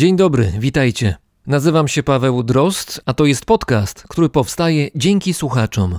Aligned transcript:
Dzień 0.00 0.16
dobry, 0.16 0.52
witajcie. 0.58 1.16
Nazywam 1.46 1.88
się 1.88 2.02
Paweł 2.02 2.42
Drost, 2.42 3.00
a 3.06 3.14
to 3.14 3.24
jest 3.24 3.44
podcast, 3.44 4.04
który 4.08 4.28
powstaje 4.28 4.88
dzięki 4.94 5.34
słuchaczom. 5.34 5.98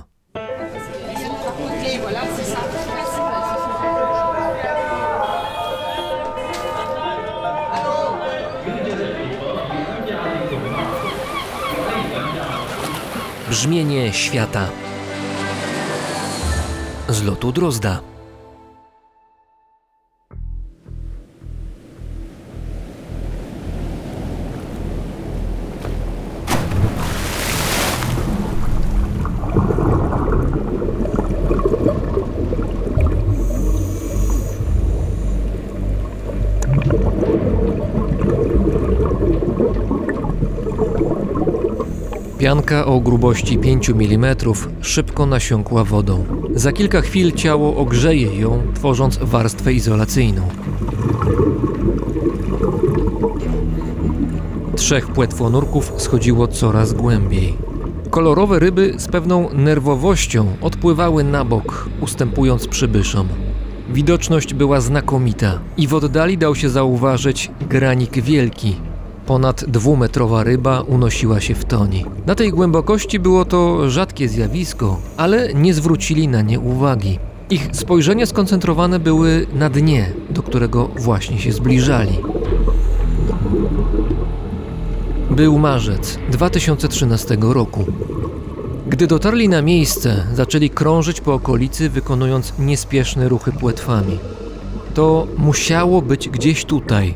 Brzmienie 13.50 14.12
świata 14.12 14.68
z 17.08 17.22
lotu 17.22 17.52
Drozda. 17.52 18.11
Pianka 42.42 42.86
o 42.86 43.00
grubości 43.00 43.58
5 43.58 43.90
mm 43.90 44.36
szybko 44.80 45.26
nasiąkła 45.26 45.84
wodą. 45.84 46.24
Za 46.54 46.72
kilka 46.72 47.00
chwil 47.00 47.32
ciało 47.32 47.76
ogrzeje 47.76 48.40
ją, 48.40 48.62
tworząc 48.74 49.18
warstwę 49.18 49.72
izolacyjną. 49.72 50.42
Trzech 54.76 55.06
płetwonurków 55.06 55.92
schodziło 55.96 56.48
coraz 56.48 56.92
głębiej. 56.92 57.54
Kolorowe 58.10 58.58
ryby 58.58 58.94
z 58.96 59.08
pewną 59.08 59.48
nerwowością 59.52 60.46
odpływały 60.60 61.24
na 61.24 61.44
bok, 61.44 61.88
ustępując 62.00 62.68
przybyszom. 62.68 63.28
Widoczność 63.88 64.54
była 64.54 64.80
znakomita 64.80 65.58
i 65.76 65.86
w 65.86 65.94
oddali 65.94 66.38
dał 66.38 66.54
się 66.54 66.68
zauważyć 66.68 67.50
granik 67.68 68.22
wielki, 68.22 68.76
Ponad 69.26 69.64
dwumetrowa 69.64 70.44
ryba 70.44 70.80
unosiła 70.80 71.40
się 71.40 71.54
w 71.54 71.64
toni. 71.64 72.04
Na 72.26 72.34
tej 72.34 72.50
głębokości 72.50 73.18
było 73.18 73.44
to 73.44 73.90
rzadkie 73.90 74.28
zjawisko, 74.28 75.00
ale 75.16 75.54
nie 75.54 75.74
zwrócili 75.74 76.28
na 76.28 76.42
nie 76.42 76.60
uwagi. 76.60 77.18
Ich 77.50 77.68
spojrzenia 77.72 78.26
skoncentrowane 78.26 78.98
były 78.98 79.46
na 79.54 79.70
dnie, 79.70 80.12
do 80.30 80.42
którego 80.42 80.90
właśnie 80.98 81.38
się 81.38 81.52
zbliżali. 81.52 82.18
Był 85.30 85.58
marzec 85.58 86.18
2013 86.30 87.36
roku. 87.40 87.84
Gdy 88.86 89.06
dotarli 89.06 89.48
na 89.48 89.62
miejsce, 89.62 90.26
zaczęli 90.34 90.70
krążyć 90.70 91.20
po 91.20 91.34
okolicy, 91.34 91.90
wykonując 91.90 92.52
niespieszne 92.58 93.28
ruchy 93.28 93.52
płetwami. 93.52 94.18
To 94.94 95.26
musiało 95.38 96.02
być 96.02 96.28
gdzieś 96.28 96.64
tutaj, 96.64 97.14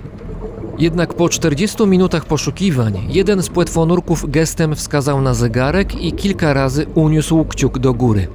jednak 0.79 1.15
po 1.15 1.29
40 1.29 1.87
minutach 1.87 2.25
poszukiwań, 2.25 3.07
jeden 3.09 3.43
z 3.43 3.49
płetwonurków 3.49 4.31
gestem 4.31 4.75
wskazał 4.75 5.21
na 5.21 5.35
zegarek 5.35 6.03
i 6.03 6.13
kilka 6.13 6.55
razy 6.55 6.87
uniósł 6.95 7.45
kciuk 7.45 7.79
do 7.79 7.95
góry. 7.95 8.29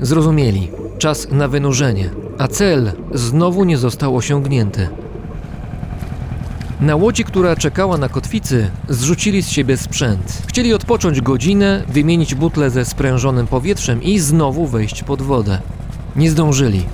Zrozumieli. 0.00 0.70
Czas 0.98 1.28
na 1.30 1.48
wynurzenie, 1.48 2.10
a 2.38 2.48
cel 2.48 2.92
znowu 3.14 3.64
nie 3.64 3.78
został 3.78 4.16
osiągnięty. 4.16 4.88
Na 6.80 6.96
łodzi, 6.96 7.24
która 7.24 7.56
czekała 7.56 7.98
na 7.98 8.08
kotwicy, 8.08 8.70
zrzucili 8.88 9.42
z 9.42 9.48
siebie 9.48 9.76
sprzęt. 9.76 10.42
Chcieli 10.46 10.74
odpocząć 10.74 11.20
godzinę, 11.20 11.84
wymienić 11.88 12.34
butle 12.34 12.70
ze 12.70 12.84
sprężonym 12.84 13.46
powietrzem 13.46 14.02
i 14.02 14.18
znowu 14.18 14.66
wejść 14.66 15.02
pod 15.02 15.22
wodę. 15.22 15.58
Nie 16.16 16.30
zdążyli. 16.30 16.84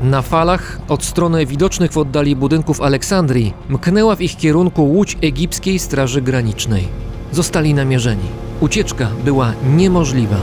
Na 0.00 0.22
falach, 0.22 0.80
od 0.88 1.04
strony 1.04 1.46
widocznych 1.46 1.92
w 1.92 1.98
oddali 1.98 2.36
budynków 2.36 2.80
Aleksandrii, 2.80 3.54
mknęła 3.68 4.16
w 4.16 4.20
ich 4.20 4.36
kierunku 4.36 4.84
łódź 4.84 5.16
egipskiej 5.22 5.78
Straży 5.78 6.22
Granicznej. 6.22 6.88
Zostali 7.32 7.74
namierzeni. 7.74 8.24
Ucieczka 8.60 9.08
była 9.24 9.52
niemożliwa. 9.76 10.36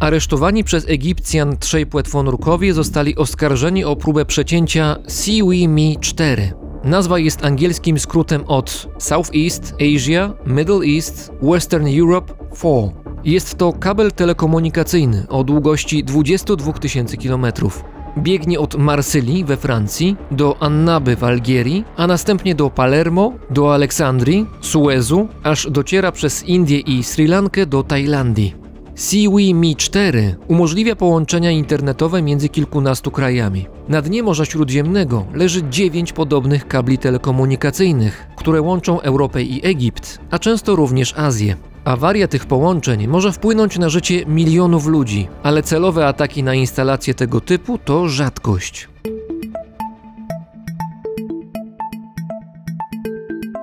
Aresztowani 0.00 0.64
przez 0.64 0.88
Egipcjan 0.88 1.56
trzej 1.56 1.86
płetwonurkowie 1.86 2.74
zostali 2.74 3.16
oskarżeni 3.16 3.84
o 3.84 3.96
próbę 3.96 4.24
przecięcia 4.24 4.96
Siwi 5.08 5.68
Mi 5.68 5.98
4. 6.00 6.63
Nazwa 6.84 7.18
jest 7.18 7.44
angielskim 7.44 7.98
skrótem 7.98 8.44
od 8.46 8.88
Southeast 8.98 9.74
Asia, 9.74 10.34
Middle 10.46 10.86
East, 10.94 11.32
Western 11.42 11.86
Europe 12.00 12.34
4. 12.56 12.92
Jest 13.24 13.58
to 13.58 13.72
kabel 13.72 14.12
telekomunikacyjny 14.12 15.26
o 15.28 15.44
długości 15.44 16.04
22 16.04 16.72
tysięcy 16.72 17.16
km. 17.16 17.46
Biegnie 18.18 18.60
od 18.60 18.74
Marsylii 18.74 19.44
we 19.44 19.56
Francji 19.56 20.16
do 20.30 20.56
Annaby 20.60 21.16
w 21.16 21.24
Algierii, 21.24 21.84
a 21.96 22.06
następnie 22.06 22.54
do 22.54 22.70
Palermo, 22.70 23.32
do 23.50 23.74
Aleksandrii, 23.74 24.46
Suezu, 24.60 25.28
aż 25.42 25.70
dociera 25.70 26.12
przez 26.12 26.42
Indię 26.42 26.78
i 26.80 27.02
Sri 27.02 27.26
Lankę 27.26 27.66
do 27.66 27.82
Tajlandii. 27.82 28.63
Siwi 28.96 29.54
Mi 29.54 29.76
4 29.76 30.36
umożliwia 30.48 30.96
połączenia 30.96 31.50
internetowe 31.50 32.22
między 32.22 32.48
kilkunastu 32.48 33.10
krajami. 33.10 33.66
Na 33.88 34.02
dnie 34.02 34.22
Morza 34.22 34.44
Śródziemnego 34.44 35.26
leży 35.34 35.62
dziewięć 35.70 36.12
podobnych 36.12 36.68
kabli 36.68 36.98
telekomunikacyjnych, 36.98 38.26
które 38.36 38.60
łączą 38.60 39.00
Europę 39.00 39.42
i 39.42 39.66
Egipt, 39.66 40.18
a 40.30 40.38
często 40.38 40.76
również 40.76 41.14
Azję. 41.16 41.56
Awaria 41.84 42.28
tych 42.28 42.46
połączeń 42.46 43.06
może 43.06 43.32
wpłynąć 43.32 43.78
na 43.78 43.88
życie 43.88 44.26
milionów 44.26 44.86
ludzi, 44.86 45.28
ale 45.42 45.62
celowe 45.62 46.06
ataki 46.06 46.42
na 46.42 46.54
instalacje 46.54 47.14
tego 47.14 47.40
typu 47.40 47.78
to 47.78 48.08
rzadkość. 48.08 48.88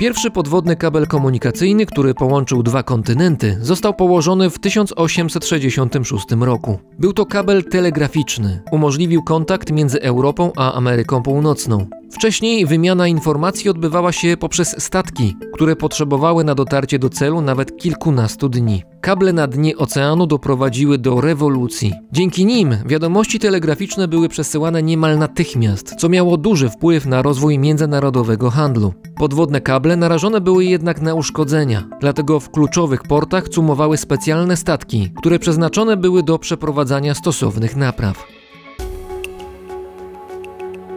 Pierwszy 0.01 0.31
podwodny 0.31 0.75
kabel 0.75 1.07
komunikacyjny, 1.07 1.85
który 1.85 2.13
połączył 2.13 2.63
dwa 2.63 2.83
kontynenty, 2.83 3.57
został 3.61 3.93
położony 3.93 4.49
w 4.49 4.59
1866 4.59 6.25
roku. 6.39 6.79
Był 6.99 7.13
to 7.13 7.25
kabel 7.25 7.63
telegraficzny, 7.63 8.61
umożliwił 8.71 9.23
kontakt 9.23 9.71
między 9.71 10.01
Europą 10.01 10.51
a 10.57 10.73
Ameryką 10.73 11.23
Północną. 11.23 11.85
Wcześniej 12.11 12.65
wymiana 12.65 13.07
informacji 13.07 13.69
odbywała 13.69 14.11
się 14.11 14.37
poprzez 14.37 14.83
statki, 14.83 15.35
które 15.53 15.75
potrzebowały 15.75 16.43
na 16.43 16.55
dotarcie 16.55 16.99
do 16.99 17.09
celu 17.09 17.41
nawet 17.41 17.77
kilkunastu 17.77 18.49
dni. 18.49 18.83
Kable 19.01 19.33
na 19.33 19.47
dnie 19.47 19.77
oceanu 19.77 20.27
doprowadziły 20.27 20.97
do 20.97 21.21
rewolucji. 21.21 21.93
Dzięki 22.11 22.45
nim 22.45 22.75
wiadomości 22.85 23.39
telegraficzne 23.39 24.07
były 24.07 24.29
przesyłane 24.29 24.83
niemal 24.83 25.17
natychmiast, 25.17 25.95
co 25.95 26.09
miało 26.09 26.37
duży 26.37 26.69
wpływ 26.69 27.05
na 27.05 27.21
rozwój 27.21 27.59
międzynarodowego 27.59 28.49
handlu. 28.49 28.93
Podwodne 29.15 29.61
kable 29.61 29.95
narażone 29.95 30.41
były 30.41 30.65
jednak 30.65 31.01
na 31.01 31.13
uszkodzenia, 31.13 31.83
dlatego 31.99 32.39
w 32.39 32.49
kluczowych 32.49 33.03
portach 33.03 33.49
cumowały 33.49 33.97
specjalne 33.97 34.57
statki, 34.57 35.11
które 35.17 35.39
przeznaczone 35.39 35.97
były 35.97 36.23
do 36.23 36.39
przeprowadzania 36.39 37.13
stosownych 37.13 37.75
napraw. 37.75 38.27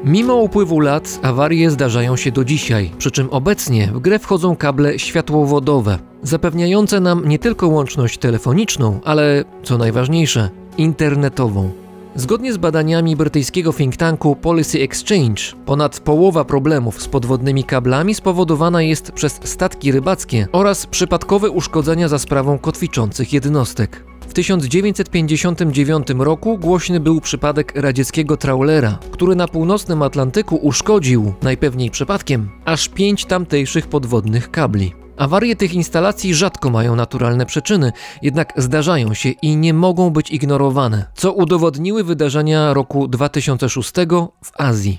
Mimo 0.04 0.36
upływu 0.36 0.80
lat 0.80 1.18
awarie 1.22 1.70
zdarzają 1.70 2.16
się 2.16 2.32
do 2.32 2.44
dzisiaj, 2.44 2.90
przy 2.98 3.10
czym 3.10 3.30
obecnie 3.30 3.86
w 3.94 3.98
grę 3.98 4.18
wchodzą 4.18 4.56
kable 4.56 4.98
światłowodowe, 4.98 5.98
zapewniające 6.24 7.00
nam 7.00 7.28
nie 7.28 7.38
tylko 7.38 7.68
łączność 7.68 8.18
telefoniczną, 8.18 9.00
ale 9.04 9.44
co 9.62 9.78
najważniejsze, 9.78 10.50
internetową. 10.78 11.70
Zgodnie 12.16 12.52
z 12.52 12.56
badaniami 12.56 13.16
brytyjskiego 13.16 13.72
think 13.72 13.96
tanku 13.96 14.36
Policy 14.36 14.80
Exchange, 14.80 15.42
ponad 15.66 16.00
połowa 16.00 16.44
problemów 16.44 17.02
z 17.02 17.08
podwodnymi 17.08 17.64
kablami 17.64 18.14
spowodowana 18.14 18.82
jest 18.82 19.12
przez 19.12 19.40
statki 19.44 19.92
rybackie 19.92 20.48
oraz 20.52 20.86
przypadkowe 20.86 21.50
uszkodzenia 21.50 22.08
za 22.08 22.18
sprawą 22.18 22.58
kotwiczących 22.58 23.32
jednostek. 23.32 24.04
W 24.28 24.32
1959 24.32 26.08
roku 26.18 26.58
głośny 26.58 27.00
był 27.00 27.20
przypadek 27.20 27.72
radzieckiego 27.74 28.36
trawlera, 28.36 28.98
który 29.10 29.36
na 29.36 29.48
północnym 29.48 30.02
Atlantyku 30.02 30.56
uszkodził, 30.56 31.32
najpewniej 31.42 31.90
przypadkiem, 31.90 32.50
aż 32.64 32.88
pięć 32.88 33.24
tamtejszych 33.24 33.86
podwodnych 33.86 34.50
kabli. 34.50 35.03
Awarie 35.16 35.56
tych 35.56 35.74
instalacji 35.74 36.34
rzadko 36.34 36.70
mają 36.70 36.96
naturalne 36.96 37.46
przyczyny, 37.46 37.92
jednak 38.22 38.52
zdarzają 38.56 39.14
się 39.14 39.30
i 39.30 39.56
nie 39.56 39.74
mogą 39.74 40.10
być 40.10 40.30
ignorowane, 40.30 41.06
co 41.14 41.32
udowodniły 41.32 42.04
wydarzenia 42.04 42.74
roku 42.74 43.08
2006 43.08 43.92
w 44.44 44.60
Azji. 44.60 44.98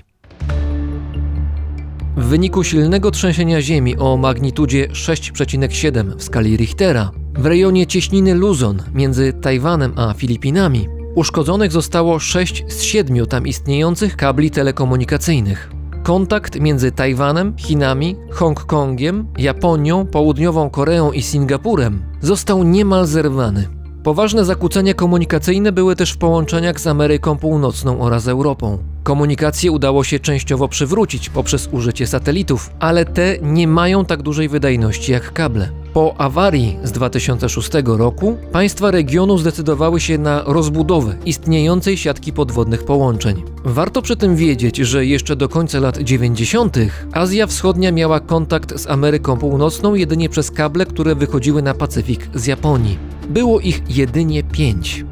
W 2.16 2.24
wyniku 2.24 2.64
silnego 2.64 3.10
trzęsienia 3.10 3.62
ziemi 3.62 3.96
o 3.96 4.16
magnitudzie 4.16 4.88
6,7 4.88 6.16
w 6.16 6.22
skali 6.22 6.56
Richtera 6.56 7.10
w 7.34 7.46
rejonie 7.46 7.86
cieśniny 7.86 8.34
Luzon 8.34 8.82
między 8.94 9.32
Tajwanem 9.32 9.92
a 9.96 10.14
Filipinami 10.14 10.88
Uszkodzonych 11.16 11.72
zostało 11.72 12.18
6 12.18 12.64
z 12.68 12.82
7 12.82 13.26
tam 13.26 13.46
istniejących 13.46 14.16
kabli 14.16 14.50
telekomunikacyjnych. 14.50 15.75
Kontakt 16.06 16.60
między 16.60 16.92
Tajwanem, 16.92 17.54
Chinami, 17.56 18.16
Hongkongiem, 18.30 19.26
Japonią, 19.38 20.06
Południową 20.06 20.70
Koreą 20.70 21.12
i 21.12 21.22
Singapurem 21.22 22.02
został 22.20 22.62
niemal 22.64 23.06
zerwany. 23.06 23.68
Poważne 24.02 24.44
zakłócenia 24.44 24.94
komunikacyjne 24.94 25.72
były 25.72 25.96
też 25.96 26.12
w 26.12 26.18
połączeniach 26.18 26.80
z 26.80 26.86
Ameryką 26.86 27.36
Północną 27.36 28.00
oraz 28.00 28.28
Europą. 28.28 28.78
Komunikację 29.02 29.72
udało 29.72 30.04
się 30.04 30.18
częściowo 30.18 30.68
przywrócić 30.68 31.28
poprzez 31.28 31.68
użycie 31.72 32.06
satelitów, 32.06 32.70
ale 32.78 33.04
te 33.04 33.38
nie 33.42 33.68
mają 33.68 34.04
tak 34.04 34.22
dużej 34.22 34.48
wydajności 34.48 35.12
jak 35.12 35.32
kable. 35.32 35.70
Po 35.96 36.14
awarii 36.18 36.78
z 36.84 36.92
2006 36.92 37.70
roku 37.84 38.36
państwa 38.52 38.90
regionu 38.90 39.38
zdecydowały 39.38 40.00
się 40.00 40.18
na 40.18 40.42
rozbudowę 40.46 41.16
istniejącej 41.24 41.96
siatki 41.96 42.32
podwodnych 42.32 42.84
połączeń. 42.84 43.42
Warto 43.64 44.02
przy 44.02 44.16
tym 44.16 44.36
wiedzieć, 44.36 44.76
że 44.76 45.06
jeszcze 45.06 45.36
do 45.36 45.48
końca 45.48 45.80
lat 45.80 45.98
90. 45.98 46.76
Azja 47.12 47.46
Wschodnia 47.46 47.92
miała 47.92 48.20
kontakt 48.20 48.80
z 48.80 48.86
Ameryką 48.86 49.36
Północną 49.36 49.94
jedynie 49.94 50.28
przez 50.28 50.50
kable, 50.50 50.86
które 50.86 51.14
wychodziły 51.14 51.62
na 51.62 51.74
Pacyfik 51.74 52.28
z 52.34 52.46
Japonii. 52.46 52.98
Było 53.28 53.60
ich 53.60 53.96
jedynie 53.96 54.42
pięć. 54.42 55.04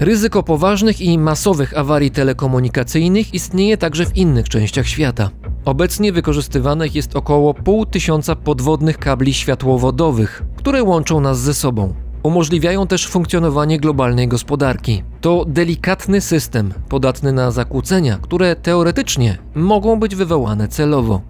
Ryzyko 0.00 0.42
poważnych 0.42 1.00
i 1.00 1.18
masowych 1.18 1.78
awarii 1.78 2.10
telekomunikacyjnych 2.10 3.34
istnieje 3.34 3.76
także 3.76 4.06
w 4.06 4.16
innych 4.16 4.48
częściach 4.48 4.86
świata. 4.86 5.30
Obecnie 5.66 6.12
wykorzystywanych 6.12 6.94
jest 6.94 7.16
około 7.16 7.54
pół 7.54 7.86
tysiąca 7.86 8.36
podwodnych 8.36 8.98
kabli 8.98 9.34
światłowodowych, 9.34 10.42
które 10.56 10.82
łączą 10.82 11.20
nas 11.20 11.40
ze 11.40 11.54
sobą. 11.54 11.94
Umożliwiają 12.22 12.86
też 12.86 13.06
funkcjonowanie 13.06 13.80
globalnej 13.80 14.28
gospodarki. 14.28 15.02
To 15.20 15.44
delikatny 15.48 16.20
system, 16.20 16.74
podatny 16.88 17.32
na 17.32 17.50
zakłócenia, 17.50 18.18
które 18.22 18.56
teoretycznie 18.56 19.38
mogą 19.54 20.00
być 20.00 20.14
wywołane 20.14 20.68
celowo. 20.68 21.20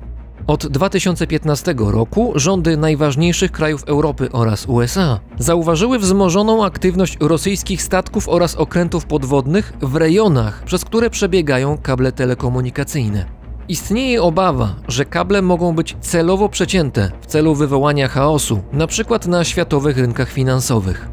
Od 0.46 0.66
2015 0.66 1.74
roku 1.78 2.32
rządy 2.34 2.76
najważniejszych 2.76 3.52
krajów 3.52 3.84
Europy 3.84 4.28
oraz 4.32 4.66
USA 4.66 5.20
zauważyły 5.38 5.98
wzmożoną 5.98 6.64
aktywność 6.64 7.16
rosyjskich 7.20 7.82
statków 7.82 8.28
oraz 8.28 8.54
okrętów 8.54 9.06
podwodnych 9.06 9.72
w 9.82 9.96
rejonach, 9.96 10.62
przez 10.64 10.84
które 10.84 11.10
przebiegają 11.10 11.78
kable 11.78 12.12
telekomunikacyjne. 12.12 13.35
Istnieje 13.68 14.22
obawa, 14.22 14.74
że 14.88 15.04
kable 15.04 15.42
mogą 15.42 15.74
być 15.74 15.96
celowo 16.00 16.48
przecięte 16.48 17.10
w 17.20 17.26
celu 17.26 17.54
wywołania 17.54 18.08
chaosu, 18.08 18.60
np. 18.72 19.18
na 19.28 19.44
światowych 19.44 19.98
rynkach 19.98 20.30
finansowych. 20.30 21.08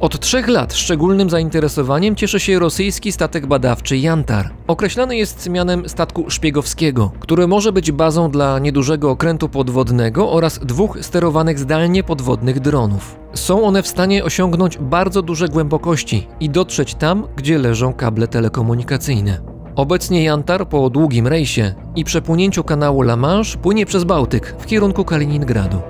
Od 0.00 0.20
trzech 0.20 0.48
lat 0.48 0.74
szczególnym 0.74 1.30
zainteresowaniem 1.30 2.16
cieszy 2.16 2.40
się 2.40 2.58
rosyjski 2.58 3.12
statek 3.12 3.46
badawczy 3.46 3.96
Jantar. 3.98 4.50
Określany 4.66 5.16
jest 5.16 5.48
mianem 5.48 5.88
statku 5.88 6.30
szpiegowskiego, 6.30 7.12
który 7.20 7.46
może 7.46 7.72
być 7.72 7.92
bazą 7.92 8.30
dla 8.30 8.58
niedużego 8.58 9.10
okrętu 9.10 9.48
podwodnego 9.48 10.32
oraz 10.32 10.58
dwóch 10.58 10.98
sterowanych 11.00 11.58
zdalnie 11.58 12.02
podwodnych 12.02 12.60
dronów. 12.60 13.16
Są 13.34 13.64
one 13.64 13.82
w 13.82 13.88
stanie 13.88 14.24
osiągnąć 14.24 14.78
bardzo 14.78 15.22
duże 15.22 15.48
głębokości 15.48 16.26
i 16.40 16.50
dotrzeć 16.50 16.94
tam, 16.94 17.26
gdzie 17.36 17.58
leżą 17.58 17.92
kable 17.92 18.28
telekomunikacyjne. 18.28 19.51
Obecnie 19.76 20.24
Jantar 20.24 20.68
po 20.68 20.90
długim 20.90 21.26
rejsie 21.26 21.74
i 21.96 22.04
przepłynięciu 22.04 22.64
kanału 22.64 23.02
La 23.02 23.16
Manche 23.16 23.58
płynie 23.58 23.86
przez 23.86 24.04
Bałtyk 24.04 24.56
w 24.58 24.66
kierunku 24.66 25.04
Kaliningradu. 25.04 25.80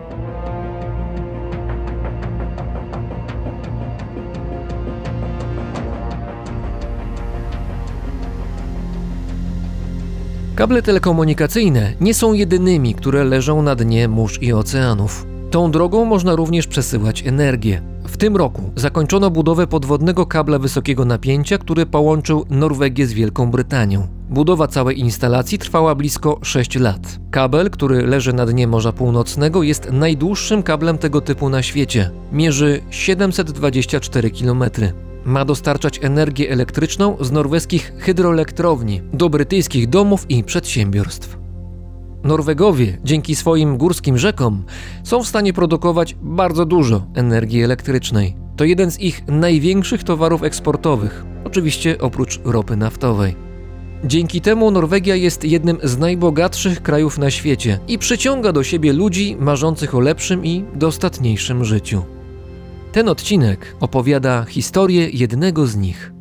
Kable 10.55 10.83
telekomunikacyjne 10.83 11.93
nie 12.01 12.15
są 12.15 12.33
jedynymi, 12.33 12.95
które 12.95 13.25
leżą 13.25 13.63
na 13.63 13.75
dnie 13.75 14.09
mórz 14.09 14.43
i 14.43 14.53
oceanów. 14.53 15.27
Tą 15.51 15.71
drogą 15.71 16.05
można 16.05 16.37
również 16.37 16.67
przesyłać 16.67 17.27
energię. 17.27 17.92
W 18.13 18.17
tym 18.17 18.37
roku 18.37 18.71
zakończono 18.77 19.31
budowę 19.31 19.67
podwodnego 19.67 20.27
kabla 20.27 20.59
wysokiego 20.59 21.05
napięcia, 21.05 21.59
który 21.59 21.87
połączył 21.87 22.47
Norwegię 22.51 23.07
z 23.07 23.13
Wielką 23.13 23.51
Brytanią. 23.51 24.07
Budowa 24.31 24.67
całej 24.67 25.01
instalacji 25.01 25.59
trwała 25.59 25.95
blisko 25.95 26.39
6 26.43 26.75
lat. 26.75 27.19
Kabel, 27.31 27.71
który 27.71 28.07
leży 28.07 28.33
na 28.33 28.47
dnie 28.47 28.67
Morza 28.67 28.93
Północnego, 28.93 29.63
jest 29.63 29.93
najdłuższym 29.93 30.63
kablem 30.63 30.99
tego 30.99 31.21
typu 31.21 31.49
na 31.49 31.63
świecie. 31.63 32.11
Mierzy 32.33 32.81
724 32.91 34.31
km 34.31 34.65
ma 35.25 35.45
dostarczać 35.45 35.99
energię 36.03 36.51
elektryczną 36.51 37.17
z 37.21 37.33
norweskich 37.33 37.93
hydroelektrowni 37.99 39.03
do 39.13 39.29
brytyjskich 39.29 39.89
domów 39.89 40.31
i 40.31 40.45
przedsiębiorstw. 40.45 41.42
Norwegowie 42.25 42.99
dzięki 43.05 43.37
swoim 43.37 43.77
górskim 43.77 44.19
rzekom 44.19 44.63
są 45.05 45.23
w 45.23 45.29
stanie 45.29 45.53
produkować 45.53 46.17
bardzo 46.23 46.67
dużo 46.67 47.07
energii 47.15 47.63
elektrycznej. 47.63 48.37
To 48.57 48.65
jeden 48.65 48.91
z 48.91 49.01
ich 49.01 49.27
największych 49.29 50.05
towarów 50.05 50.43
eksportowych, 50.43 51.25
oczywiście 51.45 51.99
oprócz 52.01 52.41
ropy 52.45 52.77
naftowej. 52.77 53.35
Dzięki 54.05 54.41
temu 54.41 54.71
Norwegia 54.71 55.17
jest 55.17 55.45
jednym 55.45 55.79
z 55.83 55.99
najbogatszych 55.99 56.83
krajów 56.83 57.19
na 57.19 57.31
świecie 57.31 57.79
i 57.89 57.99
przyciąga 57.99 58.53
do 58.53 58.63
siebie 58.63 58.93
ludzi 58.93 59.37
marzących 59.41 59.95
o 59.95 60.01
lepszym 60.01 60.45
i 60.45 60.65
dostatniejszym 60.75 61.65
życiu. 61.65 62.03
Ten 62.93 63.09
odcinek 63.09 63.77
opowiada 63.81 64.45
historię 64.45 65.09
jednego 65.13 65.67
z 65.67 65.77
nich. 65.77 66.13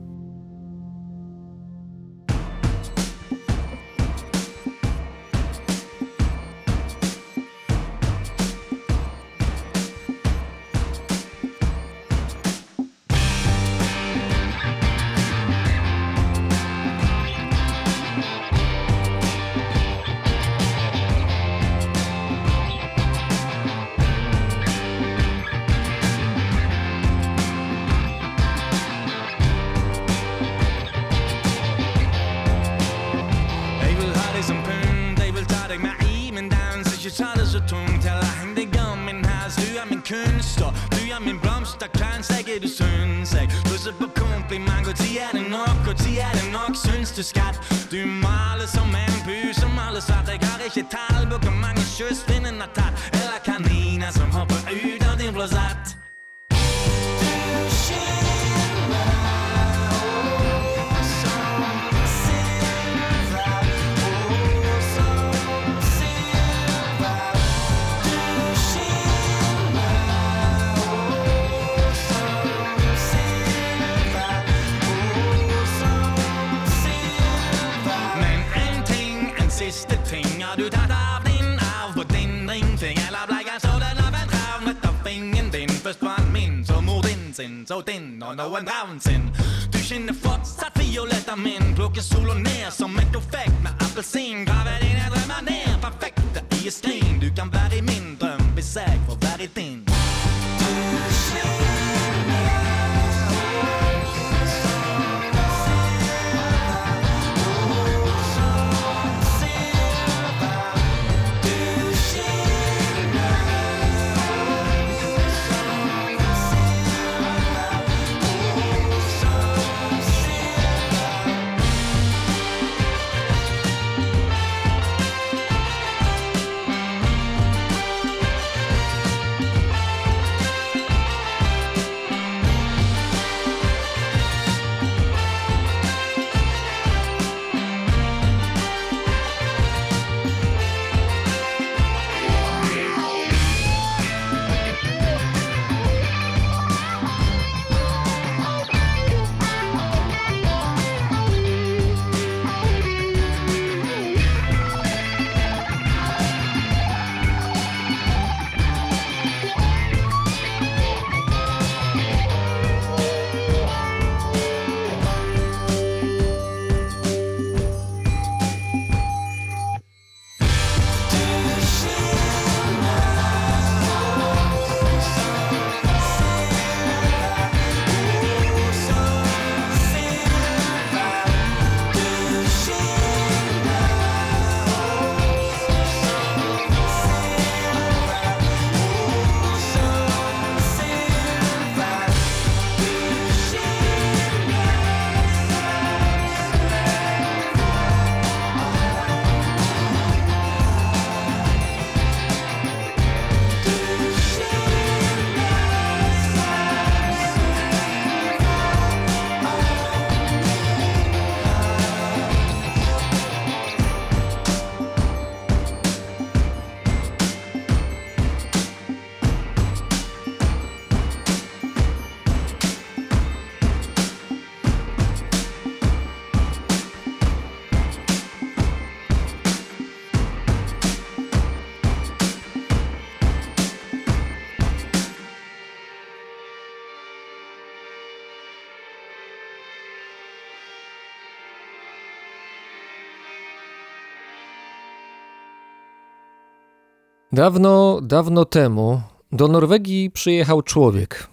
Dawno, 247.42 248.00
dawno 248.02 248.46
temu 248.46 249.02
do 249.32 249.48
Norwegii 249.48 250.12
przyjechał 250.12 250.62
człowiek. 250.62 251.28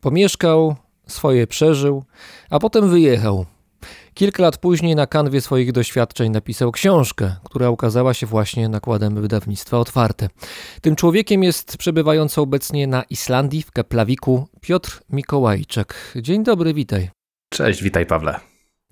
Pomieszkał, 0.00 0.76
swoje 1.06 1.46
przeżył, 1.46 2.04
a 2.50 2.58
potem 2.58 2.88
wyjechał. 2.88 3.46
Kilka 4.14 4.42
lat 4.42 4.58
później 4.58 4.94
na 4.96 5.06
kanwie 5.06 5.40
swoich 5.40 5.72
doświadczeń 5.72 6.32
napisał 6.32 6.72
książkę, 6.72 7.36
która 7.44 7.70
ukazała 7.70 8.14
się 8.14 8.26
właśnie 8.26 8.68
nakładem 8.68 9.14
wydawnictwa 9.14 9.78
Otwarte. 9.78 10.28
Tym 10.80 10.96
człowiekiem 10.96 11.42
jest 11.42 11.76
przebywający 11.76 12.40
obecnie 12.40 12.86
na 12.86 13.02
Islandii 13.02 13.62
w 13.62 13.70
Keplawiku 13.70 14.48
Piotr 14.60 15.02
Mikołajczak. 15.10 15.94
Dzień 16.16 16.44
dobry, 16.44 16.74
witaj. 16.74 17.10
Cześć, 17.52 17.82
witaj 17.82 18.06
Pawle. 18.06 18.40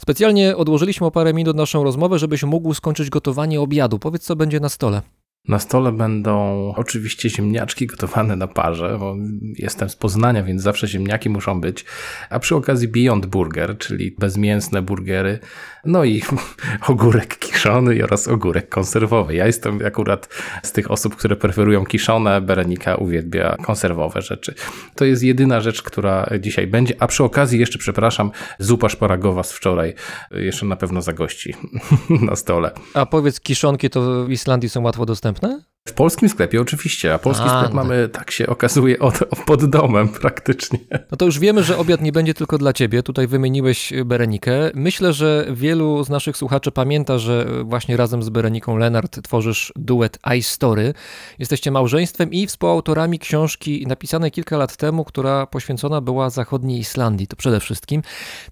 Specjalnie 0.01 0.57
odłożyliśmy 0.57 1.07
o 1.07 1.11
parę 1.11 1.35
minut 1.35 1.57
naszą 1.57 1.85
rozmowę, 1.85 2.19
żebyś 2.19 2.43
mógł 2.43 2.75
skończyć 2.75 3.11
gotowanie 3.11 3.61
obiadu. 3.61 3.99
Powiedz, 3.99 4.23
co 4.23 4.37
będzie 4.37 4.61
na 4.61 4.69
stole. 4.69 5.03
Na 5.49 5.59
stole 5.59 5.93
będą 5.93 6.65
oczywiście 6.77 7.31
ziemniaczki 7.31 7.87
gotowane 7.87 8.37
na 8.37 8.47
parze, 8.47 8.97
bo 8.99 9.17
jestem 9.59 9.89
z 9.89 9.97
Poznania, 9.97 10.43
więc 10.43 10.63
zawsze 10.63 10.89
ziemniaki 10.89 11.31
muszą 11.31 11.61
być. 11.61 11.85
A 12.31 12.39
przy 12.39 12.57
okazji 12.57 12.89
Beyond 12.89 13.27
Burger, 13.27 13.79
czyli 13.79 14.17
bezmięsne 14.19 14.83
burgery, 14.83 15.39
no 15.85 16.05
i 16.05 16.23
ogórek 16.89 17.39
kiszony 17.39 18.05
oraz 18.05 18.29
ogórek 18.29 18.69
konserwowy. 18.69 19.35
Ja 19.35 19.47
jestem 19.47 19.79
akurat 19.87 20.29
z 20.63 20.73
tych 20.73 20.91
osób, 20.91 21.17
które 21.17 21.37
preferują 21.37 21.87
kiszone, 21.87 22.41
Berenika 22.41 22.95
uwielbia 22.95 23.57
konserwowe 23.63 24.23
rzeczy. 24.23 24.55
To 24.95 25.05
jest 25.05 25.23
jedyna 25.23 25.61
rzecz, 25.61 25.83
która 25.83 26.31
dzisiaj 26.41 26.67
będzie. 26.67 26.95
A 26.99 27.07
przy 27.07 27.25
okazji 27.25 27.61
jeszcze, 27.61 27.79
przepraszam, 27.79 28.31
zupa 28.59 28.89
szparagowa 28.89 29.43
z 29.43 29.53
wczoraj 29.53 29.95
jeszcze 30.31 30.67
na 30.67 30.77
pewno 30.77 31.03
zagości 31.03 31.55
na 32.29 32.37
stole. 32.37 32.71
A 32.95 33.07
powiedz, 33.07 33.41
kiszonki 33.41 33.91
to 33.91 34.25
w 34.25 34.31
Islandii 34.31 34.69
są 34.69 34.83
łatwo 34.83 35.07
dostępne? 35.07 35.30
dostępne? 35.33 35.70
W 35.89 35.93
polskim 35.93 36.29
sklepie 36.29 36.61
oczywiście, 36.61 37.15
a 37.15 37.19
polski 37.19 37.45
A, 37.47 37.49
sklep 37.49 37.75
no. 37.75 37.83
mamy, 37.83 38.09
tak 38.09 38.31
się 38.31 38.47
okazuje, 38.47 38.99
od, 38.99 39.19
pod 39.47 39.65
domem 39.65 40.09
praktycznie. 40.09 40.79
No 41.11 41.17
to 41.17 41.25
już 41.25 41.39
wiemy, 41.39 41.63
że 41.63 41.79
obiad 41.79 42.01
nie 42.01 42.13
będzie 42.13 42.35
tylko 42.35 42.59
dla 42.59 42.73
ciebie. 42.73 43.03
Tutaj 43.03 43.27
wymieniłeś 43.27 43.93
Berenikę. 44.05 44.53
Myślę, 44.75 45.13
że 45.13 45.47
wielu 45.53 46.05
z 46.05 46.09
naszych 46.09 46.37
słuchaczy 46.37 46.73
pamięta, 46.73 47.19
że 47.19 47.47
właśnie 47.65 47.97
razem 47.97 48.23
z 48.23 48.29
Bereniką 48.29 48.77
Lenart 48.77 49.23
tworzysz 49.23 49.73
duet 49.77 50.19
I 50.37 50.43
Story. 50.43 50.95
Jesteście 51.39 51.71
małżeństwem 51.71 52.33
i 52.33 52.47
współautorami 52.47 53.19
książki 53.19 53.87
napisanej 53.87 54.31
kilka 54.31 54.57
lat 54.57 54.77
temu, 54.77 55.05
która 55.05 55.47
poświęcona 55.47 56.01
była 56.01 56.31
zachodniej 56.31 56.79
Islandii. 56.79 57.27
To 57.27 57.37
przede 57.37 57.61
wszystkim. 57.61 58.03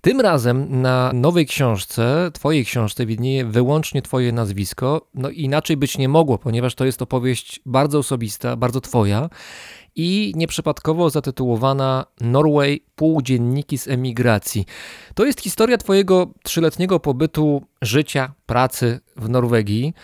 Tym 0.00 0.20
razem 0.20 0.82
na 0.82 1.11
nowej 1.14 1.47
książce, 1.47 2.30
twojej 2.32 2.64
książce, 2.64 3.06
widnieje 3.06 3.44
wyłącznie 3.44 4.02
twoje 4.02 4.32
nazwisko. 4.32 5.08
No 5.14 5.30
inaczej 5.30 5.76
być 5.76 5.99
nie 5.99 6.08
mogło, 6.08 6.38
ponieważ 6.38 6.75
to 6.75 6.85
jest 6.85 7.02
opowieść 7.02 7.17
bardzo 7.66 7.98
osobista, 7.98 8.56
bardzo 8.56 8.80
twoja 8.80 9.28
i 9.98 10.32
nieprzypadkowo 10.37 11.10
zatytułowana 11.10 12.06
Norway 12.20 12.84
Półdzienniki 12.96 13.78
z 13.78 13.88
emigracji. 13.88 14.66
To 15.14 15.25
jest 15.25 15.40
historia 15.40 15.78
Twojego 15.78 16.26
trzyletniego 16.42 17.00
pobytu, 17.00 17.62
życia, 17.82 18.32
pracy 18.46 19.00
w 19.16 19.28
Norwegii. 19.28 19.94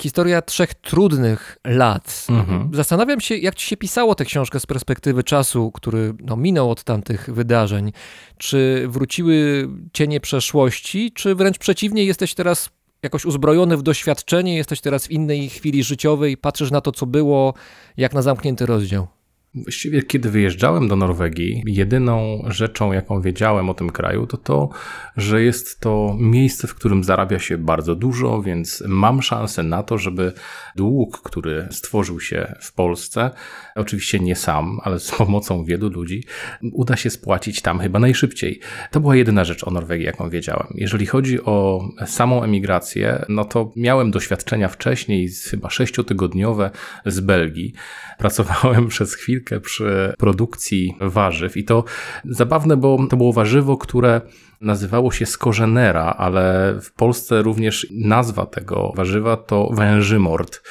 Historia 0.00 0.42
trzech 0.42 0.74
trudnych 0.74 1.58
lat. 1.64 2.26
Mhm. 2.28 2.70
Zastanawiam 2.74 3.20
się, 3.20 3.36
jak 3.36 3.54
ci 3.54 3.66
się 3.66 3.76
pisało 3.76 4.14
tę 4.14 4.24
książkę 4.24 4.60
z 4.60 4.66
perspektywy 4.66 5.24
czasu, 5.24 5.70
który 5.70 6.14
no, 6.20 6.36
minął 6.36 6.70
od 6.70 6.84
tamtych 6.84 7.30
wydarzeń. 7.32 7.92
Czy 8.38 8.84
wróciły 8.88 9.68
cienie 9.92 10.20
przeszłości, 10.20 11.12
czy 11.12 11.34
wręcz 11.34 11.58
przeciwnie, 11.58 12.04
jesteś 12.04 12.34
teraz 12.34 12.70
jakoś 13.02 13.24
uzbrojony 13.24 13.76
w 13.76 13.82
doświadczenie, 13.82 14.56
jesteś 14.56 14.80
teraz 14.80 15.06
w 15.06 15.10
innej 15.10 15.48
chwili 15.48 15.84
życiowej, 15.84 16.36
patrzysz 16.36 16.70
na 16.70 16.80
to, 16.80 16.92
co 16.92 17.06
było, 17.06 17.54
jak 17.96 18.14
na 18.14 18.22
zamknięty 18.22 18.66
rozdział. 18.66 19.19
Właściwie, 19.54 20.02
kiedy 20.02 20.30
wyjeżdżałem 20.30 20.88
do 20.88 20.96
Norwegii, 20.96 21.62
jedyną 21.66 22.44
rzeczą, 22.46 22.92
jaką 22.92 23.20
wiedziałem 23.20 23.70
o 23.70 23.74
tym 23.74 23.90
kraju, 23.90 24.26
to 24.26 24.36
to, 24.36 24.68
że 25.16 25.42
jest 25.42 25.80
to 25.80 26.16
miejsce, 26.18 26.66
w 26.66 26.74
którym 26.74 27.04
zarabia 27.04 27.38
się 27.38 27.58
bardzo 27.58 27.94
dużo, 27.94 28.42
więc 28.42 28.82
mam 28.86 29.22
szansę 29.22 29.62
na 29.62 29.82
to, 29.82 29.98
żeby 29.98 30.32
dług, 30.76 31.22
który 31.22 31.68
stworzył 31.70 32.20
się 32.20 32.54
w 32.60 32.72
Polsce, 32.72 33.30
oczywiście 33.74 34.20
nie 34.20 34.36
sam, 34.36 34.78
ale 34.82 34.98
z 34.98 35.10
pomocą 35.10 35.64
wielu 35.64 35.88
ludzi, 35.88 36.24
uda 36.72 36.96
się 36.96 37.10
spłacić 37.10 37.62
tam 37.62 37.78
chyba 37.78 37.98
najszybciej. 37.98 38.60
To 38.90 39.00
była 39.00 39.16
jedyna 39.16 39.44
rzecz 39.44 39.64
o 39.64 39.70
Norwegii, 39.70 40.06
jaką 40.06 40.30
wiedziałem. 40.30 40.66
Jeżeli 40.74 41.06
chodzi 41.06 41.42
o 41.42 41.88
samą 42.06 42.42
emigrację, 42.42 43.24
no 43.28 43.44
to 43.44 43.72
miałem 43.76 44.10
doświadczenia 44.10 44.68
wcześniej, 44.68 45.28
chyba 45.50 45.70
sześciotygodniowe 45.70 46.70
z 47.06 47.20
Belgii. 47.20 47.72
Pracowałem 48.18 48.88
przez 48.94 49.16
chwilkę 49.40 49.60
przy 49.60 50.14
produkcji 50.18 50.96
warzyw 51.00 51.56
i 51.56 51.64
to 51.64 51.84
zabawne, 52.24 52.76
bo 52.76 53.06
to 53.10 53.16
było 53.16 53.32
warzywo, 53.32 53.76
które 53.76 54.20
nazywało 54.60 55.12
się 55.12 55.26
skorzenera, 55.26 56.04
ale 56.04 56.74
w 56.82 56.92
Polsce 56.92 57.42
również 57.42 57.86
nazwa 57.90 58.46
tego 58.46 58.92
warzywa 58.96 59.36
to 59.36 59.70
wężymort. 59.72 60.62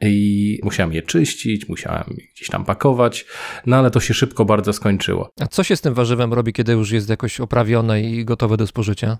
I 0.00 0.60
musiałem 0.62 0.92
je 0.92 1.02
czyścić, 1.02 1.68
musiałem 1.68 2.04
gdzieś 2.34 2.48
tam 2.48 2.64
pakować, 2.64 3.26
no 3.66 3.76
ale 3.76 3.90
to 3.90 4.00
się 4.00 4.14
szybko 4.14 4.44
bardzo 4.44 4.72
skończyło. 4.72 5.30
A 5.40 5.46
co 5.46 5.62
się 5.62 5.76
z 5.76 5.80
tym 5.80 5.94
warzywem 5.94 6.32
robi, 6.32 6.52
kiedy 6.52 6.72
już 6.72 6.90
jest 6.90 7.08
jakoś 7.08 7.40
oprawione 7.40 8.02
i 8.02 8.24
gotowe 8.24 8.56
do 8.56 8.66
spożycia? 8.66 9.18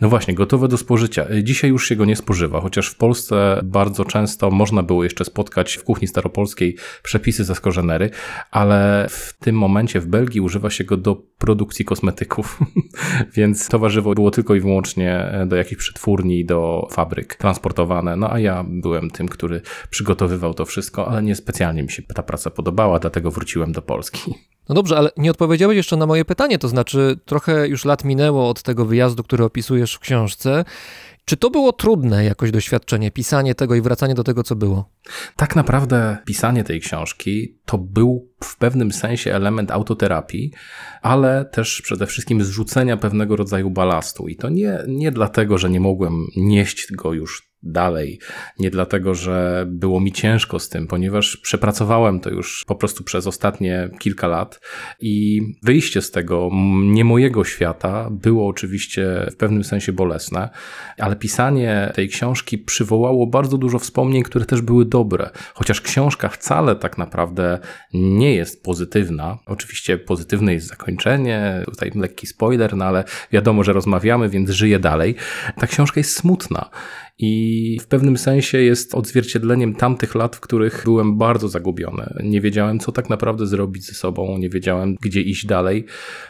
No 0.00 0.08
właśnie, 0.08 0.34
gotowe 0.34 0.68
do 0.68 0.76
spożycia. 0.76 1.26
Dzisiaj 1.42 1.70
już 1.70 1.88
się 1.88 1.96
go 1.96 2.04
nie 2.04 2.16
spożywa, 2.16 2.60
chociaż 2.60 2.88
w 2.88 2.96
Polsce 2.96 3.60
bardzo 3.64 4.04
często 4.04 4.50
można 4.50 4.82
było 4.82 5.04
jeszcze 5.04 5.24
spotkać 5.24 5.74
w 5.74 5.84
kuchni 5.84 6.08
staropolskiej 6.08 6.76
przepisy 7.02 7.44
ze 7.44 7.54
skorzenery, 7.54 8.10
ale 8.50 9.06
w 9.10 9.32
tym 9.40 9.56
momencie 9.56 10.00
w 10.00 10.06
Belgii 10.06 10.40
używa 10.40 10.70
się 10.70 10.84
go 10.84 10.96
do 10.96 11.16
produkcji 11.38 11.84
kosmetyków, 11.84 12.58
więc 13.36 13.68
to 13.68 13.78
warzywo 13.78 14.14
było 14.14 14.30
tylko 14.30 14.54
i 14.54 14.60
wyłącznie 14.60 15.32
do 15.46 15.56
jakichś 15.56 15.78
przetwórni, 15.78 16.44
do 16.44 16.88
fabryk 16.92 17.34
transportowane. 17.34 18.16
No 18.16 18.32
a 18.32 18.38
ja 18.38 18.64
byłem 18.68 19.10
tym, 19.10 19.28
który 19.28 19.60
przygotowywał 19.90 20.54
to 20.54 20.64
wszystko, 20.64 21.08
ale 21.08 21.22
nie 21.22 21.34
specjalnie 21.34 21.82
mi 21.82 21.90
się 21.90 22.02
ta 22.02 22.22
praca 22.22 22.50
podobała, 22.50 22.98
dlatego 22.98 23.30
wróciłem 23.30 23.72
do 23.72 23.82
Polski. 23.82 24.34
No 24.70 24.74
dobrze, 24.74 24.96
ale 24.96 25.10
nie 25.16 25.30
odpowiedziałeś 25.30 25.76
jeszcze 25.76 25.96
na 25.96 26.06
moje 26.06 26.24
pytanie, 26.24 26.58
to 26.58 26.68
znaczy 26.68 27.16
trochę 27.24 27.68
już 27.68 27.84
lat 27.84 28.04
minęło 28.04 28.48
od 28.48 28.62
tego 28.62 28.84
wyjazdu, 28.84 29.22
który 29.22 29.44
opisujesz 29.44 29.94
w 29.94 29.98
książce. 29.98 30.64
Czy 31.24 31.36
to 31.36 31.50
było 31.50 31.72
trudne 31.72 32.24
jakoś 32.24 32.50
doświadczenie, 32.50 33.10
pisanie 33.10 33.54
tego 33.54 33.74
i 33.74 33.80
wracanie 33.80 34.14
do 34.14 34.24
tego, 34.24 34.42
co 34.42 34.56
było? 34.56 34.90
Tak 35.36 35.56
naprawdę 35.56 36.18
pisanie 36.26 36.64
tej 36.64 36.80
książki 36.80 37.58
to 37.64 37.78
był 37.78 38.28
w 38.44 38.56
pewnym 38.56 38.92
sensie 38.92 39.34
element 39.34 39.70
autoterapii, 39.70 40.52
ale 41.02 41.44
też 41.44 41.82
przede 41.82 42.06
wszystkim 42.06 42.44
zrzucenia 42.44 42.96
pewnego 42.96 43.36
rodzaju 43.36 43.70
balastu. 43.70 44.28
I 44.28 44.36
to 44.36 44.48
nie, 44.48 44.78
nie 44.88 45.10
dlatego, 45.12 45.58
że 45.58 45.70
nie 45.70 45.80
mogłem 45.80 46.26
nieść 46.36 46.92
go 46.92 47.12
już 47.12 47.49
dalej. 47.62 48.18
Nie 48.58 48.70
dlatego, 48.70 49.14
że 49.14 49.64
było 49.68 50.00
mi 50.00 50.12
ciężko 50.12 50.58
z 50.58 50.68
tym, 50.68 50.86
ponieważ 50.86 51.36
przepracowałem 51.36 52.20
to 52.20 52.30
już 52.30 52.64
po 52.68 52.74
prostu 52.74 53.04
przez 53.04 53.26
ostatnie 53.26 53.90
kilka 53.98 54.28
lat 54.28 54.60
i 55.00 55.40
wyjście 55.62 56.02
z 56.02 56.10
tego 56.10 56.50
nie 56.82 57.04
mojego 57.04 57.44
świata 57.44 58.08
było 58.10 58.48
oczywiście 58.48 59.26
w 59.30 59.36
pewnym 59.36 59.64
sensie 59.64 59.92
bolesne, 59.92 60.48
ale 60.98 61.16
pisanie 61.16 61.92
tej 61.94 62.08
książki 62.08 62.58
przywołało 62.58 63.26
bardzo 63.26 63.58
dużo 63.58 63.78
wspomnień, 63.78 64.22
które 64.22 64.44
też 64.44 64.62
były 64.62 64.84
dobre. 64.84 65.30
Chociaż 65.54 65.80
książka 65.80 66.28
wcale 66.28 66.76
tak 66.76 66.98
naprawdę 66.98 67.58
nie 67.94 68.34
jest 68.34 68.62
pozytywna. 68.64 69.38
Oczywiście 69.46 69.98
pozytywne 69.98 70.54
jest 70.54 70.66
zakończenie, 70.66 71.62
tutaj 71.64 71.90
lekki 71.94 72.26
spoiler, 72.26 72.76
no 72.76 72.84
ale 72.84 73.04
wiadomo, 73.32 73.64
że 73.64 73.72
rozmawiamy, 73.72 74.28
więc 74.28 74.50
żyję 74.50 74.78
dalej. 74.78 75.14
Ta 75.56 75.66
książka 75.66 76.00
jest 76.00 76.16
smutna 76.16 76.70
i 77.22 77.78
w 77.80 77.86
pewnym 77.86 78.18
sensie 78.18 78.58
jest 78.58 78.94
odzwierciedleniem 78.94 79.74
tamtych 79.74 80.14
lat, 80.14 80.36
w 80.36 80.40
których 80.40 80.82
byłem 80.84 81.18
bardzo 81.18 81.48
zagubiony. 81.48 82.14
Nie 82.22 82.40
wiedziałem, 82.40 82.78
co 82.78 82.92
tak 82.92 83.10
naprawdę 83.10 83.46
zrobić 83.46 83.86
ze 83.86 83.94
sobą, 83.94 84.38
nie 84.38 84.48
wiedziałem, 84.48 84.96
gdzie 85.00 85.20
iść 85.20 85.46
dalej. 85.46 85.84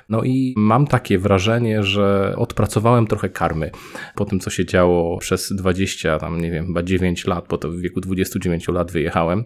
No 0.09 0.25
i 0.25 0.55
mam 0.57 0.87
takie 0.87 1.19
wrażenie, 1.19 1.83
że 1.83 2.35
odpracowałem 2.37 3.07
trochę 3.07 3.29
karmy 3.29 3.71
po 4.15 4.25
tym, 4.25 4.41
co 4.41 4.51
się 4.51 4.65
działo 4.65 5.19
przez 5.19 5.53
20, 5.53 6.19
tam 6.19 6.41
nie 6.41 6.51
wiem, 6.51 6.67
chyba 6.67 6.83
9 6.83 7.27
lat, 7.27 7.47
bo 7.49 7.59
to 7.59 7.71
w 7.71 7.77
wieku 7.77 8.01
29 8.01 8.69
lat 8.69 8.93
wyjechałem. 8.93 9.45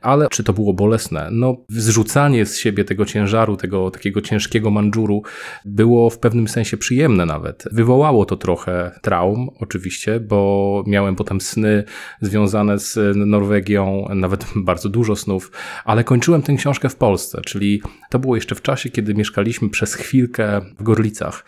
Ale 0.00 0.28
czy 0.28 0.44
to 0.44 0.52
było 0.52 0.72
bolesne? 0.72 1.28
No, 1.32 1.56
zrzucanie 1.68 2.46
z 2.46 2.58
siebie 2.58 2.84
tego 2.84 3.04
ciężaru, 3.04 3.56
tego 3.56 3.90
takiego 3.90 4.20
ciężkiego 4.20 4.70
mandżuru 4.70 5.22
było 5.64 6.10
w 6.10 6.18
pewnym 6.18 6.48
sensie 6.48 6.76
przyjemne 6.76 7.26
nawet. 7.26 7.64
Wywołało 7.72 8.24
to 8.24 8.36
trochę 8.36 9.00
traum, 9.02 9.50
oczywiście, 9.60 10.20
bo 10.20 10.84
miałem 10.86 11.16
potem 11.16 11.40
sny 11.40 11.84
związane 12.20 12.78
z 12.78 13.16
Norwegią, 13.16 14.08
nawet 14.14 14.46
bardzo 14.56 14.88
dużo 14.88 15.16
snów, 15.16 15.52
ale 15.84 16.04
kończyłem 16.04 16.42
tę 16.42 16.54
książkę 16.54 16.88
w 16.88 16.96
Polsce, 16.96 17.40
czyli 17.44 17.82
to 18.10 18.18
było 18.18 18.34
jeszcze 18.36 18.54
w 18.54 18.62
czasie, 18.62 18.90
kiedy 18.90 19.14
mieszkaliśmy 19.14 19.68
przez 19.68 19.94
chwilkę 19.94 20.60
w 20.78 20.82
Gorlicach. 20.82 21.44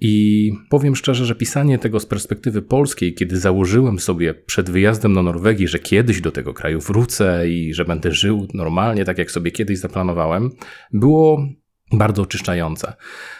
I 0.00 0.52
powiem 0.68 0.96
szczerze, 0.96 1.24
że 1.24 1.34
pisanie 1.34 1.78
tego 1.78 2.00
z 2.00 2.06
perspektywy 2.06 2.62
polskiej, 2.62 3.14
kiedy 3.14 3.38
założyłem 3.38 3.98
sobie 3.98 4.34
przed 4.34 4.70
wyjazdem 4.70 5.14
do 5.14 5.22
Norwegii, 5.22 5.68
że 5.68 5.78
kiedyś 5.78 6.20
do 6.20 6.30
tego 6.30 6.54
kraju 6.54 6.80
wrócę 6.80 7.48
i 7.48 7.74
że 7.74 7.84
będę 7.84 8.12
żył 8.12 8.48
normalnie, 8.54 9.04
tak 9.04 9.18
jak 9.18 9.30
sobie 9.30 9.50
kiedyś 9.50 9.78
zaplanowałem, 9.78 10.50
było 10.92 11.48
bardzo 11.92 12.22
oczyszczające. 12.22 12.92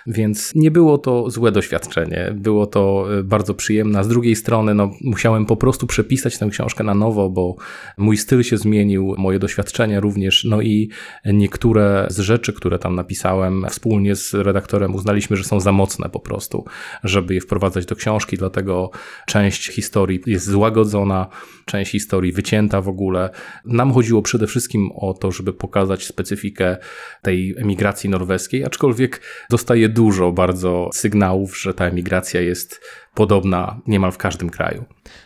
Więc 0.06 0.54
nie 0.54 0.70
było 0.70 0.98
to 0.98 1.30
złe 1.30 1.52
doświadczenie, 1.52 2.32
było 2.34 2.66
to 2.66 3.06
e, 3.18 3.22
bardzo 3.22 3.54
przyjemne. 3.54 4.04
Z 4.04 4.08
drugiej 4.08 4.36
strony, 4.36 4.74
no, 4.74 4.90
musiałem 5.00 5.46
po 5.46 5.56
prostu 5.56 5.86
przepisać 5.86 6.38
tę 6.38 6.48
książkę 6.50 6.84
na 6.84 6.94
nowo, 6.94 7.30
bo 7.30 7.56
mój 7.96 8.16
styl 8.16 8.42
się 8.42 8.56
zmienił, 8.56 9.14
moje 9.18 9.38
doświadczenia 9.38 10.00
również, 10.00 10.44
no 10.44 10.60
i 10.60 10.90
niektóre 11.24 12.06
z 12.10 12.18
rzeczy, 12.18 12.52
które 12.52 12.78
tam 12.78 12.94
napisałem, 12.94 13.66
wspólnie 13.70 14.16
z 14.16 14.34
redaktorem 14.34 14.94
uznaliśmy, 14.94 15.36
że 15.36 15.44
są 15.44 15.60
za 15.60 15.72
mocne 15.72 16.08
po 16.08 16.20
prostu, 16.20 16.64
żeby 17.04 17.34
je 17.34 17.40
wprowadzać 17.40 17.86
do 17.86 17.96
książki, 17.96 18.36
dlatego 18.36 18.90
część 19.26 19.68
historii 19.68 20.20
jest 20.26 20.46
złagodzona, 20.46 21.26
część 21.64 21.92
historii 21.92 22.32
wycięta 22.32 22.80
w 22.80 22.88
ogóle. 22.88 23.30
Nam 23.64 23.92
chodziło 23.92 24.22
przede 24.22 24.46
wszystkim 24.46 24.90
o 24.94 25.14
to, 25.14 25.32
żeby 25.32 25.52
pokazać 25.52 26.06
specyfikę 26.06 26.76
tej 27.22 27.54
emigracji 27.58 28.10
norweskiej, 28.10 28.37
aczkolwiek 28.66 29.20
dostaję 29.50 29.88
dużo 29.88 30.32
bardzo 30.32 30.90
sygnałów, 30.94 31.58
że 31.58 31.74
ta 31.74 31.86
emigracja 31.86 32.40
jest 32.40 32.80
podobna 33.14 33.76
niemal 33.86 34.12
w 34.12 34.18
każdym 34.18 34.50
kraju. 34.50 34.84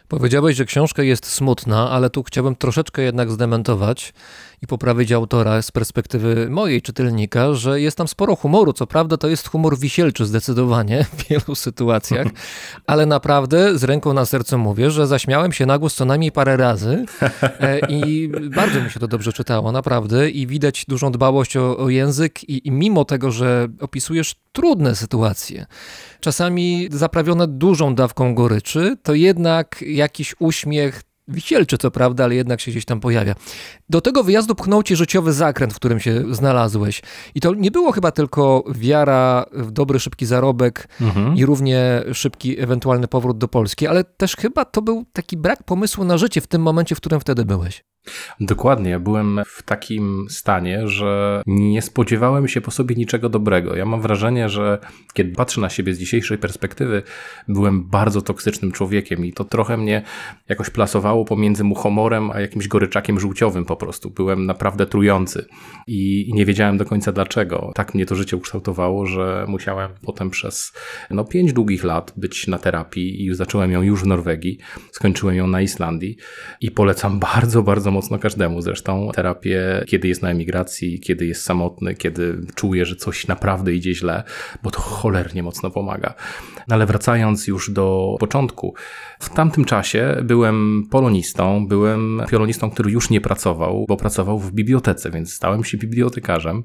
Powiedziałeś, 0.09 0.57
że 0.57 0.65
książka 0.65 1.03
jest 1.03 1.27
smutna, 1.27 1.91
ale 1.91 2.11
tu 2.11 2.23
chciałbym 2.23 2.57
troszeczkę 2.57 3.03
jednak 3.03 3.31
zdementować 3.31 4.15
i 4.63 4.67
poprawić 4.67 5.13
autora 5.13 5.63
z 5.63 5.71
perspektywy 5.71 6.47
mojej 6.51 6.83
czytelnika, 6.83 7.55
że 7.55 7.81
jest 7.81 7.97
tam 7.97 8.09
sporo 8.09 8.37
humoru. 8.37 8.73
Co 8.73 8.87
prawda 8.87 9.17
to 9.17 9.29
jest 9.29 9.49
humor 9.49 9.79
wisielczy 9.79 10.27
zdecydowanie 10.27 11.05
w 11.05 11.29
wielu 11.29 11.55
sytuacjach, 11.55 12.27
ale 12.87 13.07
naprawdę 13.07 13.79
z 13.79 13.85
ręką 13.85 14.13
na 14.13 14.27
sercu 14.27 14.59
mówię, 14.59 14.91
że 14.91 15.07
zaśmiałem 15.07 15.53
się 15.53 15.67
na 15.67 15.79
głos 15.79 15.95
co 15.95 16.05
najmniej 16.05 16.33
parę 16.33 16.57
razy 16.57 17.05
e, 17.43 17.79
i 17.89 18.29
bardzo 18.57 18.81
mi 18.81 18.91
się 18.91 19.01
to 19.01 19.09
dobrze 19.09 19.33
czytało, 19.33 19.73
naprawdę. 19.73 20.31
I 20.31 20.47
widać 20.47 20.85
dużą 20.89 21.13
dbałość 21.13 21.57
o, 21.57 21.77
o 21.77 21.89
język 21.89 22.45
i, 22.45 22.69
i 22.69 22.71
mimo 22.71 23.05
tego, 23.05 23.31
że 23.31 23.69
opisujesz 23.81 24.35
trudne 24.53 24.97
sytuacje, 24.97 25.67
czasami 26.23 26.89
zaprawione 26.91 27.47
dużą 27.49 27.95
dawką 27.95 28.35
goryczy, 28.35 28.97
to 29.03 29.15
jednak 29.15 29.85
jakiś 29.87 30.35
uśmiech 30.39 31.03
wisielczy 31.29 31.79
co 31.79 31.91
prawda, 31.91 32.25
ale 32.25 32.35
jednak 32.35 32.61
się 32.61 32.71
gdzieś 32.71 32.85
tam 32.85 33.01
pojawia. 33.01 33.35
Do 33.89 34.01
tego 34.01 34.25
wyjazdu 34.25 34.55
pchnął 34.55 34.83
ci 34.83 34.97
życiowy 34.97 35.33
zakręt, 35.33 35.73
w 35.73 35.77
którym 35.77 36.01
się 36.01 36.35
znalazłeś. 36.35 37.03
I 37.35 37.41
to 37.41 37.55
nie 37.55 37.71
było 37.71 37.93
chyba 37.93 38.11
tylko 38.11 38.65
wiara 38.69 39.47
w 39.53 39.71
dobry, 39.71 40.01
szybki 40.01 40.27
zarobek 40.27 40.89
Mhm. 41.01 41.37
i 41.37 41.45
równie 41.47 42.03
szybki 42.13 42.61
ewentualny 42.61 43.09
powrót 43.09 43.39
do 43.39 43.49
Polski, 43.49 43.87
ale 43.87 44.05
też 44.05 44.37
chyba 44.37 44.65
to 44.65 44.83
był 44.83 45.05
taki 45.13 45.37
brak 45.37 45.63
pomysłu 45.63 46.05
na 46.05 46.19
życie 46.19 46.41
w 46.41 46.47
tym 46.47 46.63
momencie, 46.63 46.95
w 46.95 46.99
którym 47.01 47.21
wtedy 47.21 47.45
byłeś. 47.45 47.85
Dokładnie, 48.41 49.01
byłem 49.01 49.41
w 49.47 49.63
takim 49.63 50.27
stanie, 50.31 50.89
że 50.89 51.43
nie 51.47 51.83
spodziewałem 51.83 52.49
się 52.49 52.61
po 52.61 52.71
sobie 52.71 52.95
niczego 52.95 53.29
dobrego. 53.29 53.77
Ja 53.77 53.85
mam 53.85 54.01
wrażenie, 54.01 54.49
że 54.49 54.79
kiedy 55.13 55.35
patrzę 55.35 55.61
na 55.61 55.71
siebie 55.71 55.95
z 55.95 55.99
dzisiejszej 55.99 56.39
perspektywy, 56.39 57.03
byłem 57.49 57.85
bardzo 57.85 58.23
toksycznym 58.23 58.73
człowiekiem 58.73 59.27
i 59.27 59.33
to 59.33 59.45
trochę 59.45 59.77
mnie 59.77 60.03
jakoś 60.49 60.71
plasowało 60.71 61.25
pomiędzy 61.25 61.65
muchomorem 61.65 62.31
a 62.31 62.41
jakimś 62.41 62.69
goryczakiem 62.69 63.21
żółciowym 63.21 63.65
po 63.65 63.77
prostu. 63.77 64.11
Byłem 64.11 64.47
naprawdę 64.47 64.87
trujący 64.87 65.47
i 65.87 66.31
nie 66.35 66.47
wiedziałem 66.47 66.79
do 66.79 66.85
końca 66.85 67.13
dlaczego. 67.13 67.73
Tak 67.75 67.95
mnie 67.95 68.07
to 68.07 68.15
życie 68.15 68.37
ukształtowało, 68.37 69.07
że 69.07 69.45
musiałem 69.49 69.91
potem 70.03 70.31
przez 70.31 70.73
no, 71.11 71.25
pięć 71.25 71.53
długich 71.53 71.85
lat 71.85 72.13
być 72.17 72.47
na 72.47 72.59
terapii 72.59 73.27
i 73.27 73.35
zacząłem 73.35 73.73
ją 73.73 73.83
już 73.83 74.03
w 74.03 74.07
Norwegii. 74.07 74.59
Skończyłem 74.93 75.37
ją 75.37 75.47
na 75.47 75.61
Islandii 75.61 76.17
i 76.61 76.71
polecam 76.71 77.19
bardzo, 77.19 77.63
bardzo 77.63 77.92
mocno 77.93 78.19
każdemu 78.19 78.61
zresztą 78.61 79.11
terapię, 79.15 79.85
kiedy 79.87 80.09
jest 80.09 80.23
na 80.23 80.31
emigracji, 80.31 81.01
kiedy 81.01 81.27
jest 81.27 81.45
samotny, 81.45 81.95
kiedy 81.95 82.39
czuje, 82.55 82.87
że 82.87 82.97
coś 82.97 83.27
naprawdę 83.27 83.75
idzie 83.75 83.95
źle, 83.95 84.23
bo 84.63 84.71
to 84.71 84.81
cholernie 84.81 85.43
mocno 85.43 85.71
pomaga. 85.71 86.15
No 86.69 86.75
ale 86.75 86.87
wracając 86.87 87.47
już 87.47 87.71
do 87.71 88.17
początku, 88.21 88.75
w 89.21 89.29
tamtym 89.29 89.65
czasie 89.65 90.17
byłem 90.25 90.87
polonistą, 90.91 91.67
byłem 91.67 92.23
pianonistą, 92.31 92.71
który 92.71 92.91
już 92.91 93.11
nie 93.11 93.21
pracował, 93.21 93.85
bo 93.89 93.97
pracował 93.97 94.39
w 94.39 94.53
bibliotece, 94.53 95.11
więc 95.11 95.33
stałem 95.33 95.65
się 95.65 95.79
bibliotekarzem. 95.79 96.65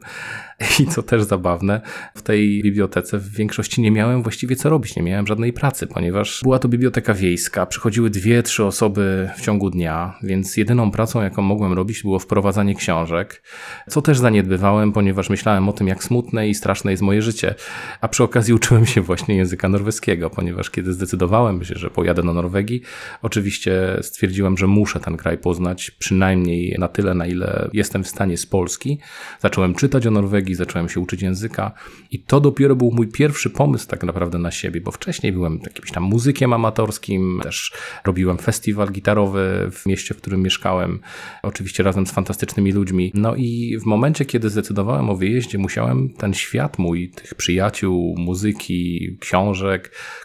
I 0.80 0.86
co 0.86 1.04
też 1.04 1.24
zabawne, 1.24 1.82
w 2.16 2.22
tej 2.22 2.64
bibliotece 2.64 3.18
w 3.18 3.30
większości 3.30 3.82
nie 3.82 3.92
miałem 3.92 4.24
właściwie 4.24 4.56
co 4.56 4.70
robić, 4.70 4.96
nie 4.96 5.04
miałem 5.04 5.28
żadnej 5.28 5.54
pracy, 5.54 5.88
ponieważ 5.88 6.40
była 6.44 6.60
to 6.60 6.68
biblioteka 6.68 7.14
wiejska, 7.14 7.66
przychodziły 7.66 8.10
dwie, 8.10 8.44
trzy 8.44 8.66
osoby 8.66 9.30
w 9.38 9.42
ciągu 9.42 9.70
dnia, 9.70 10.16
więc 10.24 10.58
jedyną 10.58 10.92
pracą, 10.92 11.22
jaką 11.22 11.42
mogłem 11.42 11.74
robić, 11.74 12.02
było 12.02 12.20
wprowadzanie 12.20 12.76
książek, 12.76 13.44
co 13.90 14.02
też 14.02 14.18
zaniedbywałem, 14.18 14.92
ponieważ 14.92 15.30
myślałem 15.30 15.70
o 15.70 15.74
tym, 15.74 15.88
jak 15.88 16.04
smutne 16.04 16.50
i 16.50 16.56
straszne 16.56 16.92
jest 16.92 17.04
moje 17.04 17.22
życie, 17.22 17.56
a 18.02 18.08
przy 18.08 18.24
okazji 18.24 18.54
uczyłem 18.54 18.86
się 18.86 19.02
właśnie 19.02 19.36
języka 19.36 19.70
norweskiego, 19.70 19.87
ponieważ 20.30 20.70
kiedy 20.70 20.94
zdecydowałem 20.94 21.64
się, 21.64 21.76
że 21.76 21.90
pojadę 21.90 22.24
do 22.24 22.34
Norwegii, 22.34 22.82
oczywiście 23.22 23.98
stwierdziłem, 24.02 24.58
że 24.58 24.68
muszę 24.68 25.00
ten 25.00 25.18
kraj 25.18 25.38
poznać, 25.38 25.92
przynajmniej 25.92 26.76
na 26.80 26.88
tyle, 26.88 27.14
na 27.14 27.28
ile 27.28 27.70
jestem 27.74 28.04
w 28.04 28.08
stanie 28.08 28.38
z 28.38 28.46
Polski. 28.46 29.00
Zacząłem 29.40 29.76
czytać 29.76 30.08
o 30.08 30.12
Norwegii, 30.12 30.56
zacząłem 30.56 30.90
się 30.90 31.00
uczyć 31.00 31.22
języka 31.22 31.72
i 32.12 32.20
to 32.20 32.40
dopiero 32.40 32.76
był 32.76 32.92
mój 32.92 33.08
pierwszy 33.08 33.50
pomysł 33.50 33.88
tak 33.88 34.04
naprawdę 34.04 34.38
na 34.38 34.52
siebie, 34.52 34.82
bo 34.82 34.92
wcześniej 34.92 35.34
byłem 35.34 35.60
jakimś 35.64 35.92
tam 35.92 36.04
muzykiem 36.04 36.54
amatorskim, 36.54 37.40
też 37.44 37.74
robiłem 38.06 38.38
festiwal 38.38 38.92
gitarowy 38.92 39.70
w 39.72 39.86
mieście, 39.86 40.14
w 40.14 40.18
którym 40.18 40.42
mieszkałem, 40.42 41.00
oczywiście 41.44 41.84
razem 41.84 42.08
z 42.08 42.12
fantastycznymi 42.12 42.72
ludźmi. 42.72 43.12
No 43.14 43.36
i 43.36 43.78
w 43.82 43.86
momencie, 43.86 44.26
kiedy 44.26 44.50
zdecydowałem 44.50 45.10
o 45.10 45.16
wyjeździe, 45.16 45.58
musiałem 45.58 46.10
ten 46.10 46.34
świat 46.34 46.80
mój, 46.80 47.10
tych 47.10 47.36
przyjaciół, 47.36 48.16
muzyki, 48.18 49.18
książek, 49.20 49.77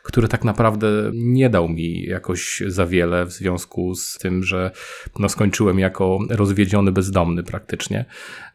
który 0.03 0.29
tak 0.29 0.45
naprawdę 0.45 0.87
nie 1.15 1.51
dał 1.51 1.69
mi 1.69 2.03
jakoś 2.03 2.63
za 2.67 2.87
wiele 2.87 3.27
w 3.27 3.33
związku 3.33 3.95
z 3.95 4.19
tym, 4.19 4.45
że 4.45 4.71
no 5.19 5.29
skończyłem 5.29 5.79
jako 5.79 6.19
rozwiedziony 6.31 6.93
bezdomny 6.93 7.43
praktycznie. 7.43 8.05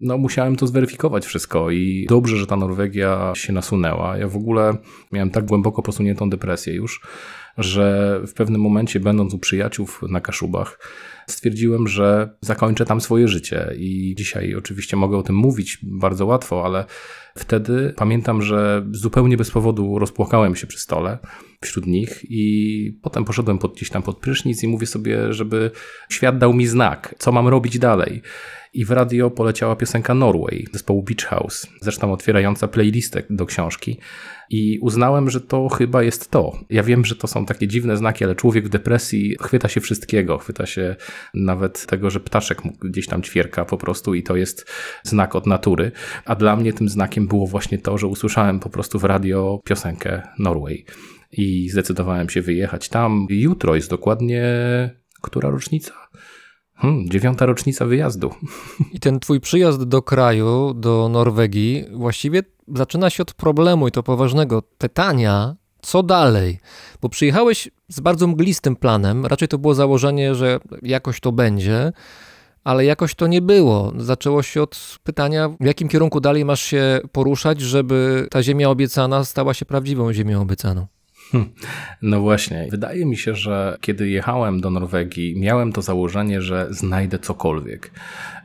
No 0.01 0.17
musiałem 0.17 0.55
to 0.55 0.67
zweryfikować 0.67 1.25
wszystko 1.25 1.71
i 1.71 2.05
dobrze, 2.09 2.37
że 2.37 2.47
ta 2.47 2.55
Norwegia 2.55 3.31
się 3.35 3.53
nasunęła. 3.53 4.17
Ja 4.17 4.27
w 4.27 4.35
ogóle 4.35 4.77
miałem 5.11 5.29
tak 5.29 5.45
głęboko 5.45 5.81
posuniętą 5.81 6.29
depresję 6.29 6.73
już, 6.73 7.01
że 7.57 8.19
w 8.27 8.33
pewnym 8.33 8.61
momencie, 8.61 8.99
będąc 8.99 9.33
u 9.33 9.39
przyjaciół 9.39 9.87
na 10.09 10.21
Kaszubach, 10.21 10.79
stwierdziłem, 11.27 11.87
że 11.87 12.35
zakończę 12.41 12.85
tam 12.85 13.01
swoje 13.01 13.27
życie. 13.27 13.73
I 13.77 14.15
dzisiaj 14.17 14.55
oczywiście 14.55 14.97
mogę 14.97 15.17
o 15.17 15.23
tym 15.23 15.35
mówić 15.35 15.77
bardzo 15.83 16.25
łatwo, 16.25 16.65
ale 16.65 16.85
wtedy 17.37 17.93
pamiętam, 17.97 18.41
że 18.41 18.85
zupełnie 18.91 19.37
bez 19.37 19.51
powodu 19.51 19.99
rozpłakałem 19.99 20.55
się 20.55 20.67
przy 20.67 20.79
stole 20.79 21.17
wśród 21.61 21.87
nich 21.87 22.21
i 22.29 22.99
potem 23.01 23.25
poszedłem 23.25 23.57
pod, 23.57 23.75
gdzieś 23.75 23.89
tam 23.89 24.03
pod 24.03 24.17
prysznic 24.17 24.63
i 24.63 24.67
mówię 24.67 24.87
sobie, 24.87 25.33
żeby 25.33 25.71
świat 26.09 26.37
dał 26.37 26.53
mi 26.53 26.67
znak, 26.67 27.15
co 27.17 27.31
mam 27.31 27.47
robić 27.47 27.79
dalej. 27.79 28.21
I 28.73 28.85
w 28.85 28.91
radio 28.91 29.29
poleciała 29.29 29.75
piosenka 29.75 30.13
Norway 30.13 30.67
zespołu 30.73 31.03
Beach 31.03 31.29
House, 31.29 31.67
zresztą 31.81 32.13
otwierająca 32.13 32.67
playlistę 32.67 33.23
do 33.29 33.45
książki. 33.45 33.99
I 34.49 34.79
uznałem, 34.81 35.29
że 35.29 35.41
to 35.41 35.69
chyba 35.69 36.03
jest 36.03 36.31
to. 36.31 36.59
Ja 36.69 36.83
wiem, 36.83 37.05
że 37.05 37.15
to 37.15 37.27
są 37.27 37.45
takie 37.45 37.67
dziwne 37.67 37.97
znaki, 37.97 38.23
ale 38.23 38.35
człowiek 38.35 38.65
w 38.65 38.69
depresji 38.69 39.35
chwyta 39.41 39.67
się 39.67 39.81
wszystkiego. 39.81 40.37
Chwyta 40.37 40.65
się 40.65 40.95
nawet 41.33 41.85
tego, 41.85 42.09
że 42.09 42.19
ptaszek 42.19 42.61
gdzieś 42.81 43.07
tam 43.07 43.21
ćwierka 43.21 43.65
po 43.65 43.77
prostu 43.77 44.13
i 44.13 44.23
to 44.23 44.35
jest 44.35 44.71
znak 45.03 45.35
od 45.35 45.47
natury. 45.47 45.91
A 46.25 46.35
dla 46.35 46.55
mnie 46.55 46.73
tym 46.73 46.89
znakiem 46.89 47.27
było 47.27 47.47
właśnie 47.47 47.77
to, 47.77 47.97
że 47.97 48.07
usłyszałem 48.07 48.59
po 48.59 48.69
prostu 48.69 48.99
w 48.99 49.03
radio 49.03 49.59
piosenkę 49.65 50.21
Norway. 50.39 50.85
I 51.31 51.69
zdecydowałem 51.69 52.29
się 52.29 52.41
wyjechać 52.41 52.89
tam. 52.89 53.27
Jutro 53.29 53.75
jest 53.75 53.89
dokładnie 53.89 54.43
która 55.21 55.49
rocznica? 55.49 55.93
Hmm, 56.77 57.09
dziewiąta 57.09 57.45
rocznica 57.45 57.85
wyjazdu. 57.85 58.33
I 58.93 58.99
ten 58.99 59.19
twój 59.19 59.39
przyjazd 59.39 59.83
do 59.83 60.01
kraju, 60.01 60.73
do 60.73 61.09
Norwegii, 61.09 61.85
właściwie 61.93 62.43
zaczyna 62.75 63.09
się 63.09 63.23
od 63.23 63.33
problemu 63.33 63.87
i 63.87 63.91
to 63.91 64.03
poważnego 64.03 64.61
pytania, 64.77 65.55
co 65.81 66.03
dalej? 66.03 66.59
Bo 67.01 67.09
przyjechałeś 67.09 67.69
z 67.87 67.99
bardzo 67.99 68.27
mglistym 68.27 68.75
planem, 68.75 69.25
raczej 69.25 69.47
to 69.47 69.57
było 69.57 69.75
założenie, 69.75 70.35
że 70.35 70.59
jakoś 70.81 71.19
to 71.19 71.31
będzie, 71.31 71.91
ale 72.63 72.85
jakoś 72.85 73.15
to 73.15 73.27
nie 73.27 73.41
było. 73.41 73.93
Zaczęło 73.97 74.43
się 74.43 74.61
od 74.61 74.99
pytania, 75.03 75.49
w 75.59 75.65
jakim 75.65 75.87
kierunku 75.87 76.19
dalej 76.19 76.45
masz 76.45 76.61
się 76.61 76.99
poruszać, 77.11 77.61
żeby 77.61 78.27
ta 78.31 78.43
ziemia 78.43 78.69
obiecana 78.69 79.23
stała 79.23 79.53
się 79.53 79.65
prawdziwą 79.65 80.13
ziemią 80.13 80.41
obiecaną. 80.41 80.87
No 82.01 82.21
właśnie, 82.21 82.67
wydaje 82.71 83.05
mi 83.05 83.17
się, 83.17 83.35
że 83.35 83.77
kiedy 83.81 84.09
jechałem 84.09 84.61
do 84.61 84.69
Norwegii, 84.69 85.39
miałem 85.39 85.71
to 85.71 85.81
założenie, 85.81 86.41
że 86.41 86.67
znajdę 86.69 87.19
cokolwiek. 87.19 87.91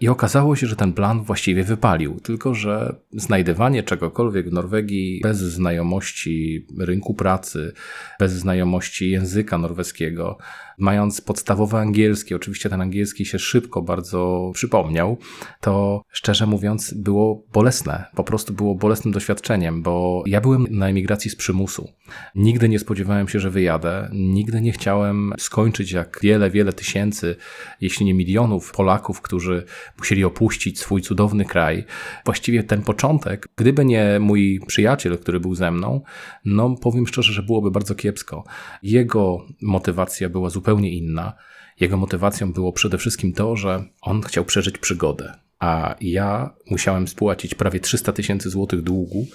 I 0.01 0.09
okazało 0.09 0.57
się, 0.57 0.66
że 0.66 0.77
ten 0.77 0.92
plan 0.92 1.23
właściwie 1.23 1.64
wypalił, 1.64 2.21
tylko 2.21 2.55
że 2.55 2.97
znajdywanie 3.12 3.83
czegokolwiek 3.83 4.51
w 4.51 4.53
Norwegii 4.53 5.21
bez 5.23 5.38
znajomości 5.38 6.66
rynku 6.79 7.14
pracy, 7.14 7.73
bez 8.18 8.33
znajomości 8.33 9.11
języka 9.11 9.59
norweskiego, 9.59 10.38
mając 10.78 11.20
podstawowe 11.20 11.78
angielskie, 11.78 12.37
oczywiście 12.37 12.70
ten 12.70 12.80
angielski 12.80 13.26
się 13.26 13.38
szybko 13.38 13.82
bardzo 13.82 14.50
przypomniał, 14.54 15.18
to 15.61 16.02
szczerze 16.08 16.46
mówiąc 16.46 16.94
było 16.94 17.44
bolesne. 17.52 18.04
Po 18.14 18.24
prostu 18.24 18.52
było 18.52 18.74
bolesnym 18.74 19.14
doświadczeniem, 19.14 19.82
bo 19.82 20.22
ja 20.26 20.40
byłem 20.40 20.66
na 20.70 20.88
emigracji 20.88 21.30
z 21.30 21.37
przymusu. 21.37 21.88
Nigdy 22.35 22.68
nie 22.68 22.78
spodziewałem 22.78 23.28
się, 23.28 23.40
że 23.40 23.50
wyjadę. 23.50 24.11
Nigdy 24.12 24.61
nie 24.61 24.72
chciałem 24.72 25.32
skończyć 25.38 25.92
jak 25.92 26.18
wiele, 26.22 26.50
wiele 26.50 26.72
tysięcy, 26.72 27.37
jeśli 27.80 28.06
nie 28.06 28.14
milionów 28.14 28.72
Polaków, 28.72 29.20
którzy 29.20 29.64
musieli 29.98 30.24
opuścić 30.24 30.80
swój 30.80 31.02
cudowny 31.02 31.44
kraj. 31.44 31.85
Właściwie 32.24 32.62
ten 32.62 32.82
początek, 32.82 33.48
gdyby 33.56 33.85
nie 33.85 34.18
mój 34.20 34.61
przyjaciel, 34.66 35.18
który 35.18 35.40
był 35.40 35.54
ze 35.54 35.70
mną, 35.70 36.00
no 36.44 36.76
powiem 36.76 37.06
szczerze, 37.06 37.32
że 37.32 37.42
byłoby 37.42 37.70
bardzo 37.70 37.94
kiepsko. 37.94 38.44
Jego 38.82 39.46
motywacja 39.62 40.28
była 40.28 40.50
zupełnie 40.50 40.71
inna. 40.80 41.32
Jego 41.80 41.96
motywacją 41.96 42.52
było 42.52 42.72
przede 42.72 42.98
wszystkim 42.98 43.32
to, 43.32 43.56
że 43.56 43.85
on 44.00 44.22
chciał 44.22 44.44
przeżyć 44.44 44.78
przygodę 44.78 45.32
a 45.62 45.94
ja 46.00 46.54
musiałem 46.70 47.08
spłacić 47.08 47.54
prawie 47.54 47.80
300 47.80 48.12
tysięcy 48.12 48.50
złotych 48.50 48.82
długu, 48.82 49.26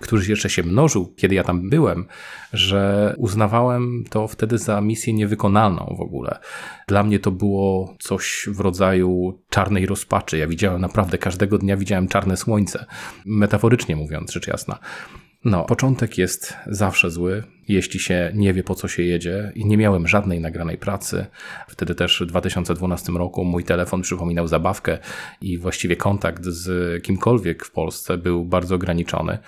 który 0.00 0.26
jeszcze 0.28 0.50
się 0.50 0.62
mnożył, 0.62 1.14
kiedy 1.16 1.34
ja 1.34 1.44
tam 1.44 1.70
byłem, 1.70 2.06
że 2.52 3.14
uznawałem 3.18 4.04
to 4.10 4.28
wtedy 4.28 4.58
za 4.58 4.80
misję 4.80 5.12
niewykonalną 5.12 5.94
w 5.98 6.00
ogóle. 6.00 6.38
Dla 6.88 7.02
mnie 7.02 7.18
to 7.18 7.30
było 7.30 7.94
coś 7.98 8.48
w 8.48 8.60
rodzaju 8.60 9.42
czarnej 9.50 9.86
rozpaczy. 9.86 10.38
Ja 10.38 10.46
widziałem 10.46 10.80
naprawdę 10.80 11.18
każdego 11.18 11.58
dnia 11.58 11.76
widziałem 11.76 12.08
czarne 12.08 12.36
słońce, 12.36 12.86
metaforycznie 13.26 13.96
mówiąc, 13.96 14.32
rzecz 14.32 14.46
jasna. 14.46 14.78
No, 15.44 15.64
początek 15.64 16.18
jest 16.18 16.56
zawsze 16.66 17.10
zły, 17.10 17.42
jeśli 17.68 18.00
się 18.00 18.32
nie 18.34 18.52
wie 18.52 18.62
po 18.62 18.74
co 18.74 18.88
się 18.88 19.02
jedzie 19.02 19.52
i 19.54 19.66
nie 19.66 19.76
miałem 19.76 20.08
żadnej 20.08 20.40
nagranej 20.40 20.78
pracy. 20.78 21.26
Wtedy 21.68 21.94
też 21.94 22.20
w 22.20 22.26
2012 22.26 23.12
roku 23.12 23.44
mój 23.44 23.64
telefon 23.64 24.02
przypominał 24.02 24.48
zabawkę 24.48 24.98
i 25.40 25.58
właściwie 25.58 25.96
kontakt 25.96 26.44
z 26.44 27.02
kimkolwiek 27.02 27.64
w 27.64 27.70
Polsce 27.70 28.18
był 28.18 28.44
bardzo 28.44 28.74
ograniczony. 28.74 29.38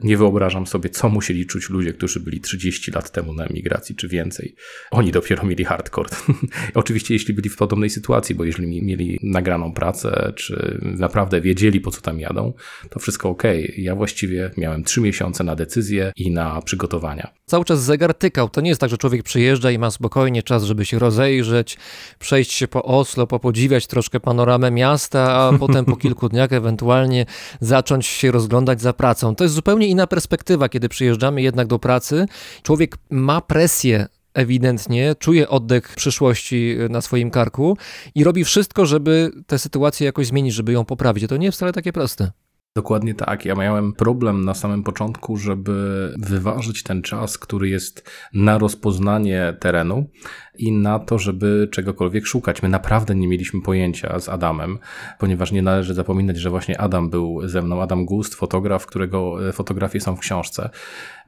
Nie 0.00 0.16
wyobrażam 0.16 0.66
sobie, 0.66 0.90
co 0.90 1.08
musieli 1.08 1.46
czuć 1.46 1.70
ludzie, 1.70 1.92
którzy 1.92 2.20
byli 2.20 2.40
30 2.40 2.90
lat 2.90 3.10
temu 3.10 3.32
na 3.32 3.44
emigracji, 3.44 3.96
czy 3.96 4.08
więcej. 4.08 4.54
Oni 4.90 5.12
dopiero 5.12 5.44
mieli 5.44 5.64
hardcore. 5.64 6.08
Oczywiście, 6.74 7.14
jeśli 7.14 7.34
byli 7.34 7.48
w 7.48 7.56
podobnej 7.56 7.90
sytuacji, 7.90 8.34
bo 8.34 8.44
jeżeli 8.44 8.82
mieli 8.82 9.18
nagraną 9.22 9.72
pracę, 9.72 10.32
czy 10.36 10.78
naprawdę 10.82 11.40
wiedzieli, 11.40 11.80
po 11.80 11.90
co 11.90 12.00
tam 12.00 12.20
jadą, 12.20 12.52
to 12.90 13.00
wszystko 13.00 13.28
ok. 13.28 13.42
Ja 13.76 13.94
właściwie 13.94 14.50
miałem 14.56 14.84
3 14.84 15.00
miesiące 15.00 15.44
na 15.44 15.56
decyzję 15.56 16.12
i 16.16 16.30
na 16.30 16.62
przygotowania. 16.62 17.32
Cały 17.46 17.64
czas 17.64 17.82
zegar 17.82 18.14
tykał. 18.14 18.48
To 18.48 18.60
nie 18.60 18.68
jest 18.68 18.80
tak, 18.80 18.90
że 18.90 18.98
człowiek 18.98 19.22
przyjeżdża 19.22 19.70
i 19.70 19.78
ma 19.78 19.90
spokojnie 19.90 20.42
czas, 20.42 20.64
żeby 20.64 20.84
się 20.84 20.98
rozejrzeć, 20.98 21.78
przejść 22.18 22.52
się 22.52 22.68
po 22.68 22.82
Oslo, 22.82 23.26
popodziwiać 23.26 23.86
troszkę 23.86 24.20
panoramę 24.20 24.70
miasta, 24.70 25.32
a 25.32 25.58
potem 25.58 25.84
po 25.84 25.96
kilku 26.02 26.28
dniach 26.28 26.52
ewentualnie 26.52 27.26
zacząć 27.60 28.06
się 28.06 28.30
rozglądać 28.30 28.80
za 28.80 28.92
pracą. 28.92 29.34
To 29.34 29.44
jest 29.44 29.54
zupełnie 29.54 29.81
inna 29.86 30.06
perspektywa, 30.06 30.68
kiedy 30.68 30.88
przyjeżdżamy 30.88 31.42
jednak 31.42 31.66
do 31.66 31.78
pracy. 31.78 32.26
Człowiek 32.62 32.96
ma 33.10 33.40
presję 33.40 34.06
ewidentnie, 34.34 35.14
czuje 35.18 35.48
oddech 35.48 35.94
przyszłości 35.96 36.76
na 36.90 37.00
swoim 37.00 37.30
karku 37.30 37.76
i 38.14 38.24
robi 38.24 38.44
wszystko, 38.44 38.86
żeby 38.86 39.30
tę 39.46 39.58
sytuację 39.58 40.04
jakoś 40.04 40.26
zmienić, 40.26 40.54
żeby 40.54 40.72
ją 40.72 40.84
poprawić. 40.84 41.28
To 41.28 41.36
nie 41.36 41.46
jest 41.46 41.58
wcale 41.58 41.72
takie 41.72 41.92
proste. 41.92 42.32
Dokładnie 42.76 43.14
tak. 43.14 43.44
Ja 43.44 43.54
miałem 43.54 43.92
problem 43.92 44.44
na 44.44 44.54
samym 44.54 44.82
początku, 44.82 45.36
żeby 45.36 46.08
wyważyć 46.18 46.82
ten 46.82 47.02
czas, 47.02 47.38
który 47.38 47.68
jest 47.68 48.10
na 48.34 48.58
rozpoznanie 48.58 49.56
terenu 49.60 50.10
i 50.58 50.72
na 50.72 50.98
to, 50.98 51.18
żeby 51.18 51.68
czegokolwiek 51.70 52.26
szukać. 52.26 52.62
My 52.62 52.68
naprawdę 52.68 53.14
nie 53.14 53.28
mieliśmy 53.28 53.62
pojęcia 53.62 54.20
z 54.20 54.28
Adamem, 54.28 54.78
ponieważ 55.18 55.52
nie 55.52 55.62
należy 55.62 55.94
zapominać, 55.94 56.36
że 56.36 56.50
właśnie 56.50 56.80
Adam 56.80 57.10
był 57.10 57.48
ze 57.48 57.62
mną, 57.62 57.82
Adam 57.82 58.04
Gust, 58.04 58.34
fotograf, 58.34 58.86
którego 58.86 59.48
e, 59.48 59.52
fotografie 59.52 60.00
są 60.00 60.16
w 60.16 60.20
książce. 60.20 60.70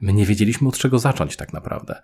My 0.01 0.13
nie 0.13 0.25
wiedzieliśmy 0.25 0.67
od 0.67 0.77
czego 0.77 0.99
zacząć 0.99 1.35
tak 1.35 1.53
naprawdę. 1.53 2.01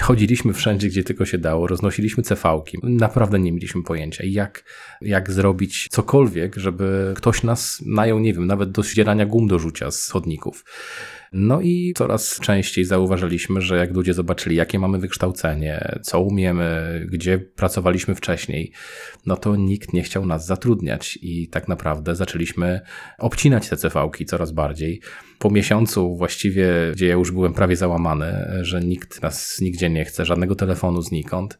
Chodziliśmy 0.00 0.52
wszędzie, 0.52 0.88
gdzie 0.88 1.04
tylko 1.04 1.26
się 1.26 1.38
dało, 1.38 1.66
roznosiliśmy 1.66 2.22
cefałki. 2.22 2.78
Naprawdę 2.82 3.38
nie 3.38 3.52
mieliśmy 3.52 3.82
pojęcia, 3.82 4.24
jak, 4.26 4.64
jak 5.00 5.30
zrobić 5.32 5.88
cokolwiek, 5.90 6.56
żeby 6.56 7.14
ktoś 7.16 7.42
nas 7.42 7.82
najął, 7.86 8.18
nie 8.18 8.34
wiem, 8.34 8.46
nawet 8.46 8.70
do 8.70 8.82
ścierania 8.82 9.26
gum 9.26 9.48
do 9.48 9.58
rzucia 9.58 9.90
z 9.90 10.10
chodników. 10.10 10.64
No 11.32 11.60
i 11.60 11.92
coraz 11.96 12.40
częściej 12.40 12.84
zauważyliśmy, 12.84 13.60
że 13.60 13.76
jak 13.76 13.94
ludzie 13.94 14.14
zobaczyli, 14.14 14.56
jakie 14.56 14.78
mamy 14.78 14.98
wykształcenie, 14.98 15.98
co 16.02 16.20
umiemy, 16.20 17.00
gdzie 17.10 17.38
pracowaliśmy 17.38 18.14
wcześniej, 18.14 18.72
no 19.26 19.36
to 19.36 19.56
nikt 19.56 19.92
nie 19.92 20.02
chciał 20.02 20.26
nas 20.26 20.46
zatrudniać 20.46 21.18
i 21.22 21.48
tak 21.48 21.68
naprawdę 21.68 22.16
zaczęliśmy 22.16 22.80
obcinać 23.18 23.68
te 23.68 23.76
cefałki 23.76 24.24
coraz 24.24 24.52
bardziej. 24.52 25.00
Po 25.38 25.50
miesiącu 25.50 26.16
właściwie, 26.16 26.68
gdzie 26.92 27.06
ja 27.06 27.14
już 27.14 27.32
byłem 27.32 27.52
prawie 27.52 27.76
załamany, 27.76 28.58
że 28.60 28.80
nikt 28.80 29.22
nas 29.22 29.60
nigdzie 29.60 29.90
nie 29.90 30.04
chce, 30.04 30.24
żadnego 30.24 30.54
telefonu 30.54 31.02
znikąd, 31.02 31.58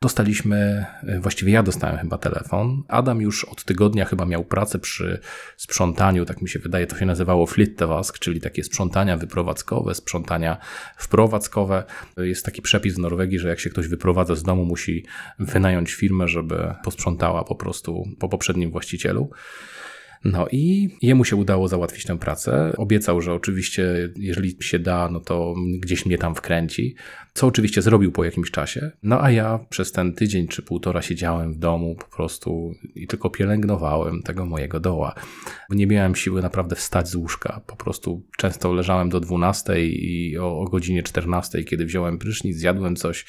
Dostaliśmy, 0.00 0.86
e, 1.02 1.20
właściwie 1.20 1.52
ja 1.52 1.62
dostałem 1.62 1.98
chyba 1.98 2.18
telefon. 2.18 2.82
Adam 2.88 3.20
już 3.20 3.44
od 3.44 3.64
tygodnia 3.64 4.04
chyba 4.04 4.26
miał 4.26 4.44
pracę 4.44 4.78
przy 4.78 5.20
sprzątaniu, 5.56 6.24
tak 6.24 6.42
mi 6.42 6.48
się 6.48 6.58
wydaje, 6.58 6.86
to 6.86 6.98
się 6.98 7.06
nazywało 7.06 7.46
flittevask, 7.46 8.18
czyli 8.18 8.40
takie 8.40 8.64
sprzątania 8.64 9.16
wyprowadzkowe, 9.16 9.94
sprzątania 9.94 10.56
wprowadzkowe. 10.96 11.84
Jest 12.16 12.44
taki 12.44 12.62
przepis 12.62 12.94
w 12.94 12.98
Norwegii, 12.98 13.38
że 13.38 13.48
jak 13.48 13.60
się 13.60 13.70
ktoś 13.70 13.88
wyprowadza 13.88 14.34
z 14.34 14.42
domu, 14.42 14.64
musi 14.64 15.04
wynająć 15.38 15.94
firmę, 15.94 16.28
żeby 16.28 16.74
posprzątała 16.84 17.44
po 17.44 17.54
prostu 17.54 18.04
po 18.18 18.28
poprzednim 18.28 18.70
właścicielu. 18.70 19.30
No 20.24 20.46
i 20.52 20.90
jemu 21.02 21.24
się 21.24 21.36
udało 21.36 21.68
załatwić 21.68 22.04
tę 22.04 22.18
pracę. 22.18 22.72
Obiecał, 22.76 23.20
że 23.20 23.34
oczywiście, 23.34 24.12
jeżeli 24.16 24.56
się 24.60 24.78
da, 24.78 25.08
no 25.12 25.20
to 25.20 25.54
gdzieś 25.78 26.06
mnie 26.06 26.18
tam 26.18 26.34
wkręci, 26.34 26.96
co 27.38 27.46
oczywiście 27.46 27.82
zrobił 27.82 28.12
po 28.12 28.24
jakimś 28.24 28.50
czasie. 28.50 28.90
No 29.02 29.22
a 29.22 29.30
ja 29.30 29.58
przez 29.68 29.92
ten 29.92 30.14
tydzień 30.14 30.48
czy 30.48 30.62
półtora 30.62 31.02
siedziałem 31.02 31.52
w 31.54 31.58
domu 31.58 31.96
po 31.96 32.16
prostu 32.16 32.72
i 32.94 33.06
tylko 33.06 33.30
pielęgnowałem 33.30 34.22
tego 34.22 34.46
mojego 34.46 34.80
doła. 34.80 35.14
Nie 35.70 35.86
miałem 35.86 36.14
siły 36.14 36.42
naprawdę 36.42 36.76
wstać 36.76 37.08
z 37.08 37.14
łóżka. 37.14 37.60
Po 37.66 37.76
prostu 37.76 38.26
często 38.36 38.72
leżałem 38.72 39.08
do 39.08 39.20
12 39.20 39.86
i 39.86 40.38
o, 40.38 40.58
o 40.58 40.64
godzinie 40.64 41.02
14, 41.02 41.64
kiedy 41.64 41.84
wziąłem 41.84 42.18
prysznic, 42.18 42.56
zjadłem 42.56 42.96
coś, 42.96 43.26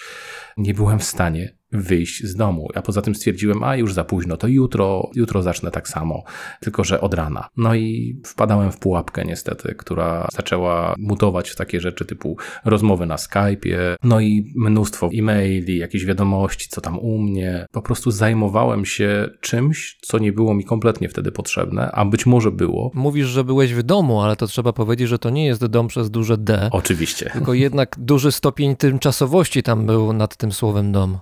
nie 0.57 0.73
byłem 0.73 0.99
w 0.99 1.03
stanie 1.03 1.58
wyjść 1.71 2.23
z 2.23 2.35
domu. 2.35 2.67
A 2.75 2.81
poza 2.81 3.01
tym 3.01 3.15
stwierdziłem, 3.15 3.63
a 3.63 3.75
już 3.75 3.93
za 3.93 4.03
późno, 4.03 4.37
to 4.37 4.47
jutro, 4.47 5.09
jutro 5.15 5.41
zacznę 5.41 5.71
tak 5.71 5.87
samo, 5.87 6.23
tylko 6.59 6.83
że 6.83 7.01
od 7.01 7.13
rana. 7.13 7.47
No 7.57 7.75
i 7.75 8.19
wpadałem 8.25 8.71
w 8.71 8.79
pułapkę 8.79 9.25
niestety, 9.25 9.75
która 9.75 10.27
zaczęła 10.31 10.95
mutować 10.97 11.49
w 11.49 11.55
takie 11.55 11.81
rzeczy 11.81 12.05
typu 12.05 12.37
rozmowy 12.65 13.05
na 13.05 13.15
Skype'ie, 13.15 13.95
no 14.03 14.19
i 14.19 14.53
mnóstwo 14.55 15.09
e-maili, 15.13 15.77
jakieś 15.77 16.05
wiadomości, 16.05 16.69
co 16.69 16.81
tam 16.81 16.99
u 16.99 17.17
mnie. 17.17 17.65
Po 17.71 17.81
prostu 17.81 18.11
zajmowałem 18.11 18.85
się 18.85 19.29
czymś, 19.41 19.97
co 20.01 20.19
nie 20.19 20.31
było 20.31 20.53
mi 20.53 20.63
kompletnie 20.63 21.09
wtedy 21.09 21.31
potrzebne, 21.31 21.91
a 21.91 22.05
być 22.05 22.25
może 22.25 22.51
było. 22.51 22.91
Mówisz, 22.93 23.27
że 23.27 23.43
byłeś 23.43 23.73
w 23.73 23.83
domu, 23.83 24.21
ale 24.21 24.35
to 24.35 24.47
trzeba 24.47 24.73
powiedzieć, 24.73 25.07
że 25.09 25.19
to 25.19 25.29
nie 25.29 25.45
jest 25.45 25.65
dom 25.65 25.87
przez 25.87 26.11
duże 26.11 26.37
D. 26.37 26.69
Oczywiście. 26.71 27.29
Tylko 27.33 27.53
jednak 27.53 27.95
duży 27.99 28.31
stopień 28.31 28.75
tymczasowości 28.75 29.63
tam 29.63 29.85
był 29.85 30.13
nad 30.13 30.37
tym 30.37 30.51
słowem 30.51 30.91
dom. 30.91 31.17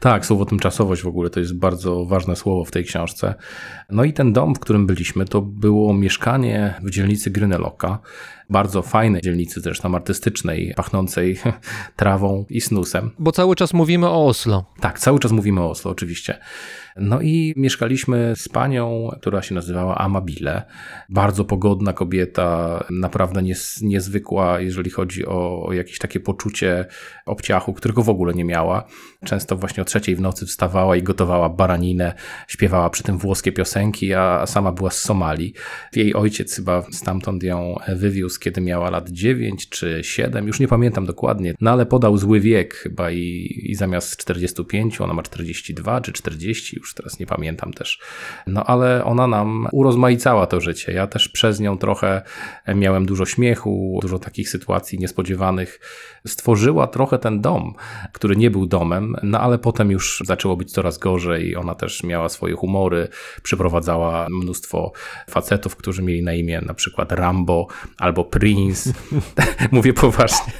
Tak, 0.00 0.26
słowo 0.26 0.44
tymczasowość 0.44 1.02
w 1.02 1.06
ogóle 1.06 1.30
to 1.30 1.40
jest 1.40 1.54
bardzo 1.54 2.04
ważne 2.04 2.36
słowo 2.36 2.64
w 2.64 2.70
tej 2.70 2.84
książce. 2.84 3.34
No 3.90 4.04
i 4.04 4.12
ten 4.12 4.32
dom, 4.32 4.54
w 4.54 4.58
którym 4.58 4.86
byliśmy, 4.86 5.24
to 5.24 5.42
było 5.42 5.94
mieszkanie 5.94 6.74
w 6.82 6.90
dzielnicy 6.90 7.30
Gryneloka. 7.30 7.98
Bardzo 8.50 8.82
fajnej 8.82 9.22
dzielnicy, 9.22 9.60
zresztą 9.60 9.94
artystycznej, 9.94 10.72
pachnącej 10.76 11.40
trawą 11.96 12.44
i 12.48 12.60
snusem. 12.60 13.10
Bo 13.18 13.32
cały 13.32 13.56
czas 13.56 13.74
mówimy 13.74 14.06
o 14.06 14.26
Oslo. 14.26 14.64
Tak, 14.80 14.98
cały 14.98 15.18
czas 15.18 15.32
mówimy 15.32 15.60
o 15.60 15.70
Oslo, 15.70 15.90
oczywiście. 15.90 16.38
No 17.00 17.20
i 17.20 17.54
mieszkaliśmy 17.56 18.32
z 18.36 18.48
panią, 18.48 19.08
która 19.20 19.42
się 19.42 19.54
nazywała 19.54 19.98
Amabile. 19.98 20.62
Bardzo 21.08 21.44
pogodna 21.44 21.92
kobieta, 21.92 22.84
naprawdę 22.90 23.42
nies, 23.42 23.82
niezwykła, 23.82 24.60
jeżeli 24.60 24.90
chodzi 24.90 25.26
o, 25.26 25.66
o 25.66 25.72
jakieś 25.72 25.98
takie 25.98 26.20
poczucie 26.20 26.86
obciachu, 27.26 27.72
którego 27.72 28.02
w 28.02 28.08
ogóle 28.08 28.34
nie 28.34 28.44
miała. 28.44 28.84
Często 29.24 29.56
właśnie 29.56 29.82
o 29.82 29.84
trzeciej 29.84 30.16
w 30.16 30.20
nocy 30.20 30.46
wstawała 30.46 30.96
i 30.96 31.02
gotowała 31.02 31.48
baraninę, 31.48 32.14
śpiewała 32.48 32.90
przy 32.90 33.02
tym 33.02 33.18
włoskie 33.18 33.52
piosenki, 33.52 34.14
a 34.14 34.46
sama 34.46 34.72
była 34.72 34.90
z 34.90 34.98
Somalii. 34.98 35.54
Jej 35.96 36.14
ojciec 36.14 36.56
chyba 36.56 36.82
stamtąd 36.92 37.42
ją 37.42 37.76
wywiózł, 37.88 38.40
kiedy 38.40 38.60
miała 38.60 38.90
lat 38.90 39.10
9 39.10 39.68
czy 39.68 40.00
7, 40.02 40.46
już 40.46 40.60
nie 40.60 40.68
pamiętam 40.68 41.06
dokładnie, 41.06 41.54
no 41.60 41.70
ale 41.70 41.86
podał 41.86 42.18
zły 42.18 42.40
wiek 42.40 42.74
chyba 42.74 43.10
i, 43.10 43.60
i 43.64 43.74
zamiast 43.74 44.16
45 44.16 45.00
ona 45.00 45.14
ma 45.14 45.22
42 45.22 46.00
czy 46.00 46.12
40, 46.12 46.76
już 46.76 46.87
teraz 46.94 47.18
nie 47.18 47.26
pamiętam 47.26 47.72
też. 47.72 48.00
No 48.46 48.64
ale 48.64 49.04
ona 49.04 49.26
nam 49.26 49.68
urozmaicała 49.72 50.46
to 50.46 50.60
życie. 50.60 50.92
Ja 50.92 51.06
też 51.06 51.28
przez 51.28 51.60
nią 51.60 51.78
trochę 51.78 52.22
miałem 52.74 53.06
dużo 53.06 53.26
śmiechu, 53.26 53.98
dużo 54.02 54.18
takich 54.18 54.48
sytuacji 54.48 54.98
niespodziewanych. 54.98 55.80
Stworzyła 56.26 56.86
trochę 56.86 57.18
ten 57.18 57.40
dom, 57.40 57.74
który 58.12 58.36
nie 58.36 58.50
był 58.50 58.66
domem, 58.66 59.16
no 59.22 59.40
ale 59.40 59.58
potem 59.58 59.90
już 59.90 60.22
zaczęło 60.26 60.56
być 60.56 60.72
coraz 60.72 60.98
gorzej. 60.98 61.56
Ona 61.56 61.74
też 61.74 62.02
miała 62.02 62.28
swoje 62.28 62.54
humory, 62.54 63.08
przyprowadzała 63.42 64.26
mnóstwo 64.30 64.92
facetów, 65.30 65.76
którzy 65.76 66.02
mieli 66.02 66.22
na 66.22 66.32
imię 66.32 66.60
na 66.66 66.74
przykład 66.74 67.12
Rambo 67.12 67.66
albo 67.98 68.24
Prince. 68.24 68.92
Mówię 69.72 69.92
poważnie. 69.92 70.52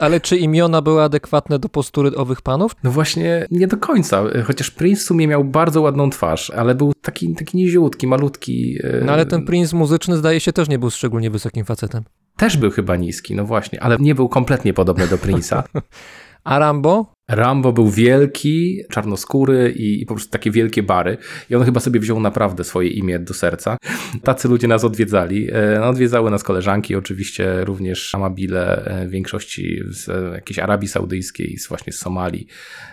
Ale 0.00 0.20
czy 0.20 0.36
imiona 0.36 0.82
były 0.82 1.02
adekwatne 1.02 1.58
do 1.58 1.68
postury 1.68 2.16
owych 2.16 2.42
panów? 2.42 2.72
No 2.82 2.90
właśnie 2.90 3.46
nie 3.50 3.66
do 3.66 3.76
końca, 3.76 4.22
chociaż 4.46 4.70
Prince 4.70 5.02
w 5.02 5.06
sumie 5.18 5.26
miał 5.28 5.44
bardzo 5.44 5.82
ładną 5.82 6.10
twarz, 6.10 6.50
ale 6.50 6.74
był 6.74 6.92
taki, 7.02 7.34
taki 7.34 7.56
niziutki, 7.56 8.06
malutki. 8.06 8.78
e, 8.84 9.04
No 9.04 9.12
ale 9.12 9.26
ten 9.26 9.44
princ 9.44 9.72
muzyczny 9.72 10.16
zdaje 10.16 10.40
się 10.40 10.52
też 10.52 10.68
nie 10.68 10.78
był 10.78 10.90
szczególnie 10.90 11.30
wysokim 11.30 11.64
facetem. 11.64 12.04
Też 12.36 12.56
był 12.56 12.70
chyba 12.70 12.96
niski, 12.96 13.34
no 13.34 13.44
właśnie, 13.44 13.82
ale 13.82 13.96
nie 14.00 14.14
był 14.14 14.28
kompletnie 14.28 14.74
podobny 14.74 15.06
do 15.08 15.16
Prince'a. 15.16 15.62
A 16.44 16.58
Rambo? 16.58 17.12
Rambo 17.28 17.72
był 17.72 17.90
wielki, 17.90 18.82
czarnoskóry 18.90 19.74
i, 19.76 20.02
i 20.02 20.06
po 20.06 20.14
prostu 20.14 20.30
takie 20.30 20.50
wielkie 20.50 20.82
bary. 20.82 21.18
I 21.50 21.54
on 21.54 21.64
chyba 21.64 21.80
sobie 21.80 22.00
wziął 22.00 22.20
naprawdę 22.20 22.64
swoje 22.64 22.88
imię 22.88 23.18
do 23.18 23.34
serca. 23.34 23.76
Tacy 24.22 24.48
ludzie 24.48 24.68
nas 24.68 24.84
odwiedzali. 24.84 25.48
E, 25.52 25.78
No, 25.80 25.88
odwiedzały 25.88 26.30
nas 26.30 26.42
koleżanki, 26.42 26.94
oczywiście 26.94 27.64
również 27.64 28.14
Amabile, 28.14 28.84
e, 28.84 29.06
w 29.06 29.10
większości 29.10 29.80
z 29.90 30.34
jakiejś 30.34 30.58
Arabii 30.58 30.88
Saudyjskiej, 30.88 31.58
z 31.58 31.68
właśnie 31.68 31.92
z 31.92 31.98
Somalii. 31.98 32.46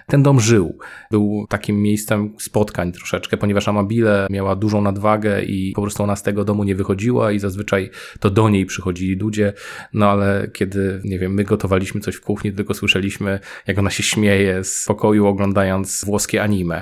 Ten 0.08 0.24
dom 0.24 0.40
żył. 0.40 0.78
Był 1.12 1.46
takim 1.50 1.82
miejscem 1.82 2.34
spotkań 2.40 2.92
troszeczkę, 2.92 3.38
ponieważ 3.38 3.68
Amabile 3.68 4.28
miała 4.30 4.56
dużą 4.56 4.82
nadwagę 4.82 5.44
i 5.44 5.72
po 5.76 5.82
prostu 5.82 6.04
ona 6.04 6.16
z 6.16 6.24
tego 6.24 6.46
domu 6.46 6.64
nie 6.64 6.76
wychodziła 6.76 7.32
i 7.32 7.40
zazwyczaj 7.40 7.90
to 8.20 8.30
do 8.30 8.50
niej 8.50 8.66
przychodzili 8.66 9.16
ludzie. 9.16 9.54
No 9.94 10.10
ale 10.10 10.48
kiedy, 10.54 11.02
nie 11.04 11.20
wiem, 11.20 11.34
my 11.34 11.44
gotowaliśmy 11.44 12.02
coś 12.02 12.16
w 12.16 12.22
kuchni, 12.22 12.52
tylko 12.52 12.74
słyszeliśmy, 12.74 13.40
jak 13.68 13.80
ona 13.80 13.90
się 13.90 14.04
śmieje 14.04 14.25
z 14.64 14.86
pokoju 14.88 15.28
oglądając 15.28 16.06
włoskie 16.06 16.44
anime. 16.44 16.82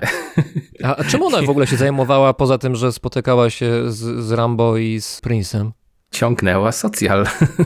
A, 0.84 0.96
a 0.96 1.04
czym 1.04 1.24
ona 1.24 1.42
w 1.42 1.50
ogóle 1.50 1.68
się 1.68 1.78
zajmowała, 1.78 2.34
poza 2.34 2.58
tym, 2.58 2.76
że 2.76 2.92
spotykała 2.92 3.50
się 3.50 3.92
z, 3.92 4.26
z 4.26 4.32
Rambo 4.32 4.78
i 4.78 5.02
z 5.02 5.22
Prince'em? 5.22 5.72
Ciągnęła 6.12 6.72
socjal. 6.72 7.26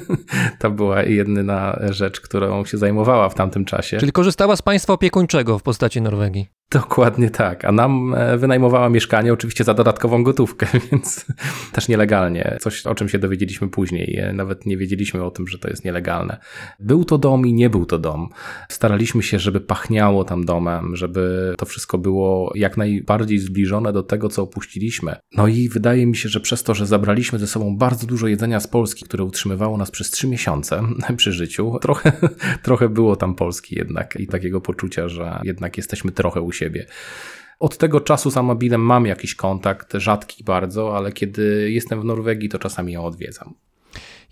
to 0.60 0.72
była 0.72 1.04
jedyna 1.04 1.80
rzecz, 1.90 2.22
którą 2.22 2.66
się 2.66 2.78
zajmowała 2.78 3.30
w 3.30 3.34
tamtym 3.36 3.66
czasie. 3.66 3.98
Czyli 3.98 4.12
korzystała 4.12 4.56
z 4.56 4.62
państwa 4.62 4.94
opiekuńczego 4.94 5.60
w 5.60 5.64
postaci 5.64 6.02
Norwegii. 6.02 6.48
Dokładnie 6.72 7.30
tak. 7.30 7.66
A 7.66 7.72
nam 7.72 8.16
e, 8.18 8.38
wynajmowała 8.38 8.90
mieszkanie 8.90 9.34
oczywiście 9.34 9.64
za 9.64 9.74
dodatkową 9.74 10.24
gotówkę, 10.24 10.68
więc 10.92 11.26
też 11.72 11.88
nielegalnie. 11.88 12.58
Coś, 12.62 12.86
o 12.86 12.96
czym 12.96 13.10
się 13.10 13.20
dowiedzieliśmy 13.20 13.70
później. 13.70 14.18
E, 14.18 14.34
Nawet 14.34 14.66
nie 14.66 14.78
wiedzieliśmy 14.78 15.24
o 15.24 15.32
tym, 15.32 15.48
że 15.48 15.60
to 15.60 15.70
jest 15.70 15.86
nielegalne. 15.86 16.38
Był 16.80 17.06
to 17.06 17.18
dom 17.18 17.48
i 17.48 17.54
nie 17.54 17.70
był 17.70 17.86
to 17.86 18.00
dom. 18.00 18.30
Staraliśmy 18.70 19.24
się, 19.24 19.40
żeby 19.40 19.62
pachniało 19.62 20.24
tam 20.24 20.46
domem, 20.46 20.96
żeby 20.96 21.54
to 21.58 21.66
wszystko 21.66 21.98
było 21.98 22.52
jak 22.56 22.78
najbardziej 22.78 23.40
zbliżone 23.40 23.94
do 23.94 24.04
tego, 24.04 24.30
co 24.30 24.44
opuściliśmy. 24.44 25.16
No 25.38 25.48
i 25.48 25.70
wydaje 25.70 26.06
mi 26.06 26.16
się, 26.16 26.30
że 26.30 26.40
przez 26.40 26.64
to, 26.64 26.74
że 26.74 26.86
zabraliśmy 26.86 27.40
ze 27.40 27.48
sobą 27.48 27.78
bardzo 27.78 28.08
dużo 28.08 28.28
jedzenia 28.28 28.60
z 28.60 28.68
Polski, 28.68 29.06
które 29.06 29.24
utrzymywało 29.24 29.78
nas 29.78 29.92
przez 29.92 30.12
trzy 30.12 30.28
miesiące 30.28 30.84
przy 31.18 31.32
życiu, 31.32 31.78
trochę, 31.82 32.12
trochę 32.64 32.90
było 32.90 33.16
tam 33.16 33.36
Polski 33.36 33.76
jednak 33.76 34.16
i 34.20 34.28
takiego 34.28 34.62
poczucia, 34.62 35.08
że 35.08 35.40
jednak 35.44 35.78
jesteśmy 35.78 36.12
trochę 36.12 36.42
u 36.42 36.57
siebie. 36.58 36.86
Od 37.60 37.78
tego 37.78 38.02
czasu 38.02 38.32
z 38.32 38.38
Amabilem 38.38 38.82
mam 38.82 39.06
jakiś 39.06 39.36
kontakt, 39.36 39.94
rzadki 39.94 40.44
bardzo, 40.44 40.98
ale 40.98 41.12
kiedy 41.12 41.72
jestem 41.72 42.02
w 42.02 42.06
Norwegii, 42.06 42.50
to 42.50 42.60
czasami 42.60 42.94
ją 42.94 43.06
odwiedzam. 43.06 43.54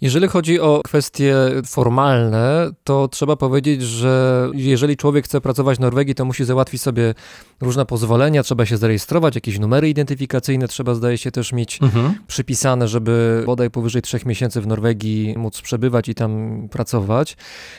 Jeżeli 0.01 0.27
chodzi 0.27 0.60
o 0.60 0.81
kwestie 0.84 1.36
formalne, 1.65 2.69
to 2.84 3.08
trzeba 3.08 3.36
powiedzieć, 3.36 3.81
że 3.81 4.49
jeżeli 4.53 4.97
człowiek 4.97 5.25
chce 5.25 5.41
pracować 5.41 5.77
w 5.77 5.81
Norwegii, 5.81 6.15
to 6.15 6.25
musi 6.25 6.45
załatwić 6.45 6.81
sobie 6.81 7.13
różne 7.62 7.86
pozwolenia, 7.86 8.43
trzeba 8.43 8.65
się 8.65 8.77
zarejestrować, 8.77 9.36
jakieś 9.36 9.60
numery 9.60 9.89
identyfikacyjne 9.89 10.67
trzeba, 10.67 10.95
zdaje 10.95 11.17
się, 11.17 11.31
też 11.31 11.53
mieć 11.53 11.79
przypisane, 12.27 12.88
żeby 12.88 13.43
bodaj 13.45 13.69
powyżej 13.69 14.01
trzech 14.01 14.25
miesięcy 14.25 14.62
w 14.62 14.67
Norwegii 14.67 15.34
móc 15.38 15.62
przebywać 15.62 16.10
i 16.10 16.15
tam 16.15 16.62
pracować. 16.71 17.38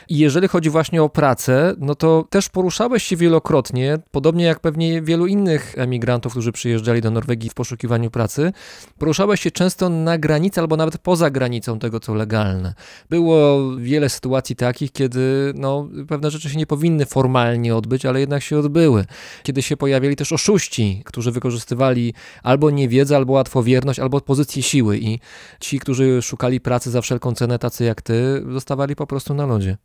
I 0.09 0.19
jeżeli 0.19 0.49
chodzi 0.49 0.71
właśnie 0.71 1.03
o 1.03 1.09
pracę, 1.09 1.75
no 1.79 1.95
to 1.95 2.25
też 2.31 2.49
poruszałeś 2.49 3.03
się 3.03 3.17
wielokrotnie, 3.17 3.99
podobnie 4.11 4.45
jak 4.45 4.61
pewnie 4.61 5.03
wielu 5.03 5.27
innych 5.27 5.75
emigrantów, 5.79 6.33
którzy 6.33 6.53
przyjeżdżali 6.53 7.01
do 7.01 7.11
Norwegii 7.11 7.51
w 7.51 7.55
poszukiwaniu 7.55 8.11
pracy, 8.11 8.53
poruszałeś 8.99 9.41
się 9.41 9.51
często 9.51 9.89
na 9.89 10.19
granicy 10.19 10.61
albo 10.61 10.77
nawet 10.77 10.99
poza 10.99 11.31
granicą 11.31 11.79
tego, 11.79 12.01
co 12.07 12.15
legalne. 12.15 12.75
Było 13.11 13.71
wiele 13.77 14.09
sytuacji 14.09 14.57
takich, 14.57 14.93
kiedy 14.93 15.53
no, 15.55 15.89
pewne 16.09 16.31
rzeczy 16.31 16.51
się 16.51 16.57
nie 16.57 16.67
powinny 16.67 17.07
formalnie 17.07 17.77
odbyć, 17.77 18.07
ale 18.07 18.21
jednak 18.21 18.43
się 18.43 18.59
odbyły. 18.59 19.05
Kiedy 19.43 19.63
się 19.63 19.77
pojawiali 19.77 20.17
też 20.17 20.33
oszuści, 20.33 21.03
którzy 21.05 21.33
wykorzystywali 21.33 22.15
albo 22.43 22.71
niewiedzę, 22.71 23.17
albo 23.17 23.33
łatwowierność, 23.33 23.99
albo 23.99 24.21
pozycję 24.21 24.63
siły 24.63 24.99
i 24.99 25.21
ci, 25.61 25.79
którzy 25.79 26.23
szukali 26.23 26.61
pracy 26.61 26.91
za 26.91 27.01
wszelką 27.01 27.35
cenę, 27.35 27.59
tacy 27.59 27.85
jak 27.85 28.03
ty, 28.03 28.45
zostawali 28.53 28.97
po 28.97 29.07
prostu 29.07 29.35
na 29.35 29.47
lodzie. 29.47 29.77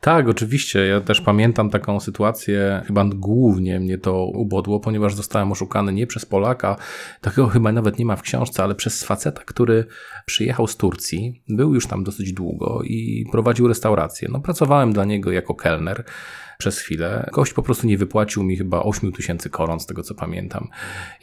Tak, 0.00 0.28
oczywiście. 0.28 0.86
Ja 0.86 1.00
też 1.00 1.20
pamiętam 1.20 1.70
taką 1.70 2.00
sytuację, 2.00 2.82
chyba 2.86 3.04
głównie 3.04 3.80
mnie 3.80 3.98
to 3.98 4.24
ubodło, 4.24 4.80
ponieważ 4.80 5.14
zostałem 5.14 5.52
oszukany 5.52 5.92
nie 5.92 6.06
przez 6.06 6.26
Polaka, 6.26 6.76
takiego 7.20 7.48
chyba 7.48 7.72
nawet 7.72 7.98
nie 7.98 8.04
ma 8.04 8.16
w 8.16 8.22
książce, 8.22 8.62
ale 8.62 8.74
przez 8.74 9.04
faceta, 9.04 9.42
który 9.44 9.84
przyjechał 10.26 10.66
z 10.66 10.76
Turcji, 10.76 11.42
był 11.48 11.74
już 11.74 11.86
tam 11.86 12.04
dosyć 12.04 12.32
długo 12.32 12.80
i 12.84 13.26
prowadził 13.32 13.68
restaurację. 13.68 14.28
No, 14.32 14.40
pracowałem 14.40 14.92
dla 14.92 15.04
niego 15.04 15.32
jako 15.32 15.54
kelner 15.54 16.04
przez 16.58 16.78
chwilę. 16.78 17.30
Gość 17.32 17.52
po 17.52 17.62
prostu 17.62 17.86
nie 17.86 17.98
wypłacił 17.98 18.42
mi 18.42 18.56
chyba 18.56 18.82
8 18.82 19.12
tysięcy 19.12 19.50
koron, 19.50 19.80
z 19.80 19.86
tego 19.86 20.02
co 20.02 20.14
pamiętam. 20.14 20.68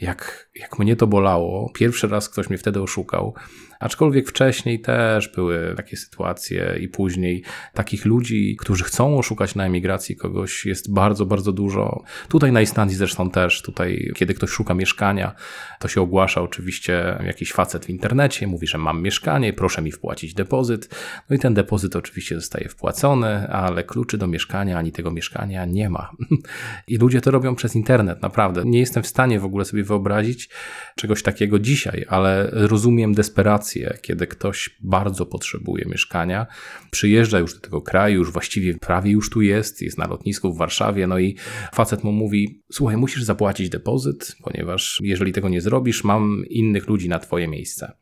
Jak, 0.00 0.50
jak 0.54 0.78
mnie 0.78 0.96
to 0.96 1.06
bolało, 1.06 1.70
pierwszy 1.74 2.08
raz 2.08 2.28
ktoś 2.28 2.48
mnie 2.48 2.58
wtedy 2.58 2.82
oszukał, 2.82 3.34
aczkolwiek 3.82 4.28
wcześniej 4.28 4.80
też 4.80 5.28
były 5.28 5.74
takie 5.76 5.96
sytuacje 5.96 6.78
i 6.80 6.88
później 6.88 7.42
takich 7.74 8.04
ludzi, 8.04 8.56
którzy 8.58 8.84
chcą 8.84 9.18
oszukać 9.18 9.54
na 9.54 9.66
emigracji 9.66 10.16
kogoś 10.16 10.66
jest 10.66 10.92
bardzo, 10.92 11.26
bardzo 11.26 11.52
dużo. 11.52 12.02
Tutaj 12.28 12.52
na 12.52 12.60
Islandii 12.60 12.96
zresztą 12.96 13.30
też, 13.30 13.62
tutaj 13.62 14.12
kiedy 14.14 14.34
ktoś 14.34 14.50
szuka 14.50 14.74
mieszkania, 14.74 15.34
to 15.80 15.88
się 15.88 16.00
ogłasza 16.00 16.40
oczywiście 16.40 17.18
jakiś 17.26 17.52
facet 17.52 17.86
w 17.86 17.90
internecie, 17.90 18.46
mówi, 18.46 18.66
że 18.66 18.78
mam 18.78 19.02
mieszkanie, 19.02 19.52
proszę 19.52 19.82
mi 19.82 19.92
wpłacić 19.92 20.34
depozyt. 20.34 20.88
No 21.30 21.36
i 21.36 21.38
ten 21.38 21.54
depozyt 21.54 21.96
oczywiście 21.96 22.34
zostaje 22.34 22.68
wpłacony, 22.68 23.48
ale 23.48 23.84
kluczy 23.84 24.18
do 24.18 24.26
mieszkania 24.26 24.78
ani 24.78 24.92
tego 24.92 25.10
mieszkania 25.10 25.64
nie 25.64 25.90
ma. 25.90 26.10
I 26.88 26.96
ludzie 26.96 27.20
to 27.20 27.30
robią 27.30 27.54
przez 27.54 27.76
internet, 27.76 28.22
naprawdę. 28.22 28.62
Nie 28.64 28.78
jestem 28.78 29.02
w 29.02 29.06
stanie 29.06 29.40
w 29.40 29.44
ogóle 29.44 29.64
sobie 29.64 29.84
wyobrazić 29.84 30.48
czegoś 30.96 31.22
takiego 31.22 31.58
dzisiaj, 31.58 32.04
ale 32.08 32.48
rozumiem 32.52 33.14
desperację, 33.14 33.71
kiedy 34.02 34.26
ktoś 34.26 34.76
bardzo 34.80 35.26
potrzebuje 35.26 35.84
mieszkania, 35.88 36.46
przyjeżdża 36.90 37.38
już 37.38 37.54
do 37.54 37.60
tego 37.60 37.82
kraju, 37.82 38.18
już 38.18 38.32
właściwie 38.32 38.78
prawie 38.78 39.10
już 39.10 39.30
tu 39.30 39.42
jest, 39.42 39.82
jest 39.82 39.98
na 39.98 40.06
lotnisku 40.06 40.52
w 40.52 40.58
Warszawie, 40.58 41.06
no 41.06 41.18
i 41.18 41.36
facet 41.74 42.04
mu 42.04 42.12
mówi: 42.12 42.62
Słuchaj, 42.72 42.96
musisz 42.96 43.22
zapłacić 43.22 43.68
depozyt, 43.68 44.36
ponieważ 44.42 44.98
jeżeli 45.02 45.32
tego 45.32 45.48
nie 45.48 45.60
zrobisz, 45.60 46.04
mam 46.04 46.44
innych 46.50 46.88
ludzi 46.88 47.08
na 47.08 47.18
twoje 47.18 47.48
miejsce 47.48 47.92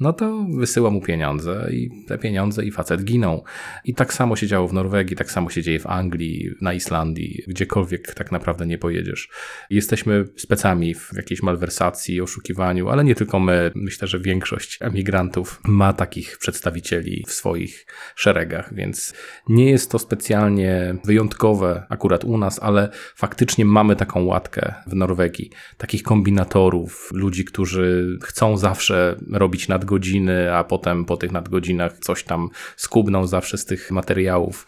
no 0.00 0.12
to 0.12 0.46
wysyła 0.58 0.90
mu 0.90 1.00
pieniądze 1.00 1.68
i 1.72 1.90
te 2.08 2.18
pieniądze 2.18 2.64
i 2.64 2.70
facet 2.70 3.04
giną. 3.04 3.42
I 3.84 3.94
tak 3.94 4.14
samo 4.14 4.36
się 4.36 4.46
działo 4.46 4.68
w 4.68 4.72
Norwegii, 4.72 5.16
tak 5.16 5.30
samo 5.30 5.50
się 5.50 5.62
dzieje 5.62 5.78
w 5.78 5.86
Anglii, 5.86 6.50
na 6.60 6.72
Islandii, 6.72 7.42
gdziekolwiek 7.48 8.14
tak 8.14 8.32
naprawdę 8.32 8.66
nie 8.66 8.78
pojedziesz. 8.78 9.28
Jesteśmy 9.70 10.24
specami 10.36 10.94
w 10.94 11.12
jakiejś 11.16 11.42
malwersacji, 11.42 12.20
oszukiwaniu, 12.20 12.88
ale 12.88 13.04
nie 13.04 13.14
tylko 13.14 13.40
my. 13.40 13.70
Myślę, 13.74 14.08
że 14.08 14.18
większość 14.18 14.78
emigrantów 14.80 15.60
ma 15.64 15.92
takich 15.92 16.38
przedstawicieli 16.38 17.24
w 17.26 17.32
swoich 17.32 17.86
szeregach, 18.16 18.74
więc 18.74 19.14
nie 19.48 19.70
jest 19.70 19.90
to 19.90 19.98
specjalnie 19.98 20.96
wyjątkowe 21.04 21.86
akurat 21.88 22.24
u 22.24 22.38
nas, 22.38 22.58
ale 22.62 22.88
faktycznie 23.14 23.64
mamy 23.64 23.96
taką 23.96 24.24
łatkę 24.24 24.74
w 24.86 24.94
Norwegii. 24.94 25.50
Takich 25.76 26.02
kombinatorów, 26.02 27.10
ludzi, 27.12 27.44
którzy 27.44 28.18
chcą 28.22 28.56
zawsze 28.56 29.16
robić 29.32 29.68
nad 29.68 29.85
nadgodziny, 29.86 30.54
a 30.54 30.64
potem 30.64 31.04
po 31.04 31.16
tych 31.16 31.32
nadgodzinach 31.32 31.98
coś 31.98 32.24
tam 32.24 32.48
skubną 32.76 33.26
zawsze 33.26 33.58
z 33.58 33.64
tych 33.64 33.90
materiałów. 33.90 34.66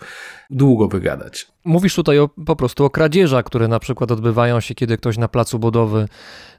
Długo 0.50 0.88
by 0.88 1.00
gadać. 1.00 1.46
Mówisz 1.64 1.94
tutaj 1.94 2.18
o, 2.18 2.28
po 2.28 2.56
prostu 2.56 2.84
o 2.84 2.90
kradzieżach, 2.90 3.44
które 3.44 3.68
na 3.68 3.78
przykład 3.78 4.12
odbywają 4.12 4.60
się, 4.60 4.74
kiedy 4.74 4.96
ktoś 4.96 5.18
na 5.18 5.28
placu 5.28 5.58
budowy 5.58 6.08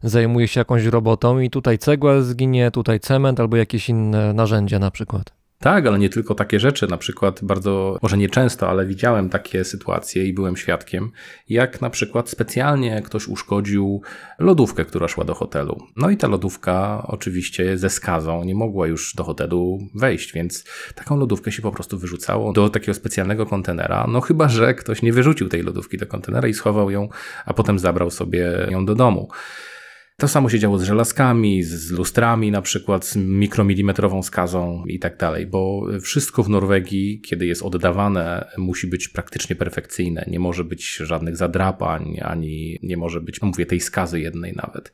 zajmuje 0.04 0.48
się 0.48 0.60
jakąś 0.60 0.86
robotą 0.86 1.40
i 1.40 1.50
tutaj 1.50 1.78
cegła 1.78 2.22
zginie, 2.22 2.72
tutaj 2.72 3.00
cement 3.00 3.40
albo 3.40 3.58
jakieś 3.58 3.90
inne 3.90 4.34
narzędzia 4.34 4.80
na 4.80 4.92
przykład. 4.92 5.39
Tak, 5.62 5.88
ale 5.88 6.00
nie 6.00 6.10
tylko 6.10 6.36
takie 6.36 6.60
rzeczy. 6.60 6.88
Na 6.88 6.98
przykład 6.98 7.40
bardzo, 7.44 7.98
może 8.02 8.18
nie 8.18 8.30
często, 8.30 8.70
ale 8.70 8.86
widziałem 8.86 9.30
takie 9.30 9.64
sytuacje 9.64 10.26
i 10.26 10.34
byłem 10.34 10.58
świadkiem, 10.58 11.12
jak 11.50 11.82
na 11.82 11.90
przykład 11.90 12.30
specjalnie 12.30 13.02
ktoś 13.02 13.28
uszkodził 13.28 14.02
lodówkę, 14.40 14.86
która 14.86 15.08
szła 15.08 15.26
do 15.26 15.34
hotelu. 15.34 15.84
No 15.96 16.10
i 16.10 16.18
ta 16.18 16.28
lodówka 16.28 17.04
oczywiście 17.08 17.78
ze 17.78 17.90
skazą 17.90 18.44
nie 18.44 18.56
mogła 18.56 18.88
już 18.88 19.16
do 19.16 19.24
hotelu 19.24 19.80
wejść, 19.96 20.34
więc 20.34 20.66
taką 20.96 21.18
lodówkę 21.18 21.52
się 21.52 21.62
po 21.62 21.72
prostu 21.72 22.00
wyrzucało 22.00 22.54
do 22.54 22.70
takiego 22.70 22.94
specjalnego 22.94 23.46
kontenera. 23.46 24.08
No 24.10 24.22
chyba, 24.22 24.48
że 24.48 24.74
ktoś 24.74 25.02
nie 25.02 25.14
wyrzucił 25.14 25.50
tej 25.50 25.64
lodówki 25.64 25.98
do 25.98 26.08
kontenera 26.08 26.48
i 26.48 26.54
schował 26.54 26.92
ją, 26.92 27.10
a 27.46 27.54
potem 27.54 27.80
zabrał 27.80 28.12
sobie 28.12 28.68
ją 28.70 28.86
do 28.86 28.96
domu. 28.96 29.30
To 30.20 30.28
samo 30.28 30.50
się 30.50 30.60
działo 30.60 30.80
z 30.80 30.84
żelazkami, 30.84 31.64
z 31.64 31.92
lustrami 31.92 32.52
na 32.52 32.62
przykład, 32.62 33.06
z 33.06 33.16
mikromilimetrową 33.16 34.24
skazą 34.24 34.84
i 34.88 35.00
tak 35.00 35.18
dalej, 35.18 35.48
bo 35.48 35.88
wszystko 36.02 36.44
w 36.44 36.50
Norwegii, 36.50 37.22
kiedy 37.22 37.46
jest 37.46 37.64
oddawane, 37.64 38.52
musi 38.58 38.88
być 38.88 39.08
praktycznie 39.08 39.56
perfekcyjne. 39.56 40.26
Nie 40.28 40.40
może 40.40 40.64
być 40.64 40.96
żadnych 40.96 41.38
zadrapań, 41.38 42.20
ani 42.22 42.80
nie 42.84 42.98
może 42.98 43.22
być, 43.22 43.42
mówię, 43.42 43.66
tej 43.66 43.80
skazy 43.80 44.20
jednej 44.20 44.54
nawet. 44.54 44.92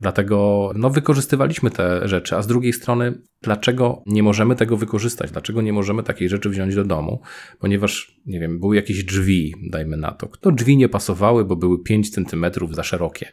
Dlatego 0.00 0.70
no, 0.74 0.90
wykorzystywaliśmy 0.90 1.70
te 1.70 2.08
rzeczy, 2.08 2.36
a 2.36 2.42
z 2.42 2.46
drugiej 2.46 2.72
strony, 2.72 3.18
dlaczego 3.42 4.02
nie 4.06 4.22
możemy 4.22 4.56
tego 4.56 4.76
wykorzystać? 4.76 5.30
Dlaczego 5.30 5.62
nie 5.62 5.72
możemy 5.72 6.02
takiej 6.02 6.28
rzeczy 6.28 6.50
wziąć 6.50 6.74
do 6.74 6.84
domu? 6.84 7.20
Ponieważ, 7.58 8.20
nie 8.26 8.40
wiem, 8.40 8.60
były 8.60 8.76
jakieś 8.76 9.04
drzwi, 9.04 9.54
dajmy 9.70 9.96
na 9.96 10.12
to. 10.12 10.26
To 10.40 10.52
drzwi 10.52 10.76
nie 10.76 10.88
pasowały, 10.88 11.44
bo 11.44 11.56
były 11.56 11.82
5 11.82 12.10
centymetrów 12.10 12.74
za 12.74 12.82
szerokie. 12.82 13.32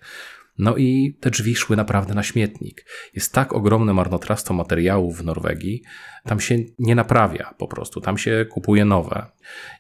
No 0.58 0.78
i 0.78 1.18
te 1.20 1.30
drzwi 1.30 1.56
szły 1.56 1.76
naprawdę 1.76 2.14
na 2.14 2.24
śmietnik. 2.24 2.86
Jest 3.14 3.34
tak 3.34 3.54
ogromne 3.54 3.94
marnotrawstwo 3.94 4.54
materiałów 4.54 5.18
w 5.18 5.24
Norwegii, 5.24 5.84
tam 6.24 6.40
się 6.40 6.58
nie 6.80 6.96
naprawia 6.96 7.54
po 7.58 7.68
prostu, 7.68 8.02
tam 8.02 8.18
się 8.18 8.46
kupuje 8.50 8.86
nowe. 8.86 9.26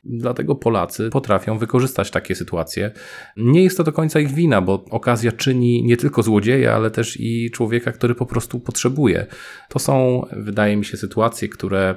Dlatego 0.03 0.55
Polacy 0.55 1.09
potrafią 1.09 1.57
wykorzystać 1.57 2.11
takie 2.11 2.35
sytuacje. 2.35 2.91
Nie 3.37 3.63
jest 3.63 3.77
to 3.77 3.83
do 3.83 3.91
końca 3.91 4.19
ich 4.19 4.31
wina, 4.31 4.61
bo 4.61 4.85
okazja 4.89 5.31
czyni 5.31 5.83
nie 5.83 5.97
tylko 5.97 6.23
złodzieja, 6.23 6.75
ale 6.75 6.91
też 6.91 7.19
i 7.19 7.51
człowieka, 7.51 7.91
który 7.91 8.15
po 8.15 8.25
prostu 8.25 8.59
potrzebuje. 8.59 9.25
To 9.69 9.79
są, 9.79 10.25
wydaje 10.31 10.77
mi 10.77 10.85
się, 10.85 10.97
sytuacje, 10.97 11.47
które 11.47 11.95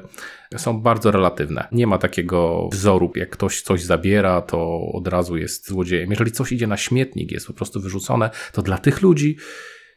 są 0.56 0.80
bardzo 0.80 1.10
relatywne. 1.10 1.68
Nie 1.72 1.86
ma 1.86 1.98
takiego 1.98 2.68
wzoru, 2.72 3.12
jak 3.14 3.30
ktoś 3.30 3.62
coś 3.62 3.84
zabiera, 3.84 4.42
to 4.42 4.80
od 4.92 5.08
razu 5.08 5.36
jest 5.36 5.68
złodziejem. 5.68 6.10
Jeżeli 6.10 6.32
coś 6.32 6.52
idzie 6.52 6.66
na 6.66 6.76
śmietnik, 6.76 7.32
jest 7.32 7.46
po 7.46 7.52
prostu 7.52 7.80
wyrzucone, 7.80 8.30
to 8.52 8.62
dla 8.62 8.78
tych 8.78 9.02
ludzi 9.02 9.36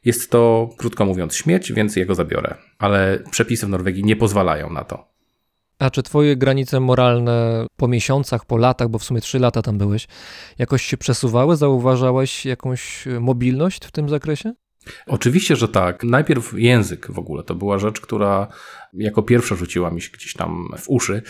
jest 0.05 0.31
to, 0.31 0.69
krótko 0.77 1.05
mówiąc, 1.05 1.35
śmieć, 1.35 1.73
więc 1.73 1.95
jego 1.95 2.15
zabiorę. 2.15 2.55
Ale 2.79 3.23
przepisy 3.31 3.65
w 3.65 3.69
Norwegii 3.69 4.03
nie 4.03 4.15
pozwalają 4.15 4.69
na 4.69 4.83
to. 4.83 5.09
A 5.79 5.89
czy 5.89 6.03
twoje 6.03 6.37
granice 6.37 6.79
moralne 6.79 7.65
po 7.75 7.87
miesiącach, 7.87 8.45
po 8.45 8.57
latach, 8.57 8.89
bo 8.89 8.99
w 8.99 9.03
sumie 9.03 9.21
trzy 9.21 9.39
lata 9.39 9.61
tam 9.61 9.77
byłeś, 9.77 10.07
jakoś 10.57 10.83
się 10.83 10.97
przesuwały? 10.97 11.55
Zauważałeś 11.55 12.45
jakąś 12.45 13.05
mobilność 13.19 13.85
w 13.85 13.91
tym 13.91 14.09
zakresie? 14.09 14.53
Oczywiście, 15.07 15.55
że 15.55 15.67
tak. 15.67 16.03
Najpierw 16.03 16.53
język 16.57 17.11
w 17.11 17.19
ogóle 17.19 17.43
to 17.43 17.55
była 17.55 17.79
rzecz, 17.79 18.01
która 18.01 18.47
jako 18.93 19.23
pierwsza 19.23 19.55
rzuciła 19.55 19.91
mi 19.91 20.01
się 20.01 20.09
gdzieś 20.13 20.33
tam 20.33 20.69
w 20.77 20.89
uszy. 20.89 21.21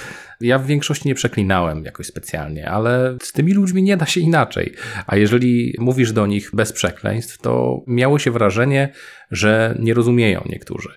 Ja 0.42 0.60
w 0.60 0.66
większości 0.66 1.08
nie 1.08 1.16
przeklinałem 1.16 1.86
jakoś 1.86 2.08
specjalnie, 2.08 2.70
ale 2.70 3.18
z 3.24 3.32
tymi 3.32 3.54
ludźmi 3.54 3.84
nie 3.84 3.98
da 3.98 4.06
się 4.06 4.20
inaczej. 4.22 4.74
A 5.08 5.16
jeżeli 5.16 5.76
mówisz 5.80 6.12
do 6.12 6.28
nich 6.28 6.50
bez 6.54 6.74
przekleństw, 6.74 7.38
to 7.38 7.84
miało 7.88 8.20
się 8.20 8.32
wrażenie, 8.32 8.90
że 9.32 9.76
nie 9.80 9.94
rozumieją 9.94 10.44
niektórzy 10.50 10.90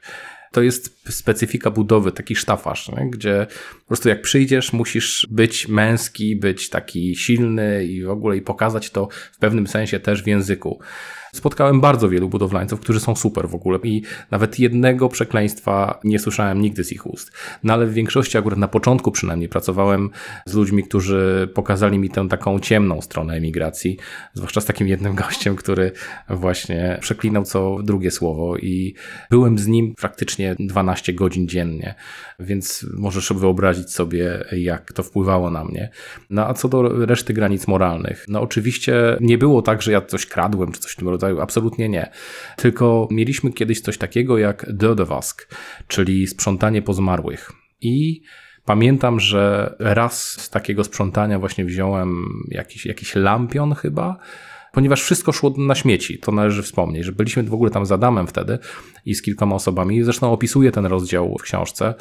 to 0.53 0.63
jest 0.63 1.15
specyfika 1.15 1.71
budowy, 1.71 2.13
taki 2.13 2.37
sztafasz, 2.37 2.89
nie? 2.89 3.11
gdzie 3.11 3.47
po 3.81 3.87
prostu 3.87 4.09
jak 4.09 4.23
przyjdziesz, 4.23 4.73
musisz 4.73 5.29
być 5.31 5.69
męski, 5.69 6.37
być 6.37 6.71
taki 6.71 7.17
silny 7.17 7.85
i 7.85 8.03
w 8.03 8.11
ogóle 8.11 8.37
i 8.37 8.43
pokazać 8.43 8.91
to 8.91 9.09
w 9.33 9.39
pewnym 9.39 9.67
sensie 9.67 10.01
też 10.01 10.23
w 10.23 10.27
języku. 10.27 10.81
Spotkałem 11.35 11.81
bardzo 11.81 12.09
wielu 12.09 12.29
budowlańców, 12.29 12.81
którzy 12.81 13.01
są 13.01 13.17
super 13.17 13.49
w 13.49 13.55
ogóle 13.55 13.79
i 13.83 14.03
nawet 14.31 14.59
jednego 14.59 15.09
przekleństwa 15.09 16.01
nie 16.05 16.19
słyszałem 16.19 16.61
nigdy 16.61 16.85
z 16.85 16.93
ich 16.93 17.07
ust. 17.07 17.33
No 17.65 17.73
ale 17.73 17.87
w 17.87 17.93
większości, 17.93 18.39
akurat 18.39 18.59
na 18.59 18.69
początku 18.69 19.13
przynajmniej, 19.13 19.49
pracowałem 19.49 20.11
z 20.47 20.55
ludźmi, 20.55 20.85
którzy 20.85 21.49
pokazali 21.55 21.99
mi 21.99 22.11
tę 22.11 22.29
taką 22.29 22.61
ciemną 22.61 23.01
stronę 23.01 23.35
emigracji, 23.35 23.99
zwłaszcza 24.35 24.61
z 24.61 24.65
takim 24.65 24.89
jednym 24.89 25.15
gościem, 25.15 25.57
który 25.57 25.93
właśnie 26.29 26.99
przeklinał 27.01 27.45
co 27.45 27.77
drugie 27.83 28.11
słowo 28.11 28.57
i 28.57 28.95
byłem 29.31 29.59
z 29.59 29.67
nim 29.67 29.95
praktycznie 29.95 30.57
12 30.59 31.13
godzin 31.13 31.49
dziennie, 31.49 31.95
więc 32.41 32.87
możesz 32.99 33.33
wyobrazić 33.33 33.91
sobie, 33.91 34.45
jak 34.53 34.93
to 34.93 35.03
wpływało 35.03 35.51
na 35.51 35.65
mnie. 35.65 35.91
No 36.31 36.47
a 36.47 36.55
co 36.55 36.69
do 36.69 37.07
reszty 37.07 37.33
granic 37.33 37.69
moralnych, 37.69 38.25
no 38.29 38.41
oczywiście 38.41 39.17
nie 39.21 39.39
było 39.39 39.63
tak, 39.63 39.83
że 39.83 39.93
ja 39.93 40.01
coś 40.01 40.27
kradłem 40.27 40.73
czy 40.73 40.81
coś 40.81 40.93
w 40.93 40.97
tym 40.97 41.09
rodzaju, 41.09 41.22
rodzaju, 41.23 41.41
absolutnie 41.41 41.89
nie. 41.89 42.11
Tylko 42.57 43.09
mieliśmy 43.11 43.53
kiedyś 43.53 43.81
coś 43.81 43.99
takiego 43.99 44.39
jak 44.39 44.67
Dödewask, 44.73 45.47
czyli 45.89 46.27
sprzątanie 46.27 46.83
po 46.83 46.93
zmarłych. 46.93 47.53
I 47.81 48.23
Pamiętam, 48.65 49.21
że 49.21 49.75
raz 49.79 50.23
z 50.23 50.51
takiego 50.51 50.85
sprzątania 50.85 51.39
właśnie 51.39 51.65
wziąłem 51.65 52.25
jakiś, 52.49 52.87
jakiś 52.87 53.15
lampion 53.15 53.75
chyba, 53.75 54.19
ponieważ 54.73 55.03
wszystko 55.03 55.33
szło 55.33 55.55
na 55.59 55.75
śmieci. 55.75 56.19
To 56.19 56.33
należy 56.33 56.63
wspomnieć, 56.63 57.05
że 57.05 57.13
byliśmy 57.13 57.43
w 57.43 57.55
ogóle 57.55 57.71
tam 57.71 57.87
z 57.87 57.93
Adamem 57.93 58.27
wtedy 58.27 58.59
i 59.07 59.15
z 59.15 59.23
kilkoma 59.23 59.57
osobami. 59.57 60.03
Zresztą 60.03 60.33
opisuję 60.33 60.71
ten 60.71 60.87
rozdział 60.87 61.37
w 61.39 61.43
książce. 61.43 61.95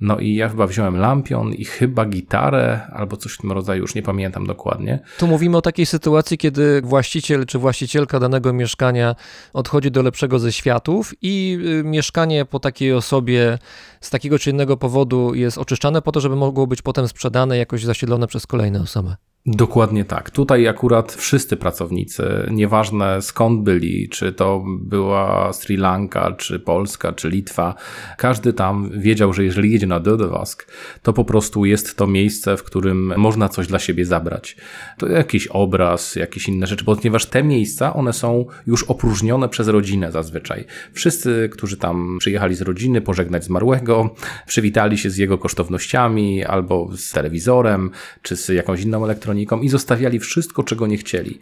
No 0.00 0.18
i 0.18 0.34
ja 0.34 0.48
chyba 0.48 0.66
wziąłem 0.66 0.96
lampion 0.96 1.52
i 1.52 1.64
chyba 1.64 2.04
gitarę, 2.04 2.80
albo 2.92 3.16
coś 3.16 3.32
w 3.32 3.38
tym 3.38 3.52
rodzaju, 3.52 3.82
już 3.82 3.94
nie 3.94 4.02
pamiętam 4.02 4.46
dokładnie. 4.46 4.98
Tu 5.18 5.26
mówimy 5.26 5.56
o 5.56 5.62
takiej 5.62 5.86
sytuacji, 5.86 6.38
kiedy 6.38 6.82
właściciel 6.84 7.46
czy 7.46 7.58
właścicielka 7.58 8.20
danego 8.20 8.52
mieszkania 8.52 9.16
odchodzi 9.52 9.90
do 9.90 10.02
lepszego 10.02 10.38
ze 10.38 10.52
światów 10.52 11.14
i 11.22 11.58
y, 11.80 11.84
mieszkanie 11.84 12.44
po 12.44 12.60
takiej 12.60 12.92
osobie 12.92 13.58
z 14.00 14.10
takiego 14.10 14.38
czy 14.38 14.50
innego 14.50 14.76
powodu 14.76 15.34
jest 15.34 15.58
oczyszczane 15.58 16.02
po 16.02 16.12
to, 16.12 16.20
żeby 16.20 16.36
mogło 16.36 16.66
być 16.66 16.82
potem 16.82 17.08
sprzedane, 17.08 17.58
jakoś 17.58 17.84
zasiedlone 17.84 18.26
przez 18.26 18.46
kolejne 18.46 18.80
osoby. 18.80 19.14
Dokładnie 19.46 20.04
tak. 20.04 20.30
Tutaj 20.30 20.68
akurat 20.68 21.12
wszyscy 21.12 21.56
pracownicy, 21.56 22.48
nieważne 22.50 23.22
skąd 23.22 23.62
byli, 23.62 24.08
czy 24.08 24.32
to 24.32 24.64
była 24.80 25.52
Sri 25.52 25.76
Lanka, 25.76 26.32
czy 26.32 26.58
Polska, 26.58 27.12
czy 27.12 27.28
Litwa, 27.28 27.74
każdy 28.18 28.52
tam 28.52 28.90
wiedział, 29.00 29.32
że 29.32 29.44
jeżeli 29.44 29.72
jedzie 29.72 29.86
na 29.86 30.00
Dodowask, 30.00 30.72
to 31.02 31.12
po 31.12 31.24
prostu 31.24 31.64
jest 31.64 31.96
to 31.96 32.06
miejsce, 32.06 32.56
w 32.56 32.62
którym 32.62 33.14
można 33.16 33.48
coś 33.48 33.66
dla 33.66 33.78
siebie 33.78 34.06
zabrać. 34.06 34.56
To 34.98 35.08
jakiś 35.08 35.46
obraz, 35.46 36.16
jakieś 36.16 36.48
inne 36.48 36.66
rzeczy, 36.66 36.84
ponieważ 36.84 37.26
te 37.26 37.42
miejsca, 37.42 37.94
one 37.94 38.12
są 38.12 38.46
już 38.66 38.84
opróżnione 38.84 39.48
przez 39.48 39.68
rodzinę 39.68 40.12
zazwyczaj. 40.12 40.64
Wszyscy, 40.92 41.48
którzy 41.52 41.76
tam 41.76 42.16
przyjechali 42.18 42.54
z 42.54 42.62
rodziny 42.62 43.00
pożegnać 43.00 43.44
zmarłego, 43.44 44.14
przywitali 44.46 44.98
się 44.98 45.10
z 45.10 45.16
jego 45.16 45.38
kosztownościami 45.38 46.44
albo 46.44 46.90
z 46.96 47.12
telewizorem, 47.12 47.90
czy 48.22 48.36
z 48.36 48.48
jakąś 48.48 48.80
inną 48.80 49.04
elektroniką, 49.04 49.29
i 49.62 49.68
zostawiali 49.68 50.18
wszystko, 50.18 50.62
czego 50.62 50.86
nie 50.86 50.96
chcieli. 50.96 51.38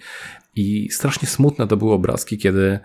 I 0.57 0.89
strasznie 0.91 1.29
smutne 1.29 1.67
to 1.67 1.77
były 1.77 1.93
obrazki, 1.93 2.39
kiedy 2.39 2.79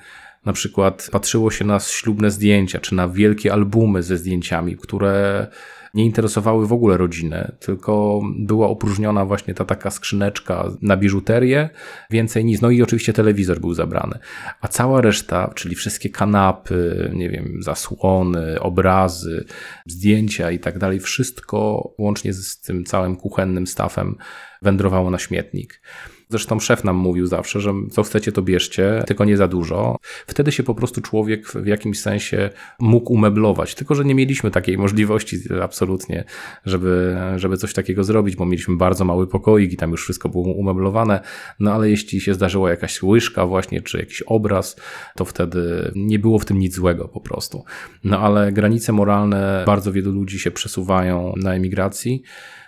na 0.45 0.53
przykład 0.53 1.09
patrzyło 1.11 1.51
się 1.51 1.65
na 1.65 1.79
ślubne 1.79 2.31
zdjęcia, 2.31 2.79
czy 2.79 2.95
na 2.95 3.07
wielkie 3.07 3.53
albumy 3.53 4.03
ze 4.03 4.17
zdjęciami, 4.17 4.77
które 4.77 5.47
nie 5.93 6.05
interesowały 6.05 6.67
w 6.67 6.73
ogóle 6.73 6.97
rodziny, 6.97 7.51
tylko 7.59 8.21
była 8.39 8.67
opróżniona 8.67 9.25
właśnie 9.25 9.53
ta 9.53 9.65
taka 9.65 9.91
skrzyneczka 9.91 10.71
na 10.81 10.97
biżuterię, 10.97 11.69
więcej 12.09 12.45
nic. 12.45 12.61
No 12.61 12.69
i 12.69 12.81
oczywiście 12.81 13.13
telewizor 13.13 13.59
był 13.59 13.73
zabrany. 13.73 14.19
A 14.61 14.67
cała 14.67 15.01
reszta, 15.01 15.51
czyli 15.55 15.75
wszystkie 15.75 16.09
kanapy, 16.09 17.11
nie 17.15 17.29
wiem, 17.29 17.57
zasłony, 17.59 18.59
obrazy, 18.59 19.45
zdjęcia 19.85 20.51
i 20.51 20.59
tak 20.59 20.79
dalej, 20.79 20.99
wszystko 20.99 21.89
łącznie 21.97 22.33
z 22.33 22.61
tym 22.61 22.83
całym 22.83 23.15
kuchennym 23.15 23.67
stafem 23.67 24.15
wędrowało 24.63 25.09
na 25.09 25.19
śmietnik. 25.19 25.81
Zresztą 26.29 26.59
szef 26.59 26.83
nam 26.83 26.95
mówił 26.95 27.27
zawsze, 27.27 27.61
że 27.61 27.73
co 27.91 28.03
chcecie, 28.03 28.31
to 28.31 28.41
bierzcie, 28.41 29.03
tylko 29.07 29.25
nie 29.25 29.37
za 29.37 29.47
dużo. 29.47 29.97
Wtedy 30.27 30.51
się 30.51 30.63
po 30.63 30.75
prostu 30.75 31.01
człowiek 31.01 31.47
w 31.47 31.65
jakimś 31.65 31.99
sensie 31.99 32.49
mógł 32.79 33.13
umeblować, 33.13 33.75
tylko 33.75 33.95
że 33.95 34.05
nie 34.05 34.15
mieliśmy 34.15 34.51
takiej 34.51 34.77
możliwości 34.77 35.37
absolutnie, 35.61 36.23
żeby, 36.65 37.17
żeby 37.35 37.57
coś 37.57 37.73
takiego 37.73 38.03
zrobić, 38.03 38.35
bo 38.35 38.45
mieliśmy 38.45 38.77
bardzo 38.77 39.05
mały 39.05 39.27
pokoik 39.27 39.73
i 39.73 39.77
tam 39.77 39.91
już 39.91 40.03
wszystko 40.03 40.29
było 40.29 40.53
umeblowane. 40.53 41.19
No 41.59 41.73
ale 41.73 41.89
jeśli 41.89 42.21
się 42.21 42.33
zdarzyła 42.33 42.69
jakaś 42.69 43.03
łyżka 43.03 43.45
właśnie, 43.45 43.81
czy 43.81 43.97
jakiś 43.97 44.21
obraz, 44.21 44.75
to 45.15 45.25
wtedy 45.25 45.91
nie 45.95 46.19
było 46.19 46.39
w 46.39 46.45
tym 46.45 46.59
nic 46.59 46.75
złego 46.75 47.07
po 47.07 47.21
prostu. 47.21 47.63
No 48.03 48.19
ale 48.19 48.51
granice 48.51 48.91
moralne 48.91 49.63
bardzo 49.65 49.91
wielu 49.91 50.11
ludzi 50.11 50.39
się 50.39 50.51
przesuwają 50.51 51.33
na 51.37 51.53
emigracji. 51.53 52.23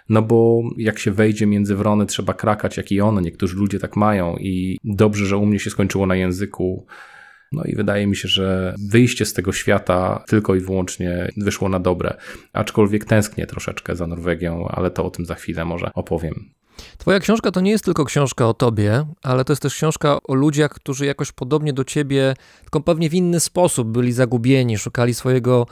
No 0.10 0.22
bo 0.22 0.62
jak 0.78 1.00
się 1.00 1.12
wejdzie 1.12 1.46
między 1.46 1.76
wrony, 1.76 2.06
trzeba 2.06 2.34
krakać 2.34 2.78
jak 2.78 2.92
i 2.92 3.02
one. 3.02 3.22
Niektórzy 3.22 3.56
ludzie 3.56 3.80
tak 3.80 3.96
mają 3.96 4.36
i 4.36 4.78
dobrze, 4.84 5.26
że 5.26 5.38
u 5.38 5.46
mnie 5.46 5.60
się 5.60 5.70
skończyło 5.70 6.06
na 6.06 6.16
języku. 6.16 6.86
No 7.52 7.64
i 7.64 7.76
wydaje 7.76 8.08
mi 8.08 8.16
się, 8.16 8.28
że 8.28 8.76
wyjście 8.92 9.26
z 9.26 9.34
tego 9.34 9.52
świata 9.52 10.24
tylko 10.28 10.56
i 10.56 10.60
wyłącznie 10.60 11.32
wyszło 11.38 11.70
na 11.70 11.80
dobre. 11.80 12.18
Aczkolwiek 12.54 13.06
tęsknię 13.06 13.48
troszeczkę 13.48 13.96
za 13.96 14.08
Norwegią, 14.08 14.68
ale 14.68 14.92
to 14.92 15.06
o 15.06 15.10
tym 15.10 15.26
za 15.26 15.36
chwilę 15.36 15.66
może 15.66 15.92
opowiem. 15.94 16.55
Twoja 16.98 17.20
książka 17.20 17.52
to 17.52 17.62
nie 17.62 17.72
jest 17.72 17.86
tylko 17.86 18.06
książka 18.06 18.48
o 18.48 18.54
tobie, 18.54 19.06
ale 19.24 19.46
to 19.46 19.54
jest 19.54 19.62
też 19.62 19.76
książka 19.76 20.18
o 20.28 20.34
ludziach, 20.34 20.72
którzy 20.74 21.06
jakoś 21.06 21.32
podobnie 21.32 21.74
do 21.74 21.84
ciebie, 21.84 22.34
tylko 22.62 22.82
pewnie 22.82 23.10
w 23.10 23.14
inny 23.14 23.40
sposób 23.40 23.88
byli 23.88 24.14
zagubieni, 24.14 24.78
szukali 24.78 25.14
swojego 25.14 25.68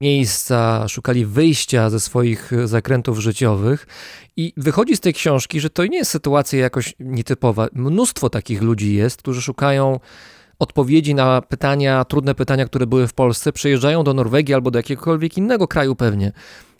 miejsca, 0.00 0.88
szukali 0.88 1.26
wyjścia 1.26 1.90
ze 1.90 2.00
swoich 2.00 2.50
zakrętów 2.64 3.18
życiowych. 3.18 3.86
I 4.36 4.52
wychodzi 4.56 4.96
z 4.96 5.00
tej 5.00 5.14
książki, 5.14 5.60
że 5.60 5.70
to 5.70 5.86
nie 5.86 5.98
jest 5.98 6.10
sytuacja 6.10 6.58
jakoś 6.58 6.94
nietypowa. 7.00 7.68
Mnóstwo 7.72 8.30
takich 8.30 8.62
ludzi 8.62 8.94
jest, 8.94 9.18
którzy 9.18 9.42
szukają 9.42 10.00
odpowiedzi 10.58 11.14
na 11.14 11.42
pytania, 11.42 12.04
trudne 12.04 12.34
pytania, 12.34 12.66
które 12.66 12.86
były 12.86 13.06
w 13.06 13.14
Polsce, 13.14 13.52
przyjeżdżają 13.52 14.04
do 14.04 14.14
Norwegii 14.14 14.54
albo 14.54 14.70
do 14.70 14.78
jakiegokolwiek 14.78 15.38
innego 15.38 15.68
kraju 15.68 15.96
pewnie. 15.96 16.32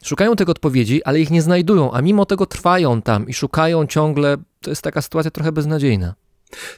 Szukają 0.05 0.37
tych 0.37 0.49
odpowiedzi, 0.49 1.05
ale 1.05 1.21
ich 1.21 1.31
nie 1.31 1.43
znajdują, 1.43 1.93
a 1.93 2.03
mimo 2.03 2.27
tego 2.27 2.47
trwają 2.47 3.03
tam 3.03 3.29
i 3.29 3.35
szukają 3.35 3.87
ciągle. 3.87 4.37
To 4.61 4.71
jest 4.71 4.83
taka 4.83 5.03
sytuacja 5.03 5.31
trochę 5.31 5.53
beznadziejna. 5.53 6.15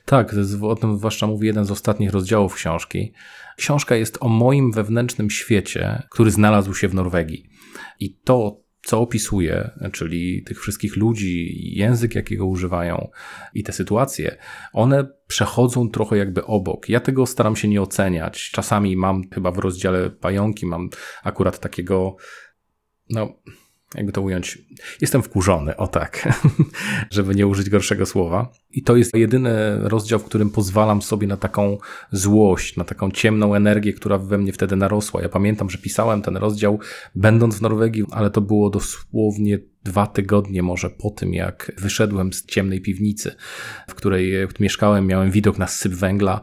Tak, 0.04 0.34
o 0.62 0.76
tym 0.76 0.98
zwłaszcza 0.98 1.26
mówi 1.26 1.46
jeden 1.46 1.64
z 1.64 1.70
ostatnich 1.70 2.12
rozdziałów 2.12 2.54
książki. 2.54 3.12
Książka 3.56 3.96
jest 3.96 4.18
o 4.20 4.28
moim 4.28 4.72
wewnętrznym 4.72 5.30
świecie, 5.30 6.02
który 6.10 6.30
znalazł 6.30 6.74
się 6.74 6.88
w 6.88 6.94
Norwegii. 6.94 7.48
I 8.00 8.14
to, 8.24 8.60
co 8.88 9.00
opisuje, 9.00 9.70
czyli 9.92 10.42
tych 10.42 10.60
wszystkich 10.60 10.96
ludzi, 10.96 11.58
język, 11.76 12.14
jakiego 12.14 12.46
używają 12.46 13.10
i 13.54 13.62
te 13.62 13.72
sytuacje, 13.72 14.36
one 14.72 15.08
przechodzą 15.26 15.90
trochę 15.90 16.16
jakby 16.16 16.44
obok. 16.44 16.88
Ja 16.88 17.00
tego 17.00 17.26
staram 17.26 17.56
się 17.56 17.68
nie 17.68 17.82
oceniać. 17.82 18.50
Czasami 18.50 18.96
mam 18.96 19.30
chyba 19.30 19.50
w 19.50 19.58
rozdziale 19.58 20.10
pająki, 20.10 20.66
mam 20.66 20.90
akurat 21.22 21.60
takiego, 21.60 22.16
no, 23.10 23.42
jakby 23.94 24.12
to 24.12 24.22
ująć, 24.22 24.58
jestem 25.00 25.22
wkurzony, 25.22 25.76
o 25.76 25.86
tak, 25.86 26.28
żeby 27.10 27.34
nie 27.34 27.46
użyć 27.46 27.70
gorszego 27.70 28.06
słowa. 28.06 28.52
I 28.70 28.82
to 28.82 28.96
jest 28.96 29.16
jedyny 29.16 29.78
rozdział, 29.78 30.18
w 30.18 30.24
którym 30.24 30.50
pozwalam 30.50 31.02
sobie 31.02 31.26
na 31.26 31.36
taką 31.36 31.78
złość, 32.12 32.76
na 32.76 32.84
taką 32.84 33.10
ciemną 33.10 33.54
energię, 33.54 33.92
która 33.92 34.18
we 34.18 34.38
mnie 34.38 34.52
wtedy 34.52 34.76
narosła. 34.76 35.22
Ja 35.22 35.28
pamiętam, 35.28 35.70
że 35.70 35.78
pisałem 35.78 36.22
ten 36.22 36.36
rozdział 36.36 36.78
będąc 37.14 37.58
w 37.58 37.62
Norwegii, 37.62 38.04
ale 38.10 38.30
to 38.30 38.40
było 38.40 38.70
dosłownie 38.70 39.58
dwa 39.84 40.06
tygodnie 40.06 40.62
może 40.62 40.90
po 40.90 41.10
tym, 41.10 41.34
jak 41.34 41.72
wyszedłem 41.78 42.32
z 42.32 42.46
ciemnej 42.46 42.80
piwnicy, 42.80 43.34
w 43.88 43.94
której 43.94 44.32
mieszkałem, 44.60 45.06
miałem 45.06 45.30
widok 45.30 45.58
na 45.58 45.66
syp 45.66 45.92
węgla 45.92 46.42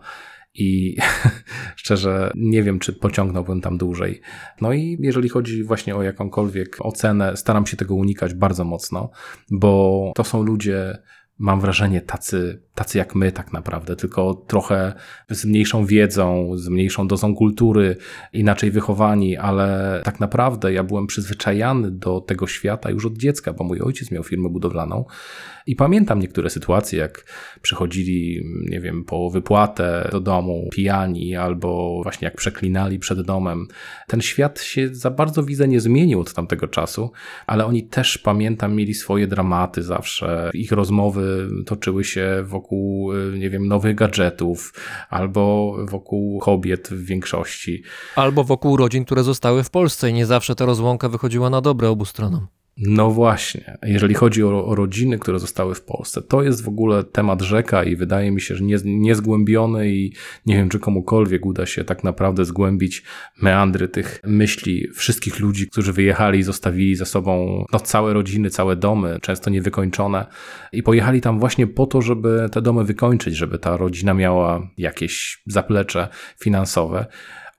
i 0.56 0.98
szczerze 1.76 2.32
nie 2.36 2.64
wiem, 2.64 2.80
czy 2.80 2.94
pociągnąłbym 2.94 3.62
tam 3.62 3.78
dłużej. 3.78 4.22
No 4.62 4.74
i 4.74 4.98
jeżeli 5.00 5.30
chodzi 5.30 5.64
właśnie 5.64 5.96
o 5.96 6.04
jakąkolwiek 6.04 6.78
ocenę, 6.80 7.38
staram 7.38 7.66
się 7.66 7.78
tego 7.78 7.96
unikać 7.96 8.34
bardzo 8.34 8.64
mocno, 8.64 9.10
bo 9.52 10.12
to 10.16 10.24
są 10.24 10.44
ludzie, 10.44 10.98
mam 11.38 11.62
wrażenie, 11.62 12.02
tacy, 12.02 12.65
tacy 12.76 12.98
jak 12.98 13.16
my 13.16 13.32
tak 13.32 13.54
naprawdę, 13.54 13.96
tylko 13.96 14.34
trochę 14.48 14.94
z 15.30 15.46
mniejszą 15.46 15.86
wiedzą, 15.86 16.52
z 16.56 16.70
mniejszą 16.70 17.08
dozą 17.08 17.36
kultury, 17.36 17.96
inaczej 18.34 18.72
wychowani, 18.72 19.38
ale 19.38 20.02
tak 20.04 20.20
naprawdę 20.20 20.74
ja 20.74 20.84
byłem 20.84 21.08
przyzwyczajany 21.08 21.92
do 21.92 22.22
tego 22.22 22.48
świata 22.48 22.90
już 22.90 23.06
od 23.06 23.18
dziecka, 23.18 23.54
bo 23.54 23.64
mój 23.64 23.82
ojciec 23.82 24.12
miał 24.12 24.24
firmę 24.24 24.50
budowlaną 24.50 25.06
i 25.68 25.76
pamiętam 25.76 26.20
niektóre 26.20 26.50
sytuacje, 26.50 27.00
jak 27.00 27.26
przychodzili, 27.62 28.42
nie 28.70 28.82
wiem, 28.82 29.04
po 29.04 29.30
wypłatę 29.30 30.10
do 30.12 30.20
domu 30.20 30.70
pijani 30.72 31.36
albo 31.36 32.00
właśnie 32.04 32.26
jak 32.26 32.36
przeklinali 32.36 33.00
przed 33.00 33.22
domem. 33.22 33.68
Ten 34.08 34.22
świat 34.22 34.62
się 34.62 34.96
za 34.96 35.12
bardzo 35.12 35.44
widzę 35.44 35.68
nie 35.68 35.80
zmienił 35.80 36.20
od 36.20 36.34
tamtego 36.34 36.68
czasu, 36.68 37.12
ale 37.48 37.66
oni 37.66 37.88
też 37.88 38.18
pamiętam 38.18 38.76
mieli 38.76 38.94
swoje 38.94 39.28
dramaty 39.28 39.84
zawsze. 39.84 40.52
Ich 40.54 40.72
rozmowy 40.72 41.50
toczyły 41.66 42.04
się 42.04 42.44
nie 43.38 43.50
wiem, 43.50 43.68
nowych 43.68 43.96
gadżetów 43.96 44.74
albo 45.10 45.76
wokół 45.86 46.40
kobiet 46.40 46.88
w 46.88 47.06
większości. 47.06 47.84
Albo 48.16 48.44
wokół 48.44 48.78
rodzin, 48.78 49.06
które 49.06 49.24
zostały 49.24 49.64
w 49.64 49.70
Polsce 49.70 50.10
i 50.10 50.14
nie 50.14 50.26
zawsze 50.26 50.56
ta 50.56 50.66
rozłąka 50.66 51.10
wychodziła 51.10 51.50
na 51.50 51.62
dobre 51.62 51.90
obu 51.90 52.06
stronom. 52.06 52.48
No 52.78 53.12
właśnie, 53.12 53.78
jeżeli 53.84 54.14
chodzi 54.14 54.44
o, 54.44 54.76
rodziny, 54.76 55.20
które 55.20 55.40
zostały 55.40 55.76
w 55.76 55.82
Polsce, 55.82 56.22
to 56.22 56.44
jest 56.44 56.64
w 56.64 56.68
ogóle 56.68 57.04
temat 57.04 57.42
rzeka 57.42 57.84
i 57.84 57.96
wydaje 57.96 58.32
mi 58.32 58.42
się, 58.42 58.56
że 58.56 58.64
nie, 58.64 58.78
niezgłębiony 58.86 59.90
i 59.90 60.14
nie 60.46 60.56
wiem, 60.56 60.70
czy 60.70 60.80
komukolwiek 60.80 61.46
uda 61.46 61.66
się 61.66 61.84
tak 61.84 62.04
naprawdę 62.04 62.46
zgłębić 62.46 63.04
meandry 63.42 63.88
tych 63.88 64.20
myśli 64.24 64.88
wszystkich 64.94 65.40
ludzi, 65.40 65.68
którzy 65.68 65.94
wyjechali 65.94 66.40
i 66.40 66.44
zostawili 66.44 66.96
za 66.96 67.06
sobą 67.06 67.66
no, 67.74 67.80
całe 67.80 68.14
rodziny, 68.14 68.50
całe 68.50 68.76
domy, 68.76 69.20
często 69.22 69.50
niewykończone 69.50 70.26
i 70.72 70.84
pojechali 70.84 71.22
tam 71.22 71.40
właśnie 71.40 71.68
po 71.68 71.86
to, 71.86 72.02
żeby 72.02 72.50
te 72.52 72.62
domy 72.62 72.84
wykończyć, 72.84 73.36
żeby 73.36 73.60
ta 73.60 73.78
rodzina 73.78 74.14
miała 74.14 74.70
jakieś 74.78 75.42
zaplecze 75.48 76.08
finansowe 76.40 77.06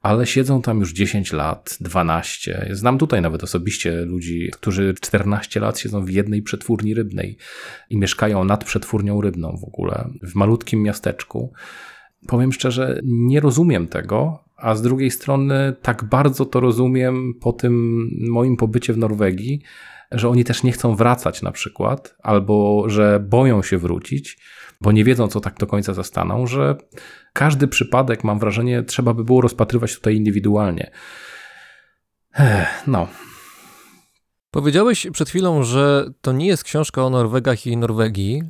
ale 0.07 0.27
siedzą 0.27 0.63
tam 0.63 0.81
już 0.81 0.93
10 0.93 1.33
lat, 1.33 1.77
12. 1.81 2.69
Znam 2.71 2.99
tutaj 2.99 3.23
nawet 3.23 3.45
osobiście 3.45 4.05
ludzi, 4.05 4.51
którzy 4.53 4.95
14 5.01 5.61
lat 5.61 5.79
siedzą 5.79 6.05
w 6.05 6.11
jednej 6.11 6.43
przetwórni 6.43 6.95
rybnej 6.95 7.37
i 7.91 7.97
mieszkają 7.97 8.45
nad 8.45 8.65
przetwórnią 8.65 9.21
rybną 9.21 9.57
w 9.57 9.65
ogóle, 9.65 10.09
w 10.23 10.35
malutkim 10.35 10.83
miasteczku. 10.83 11.53
Powiem 12.27 12.53
szczerze, 12.53 13.01
nie 13.05 13.41
rozumiem 13.41 13.87
tego, 13.87 14.45
a 14.57 14.75
z 14.75 14.83
drugiej 14.83 15.11
strony 15.11 15.75
tak 15.83 16.05
bardzo 16.05 16.45
to 16.45 16.61
rozumiem 16.61 17.35
po 17.41 17.53
tym 17.53 18.07
moim 18.29 18.57
pobycie 18.57 18.93
w 18.93 18.99
Norwegii, 18.99 19.63
że 20.13 20.29
oni 20.29 20.45
też 20.45 20.63
nie 20.63 20.73
chcą 20.73 20.97
wracać 20.97 21.43
na 21.43 21.53
przykład, 21.53 22.15
albo 22.23 22.85
że 22.89 23.21
boją 23.21 23.63
się 23.63 23.79
wrócić, 23.79 24.39
bo 24.81 24.93
nie 24.93 25.05
wiedzą, 25.05 25.29
co 25.29 25.41
tak 25.41 25.57
do 25.59 25.67
końca 25.67 25.95
zastaną, 25.95 26.47
że 26.47 26.77
każdy 27.33 27.69
przypadek, 27.69 28.25
mam 28.25 28.39
wrażenie, 28.39 28.83
trzeba 28.83 29.15
by 29.15 29.25
było 29.25 29.41
rozpatrywać 29.41 29.95
tutaj 29.95 30.17
indywidualnie. 30.17 30.91
Ech, 32.39 32.87
no. 32.87 33.09
Powiedziałeś 34.51 35.07
przed 35.13 35.29
chwilą, 35.29 35.63
że 35.63 36.11
to 36.21 36.33
nie 36.33 36.47
jest 36.47 36.65
książka 36.65 37.05
o 37.05 37.11
Norwegach 37.11 37.67
i 37.67 37.77
Norwegii, 37.77 38.43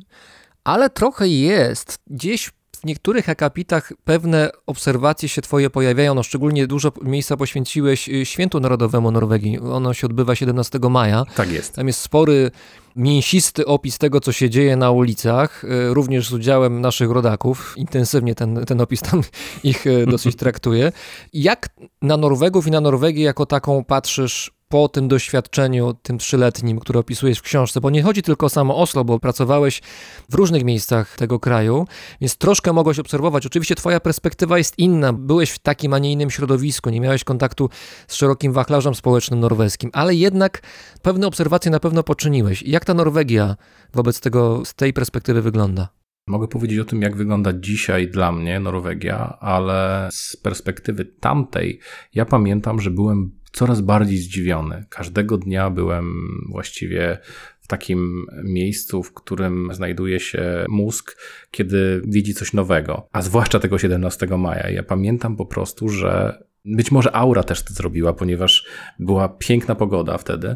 ale 0.63 0.89
trochę 0.89 1.27
jest. 1.27 1.99
Gdzieś 2.07 2.51
w 2.81 2.85
niektórych 2.85 3.29
akapitach 3.29 3.93
pewne 4.03 4.49
obserwacje 4.65 5.29
się 5.29 5.41
twoje 5.41 5.69
pojawiają, 5.69 6.15
no 6.15 6.23
szczególnie 6.23 6.67
dużo 6.67 6.91
miejsca 7.01 7.37
poświęciłeś 7.37 8.09
y, 8.09 8.25
Świętu 8.25 8.59
Narodowemu 8.59 9.11
Norwegii. 9.11 9.59
Ono 9.59 9.93
się 9.93 10.07
odbywa 10.07 10.35
17 10.35 10.79
maja. 10.89 11.25
Tak 11.35 11.51
jest. 11.51 11.75
Tam 11.75 11.87
jest 11.87 11.99
spory, 11.99 12.51
mięsisty 12.95 13.65
opis 13.65 13.97
tego, 13.97 14.19
co 14.19 14.31
się 14.31 14.49
dzieje 14.49 14.75
na 14.75 14.91
ulicach, 14.91 15.63
y, 15.63 15.93
również 15.93 16.29
z 16.29 16.33
udziałem 16.33 16.81
naszych 16.81 17.11
rodaków. 17.11 17.73
Intensywnie 17.77 18.35
ten, 18.35 18.65
ten 18.65 18.81
opis 18.81 19.01
tam 19.01 19.21
ich 19.63 19.87
y, 19.87 20.05
dosyć 20.05 20.35
traktuje. 20.35 20.91
Jak 21.33 21.69
na 22.01 22.17
Norwegów 22.17 22.67
i 22.67 22.71
na 22.71 22.81
Norwegię 22.81 23.23
jako 23.23 23.45
taką 23.45 23.83
patrzysz 23.83 24.56
po 24.69 24.89
tym 24.89 25.07
doświadczeniu, 25.07 25.93
tym 25.93 26.17
trzyletnim, 26.17 26.79
które 26.79 26.99
opisujesz 26.99 27.39
w 27.39 27.41
książce, 27.41 27.81
bo 27.81 27.89
nie 27.89 28.03
chodzi 28.03 28.21
tylko 28.21 28.45
o 28.45 28.49
samo 28.49 28.77
Oslo, 28.77 29.03
bo 29.03 29.19
pracowałeś 29.19 29.81
w 30.29 30.33
różnych 30.33 30.63
miejscach 30.63 31.15
tego 31.15 31.39
kraju, 31.39 31.87
więc 32.21 32.37
troszkę 32.37 32.73
mogłeś 32.73 32.99
obserwować. 32.99 33.45
Oczywiście 33.45 33.75
twoja 33.75 33.99
perspektywa 33.99 34.57
jest 34.57 34.79
inna. 34.79 35.13
Byłeś 35.13 35.51
w 35.51 35.59
takim, 35.59 35.93
a 35.93 35.99
nie 35.99 36.11
innym 36.11 36.29
środowisku, 36.29 36.89
nie 36.89 37.01
miałeś 37.01 37.23
kontaktu 37.23 37.69
z 38.07 38.15
szerokim 38.15 38.53
wachlarzem 38.53 38.95
społecznym 38.95 39.39
norweskim, 39.39 39.89
ale 39.93 40.15
jednak 40.15 40.61
pewne 41.01 41.27
obserwacje 41.27 41.71
na 41.71 41.79
pewno 41.79 42.03
poczyniłeś. 42.03 42.63
Jak 42.63 42.85
ta 42.85 42.93
Norwegia 42.93 43.55
wobec 43.93 44.19
tego, 44.19 44.65
z 44.65 44.73
tej 44.73 44.93
perspektywy 44.93 45.41
wygląda? 45.41 45.89
Mogę 46.27 46.47
powiedzieć 46.47 46.79
o 46.79 46.85
tym, 46.85 47.01
jak 47.01 47.15
wygląda 47.15 47.53
dzisiaj 47.53 48.07
dla 48.07 48.31
mnie 48.31 48.59
Norwegia, 48.59 49.37
ale 49.39 50.09
z 50.11 50.37
perspektywy 50.37 51.05
tamtej, 51.05 51.79
ja 52.13 52.25
pamiętam, 52.25 52.81
że 52.81 52.91
byłem 52.91 53.36
coraz 53.51 53.81
bardziej 53.81 54.17
zdziwiony. 54.17 54.85
Każdego 54.89 55.37
dnia 55.37 55.69
byłem 55.69 56.13
właściwie 56.49 57.17
w 57.59 57.67
takim 57.67 58.25
miejscu, 58.43 59.03
w 59.03 59.13
którym 59.13 59.69
znajduje 59.71 60.19
się 60.19 60.65
mózg, 60.69 61.17
kiedy 61.51 62.01
widzi 62.05 62.33
coś 62.33 62.53
nowego, 62.53 63.07
a 63.11 63.21
zwłaszcza 63.21 63.59
tego 63.59 63.77
17 63.77 64.27
maja. 64.37 64.69
Ja 64.69 64.83
pamiętam 64.83 65.35
po 65.35 65.45
prostu, 65.45 65.89
że 65.89 66.43
być 66.65 66.91
może 66.91 67.15
aura 67.15 67.43
też 67.43 67.63
to 67.63 67.73
zrobiła, 67.73 68.13
ponieważ 68.13 68.65
była 68.99 69.29
piękna 69.29 69.75
pogoda 69.75 70.17
wtedy. 70.17 70.55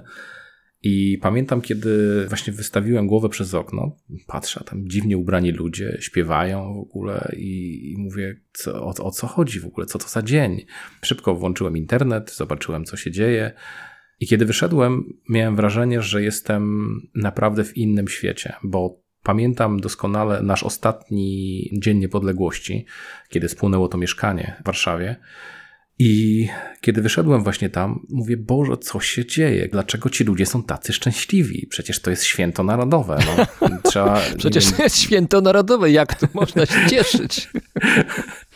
I 0.83 1.17
pamiętam, 1.21 1.61
kiedy 1.61 2.25
właśnie 2.27 2.53
wystawiłem 2.53 3.07
głowę 3.07 3.29
przez 3.29 3.53
okno, 3.53 3.97
patrzę, 4.27 4.63
tam 4.65 4.89
dziwnie 4.89 5.17
ubrani 5.17 5.51
ludzie 5.51 5.97
śpiewają 5.99 6.73
w 6.73 6.77
ogóle 6.77 7.31
i, 7.37 7.91
i 7.91 7.97
mówię, 7.97 8.41
co, 8.53 8.83
o, 8.83 8.89
o 8.89 9.11
co 9.11 9.27
chodzi 9.27 9.59
w 9.59 9.65
ogóle, 9.65 9.87
co 9.87 9.99
to 9.99 10.07
za 10.07 10.21
dzień. 10.21 10.65
Szybko 11.01 11.35
włączyłem 11.35 11.77
internet, 11.77 12.31
zobaczyłem, 12.35 12.85
co 12.85 12.97
się 12.97 13.11
dzieje. 13.11 13.51
I 14.19 14.27
kiedy 14.27 14.45
wyszedłem, 14.45 15.03
miałem 15.29 15.55
wrażenie, 15.55 16.01
że 16.01 16.23
jestem 16.23 16.91
naprawdę 17.15 17.63
w 17.63 17.77
innym 17.77 18.07
świecie, 18.07 18.53
bo 18.63 19.01
Pamiętam 19.23 19.79
doskonale 19.79 20.41
nasz 20.41 20.63
ostatni 20.63 21.69
dzień 21.73 21.97
niepodległości, 21.97 22.85
kiedy 23.29 23.49
spłynęło 23.49 23.87
to 23.87 23.97
mieszkanie 23.97 24.55
w 24.61 24.65
Warszawie. 24.65 25.15
I 25.99 26.47
kiedy 26.81 27.01
wyszedłem 27.01 27.43
właśnie 27.43 27.69
tam, 27.69 28.05
mówię, 28.09 28.37
Boże, 28.37 28.77
co 28.77 28.99
się 28.99 29.25
dzieje? 29.25 29.67
Dlaczego 29.67 30.09
ci 30.09 30.23
ludzie 30.23 30.45
są 30.45 30.63
tacy 30.63 30.93
szczęśliwi? 30.93 31.67
Przecież 31.69 32.01
to 32.01 32.09
jest 32.09 32.23
święto 32.23 32.63
narodowe. 32.63 33.17
No, 33.61 33.67
trzeba, 33.91 34.21
Przecież 34.37 34.71
to 34.71 34.83
jest 34.83 34.97
święto 34.97 35.41
narodowe, 35.41 35.91
jak 35.91 36.19
tu 36.19 36.27
można 36.33 36.65
się 36.65 36.87
cieszyć? 36.89 37.49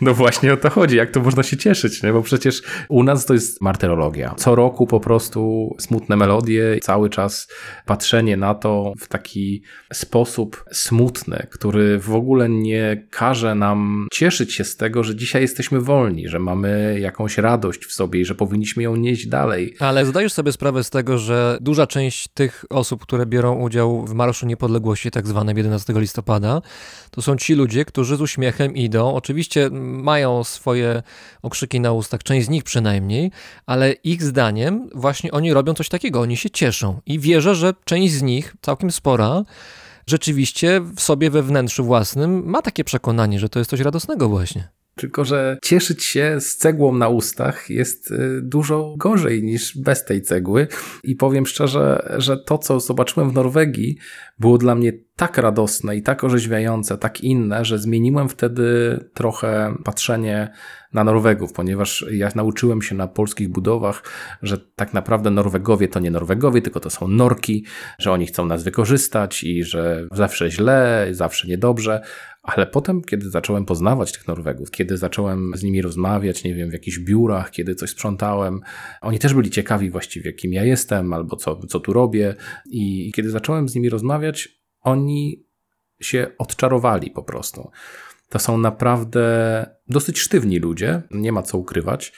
No 0.00 0.14
właśnie 0.14 0.52
o 0.52 0.56
to 0.56 0.70
chodzi, 0.70 0.96
jak 0.96 1.10
to 1.10 1.20
można 1.20 1.42
się 1.42 1.56
cieszyć, 1.56 2.02
nie? 2.02 2.12
bo 2.12 2.22
przecież 2.22 2.62
u 2.88 3.02
nas 3.02 3.26
to 3.26 3.34
jest 3.34 3.60
martyrologia. 3.60 4.34
Co 4.36 4.54
roku 4.54 4.86
po 4.86 5.00
prostu 5.00 5.70
smutne 5.78 6.16
melodie, 6.16 6.78
cały 6.82 7.10
czas 7.10 7.48
patrzenie 7.86 8.36
na 8.36 8.54
to 8.54 8.92
w 9.00 9.08
taki 9.08 9.62
sposób 9.92 10.64
smutny, 10.72 11.46
który 11.50 11.98
w 11.98 12.14
ogóle 12.14 12.48
nie 12.48 13.06
każe 13.10 13.54
nam 13.54 14.06
cieszyć 14.12 14.54
się 14.54 14.64
z 14.64 14.76
tego, 14.76 15.04
że 15.04 15.16
dzisiaj 15.16 15.42
jesteśmy 15.42 15.80
wolni, 15.80 16.28
że 16.28 16.38
mamy 16.38 16.98
jakąś 17.00 17.38
radość 17.38 17.86
w 17.86 17.92
sobie 17.92 18.20
i 18.20 18.24
że 18.24 18.34
powinniśmy 18.34 18.82
ją 18.82 18.96
nieść 18.96 19.26
dalej. 19.26 19.76
Ale 19.78 20.06
zdajesz 20.06 20.32
sobie 20.32 20.52
sprawę 20.52 20.84
z 20.84 20.90
tego, 20.90 21.18
że 21.18 21.58
duża 21.60 21.86
część 21.86 22.28
tych 22.28 22.64
osób, 22.70 23.02
które 23.02 23.26
biorą 23.26 23.60
udział 23.60 24.06
w 24.06 24.14
Marszu 24.14 24.46
Niepodległości, 24.46 25.10
tak 25.10 25.26
zwanym 25.26 25.56
11 25.56 25.92
listopada, 25.96 26.62
to 27.10 27.22
są 27.22 27.36
ci 27.36 27.54
ludzie, 27.54 27.84
którzy 27.84 28.16
z 28.16 28.20
uśmiechem 28.20 28.76
idą. 28.76 29.14
Oczywiście 29.14 29.55
mają 29.72 30.44
swoje 30.44 31.02
okrzyki 31.42 31.80
na 31.80 31.92
ustach, 31.92 32.22
część 32.22 32.46
z 32.46 32.48
nich 32.48 32.64
przynajmniej, 32.64 33.30
ale 33.66 33.92
ich 33.92 34.22
zdaniem 34.22 34.90
właśnie 34.94 35.32
oni 35.32 35.52
robią 35.52 35.74
coś 35.74 35.88
takiego, 35.88 36.20
oni 36.20 36.36
się 36.36 36.50
cieszą. 36.50 37.00
I 37.06 37.18
wierzę, 37.18 37.54
że 37.54 37.74
część 37.84 38.14
z 38.14 38.22
nich, 38.22 38.56
całkiem 38.60 38.90
spora, 38.90 39.44
rzeczywiście 40.06 40.80
w 40.80 41.00
sobie 41.00 41.30
we 41.30 41.42
wnętrzu 41.42 41.84
własnym 41.84 42.42
ma 42.46 42.62
takie 42.62 42.84
przekonanie, 42.84 43.40
że 43.40 43.48
to 43.48 43.58
jest 43.58 43.70
coś 43.70 43.80
radosnego 43.80 44.28
właśnie. 44.28 44.68
Tylko, 44.98 45.24
że 45.24 45.58
cieszyć 45.62 46.04
się 46.04 46.40
z 46.40 46.56
cegłą 46.56 46.94
na 46.94 47.08
ustach 47.08 47.70
jest 47.70 48.10
y, 48.10 48.40
dużo 48.42 48.94
gorzej 48.98 49.42
niż 49.42 49.78
bez 49.78 50.04
tej 50.04 50.22
cegły. 50.22 50.68
I 51.04 51.16
powiem 51.16 51.46
szczerze, 51.46 52.14
że 52.18 52.36
to, 52.36 52.58
co 52.58 52.80
zobaczyłem 52.80 53.30
w 53.30 53.34
Norwegii, 53.34 53.98
było 54.38 54.58
dla 54.58 54.74
mnie 54.74 54.92
tak 55.16 55.38
radosne 55.38 55.96
i 55.96 56.02
tak 56.02 56.24
orzeźwiające, 56.24 56.98
tak 56.98 57.20
inne, 57.20 57.64
że 57.64 57.78
zmieniłem 57.78 58.28
wtedy 58.28 58.64
trochę 59.14 59.74
patrzenie 59.84 60.48
na 60.92 61.04
Norwegów, 61.04 61.52
ponieważ 61.52 62.04
ja 62.10 62.28
nauczyłem 62.34 62.82
się 62.82 62.94
na 62.94 63.08
polskich 63.08 63.48
budowach, 63.48 64.02
że 64.42 64.58
tak 64.58 64.94
naprawdę 64.94 65.30
Norwegowie 65.30 65.88
to 65.88 66.00
nie 66.00 66.10
Norwegowie, 66.10 66.62
tylko 66.62 66.80
to 66.80 66.90
są 66.90 67.08
Norki, 67.08 67.64
że 67.98 68.12
oni 68.12 68.26
chcą 68.26 68.46
nas 68.46 68.64
wykorzystać 68.64 69.44
i 69.44 69.64
że 69.64 70.06
zawsze 70.12 70.50
źle, 70.50 71.08
zawsze 71.10 71.48
niedobrze. 71.48 72.00
Ale 72.46 72.66
potem, 72.66 73.02
kiedy 73.02 73.30
zacząłem 73.30 73.64
poznawać 73.64 74.12
tych 74.12 74.28
Norwegów, 74.28 74.70
kiedy 74.70 74.96
zacząłem 74.96 75.52
z 75.54 75.62
nimi 75.62 75.82
rozmawiać, 75.82 76.44
nie 76.44 76.54
wiem, 76.54 76.70
w 76.70 76.72
jakichś 76.72 76.98
biurach, 76.98 77.50
kiedy 77.50 77.74
coś 77.74 77.90
sprzątałem, 77.90 78.60
oni 79.00 79.18
też 79.18 79.34
byli 79.34 79.50
ciekawi 79.50 79.90
właściwie, 79.90 80.32
kim 80.32 80.52
ja 80.52 80.64
jestem 80.64 81.12
albo 81.12 81.36
co, 81.36 81.56
co 81.56 81.80
tu 81.80 81.92
robię. 81.92 82.34
I 82.70 83.12
kiedy 83.16 83.30
zacząłem 83.30 83.68
z 83.68 83.74
nimi 83.74 83.88
rozmawiać, 83.88 84.48
oni 84.80 85.46
się 86.00 86.26
odczarowali 86.38 87.10
po 87.10 87.22
prostu. 87.22 87.70
To 88.28 88.38
są 88.38 88.58
naprawdę 88.58 89.26
dosyć 89.88 90.18
sztywni 90.18 90.58
ludzie, 90.58 91.02
nie 91.10 91.32
ma 91.32 91.42
co 91.42 91.58
ukrywać, 91.58 92.12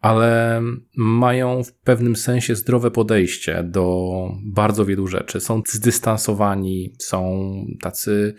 ale 0.00 0.62
mają 0.96 1.64
w 1.64 1.72
pewnym 1.72 2.16
sensie 2.16 2.54
zdrowe 2.54 2.90
podejście 2.90 3.62
do 3.62 4.08
bardzo 4.44 4.84
wielu 4.84 5.06
rzeczy. 5.06 5.40
Są 5.40 5.62
zdystansowani, 5.66 6.94
są 6.98 7.50
tacy 7.82 8.34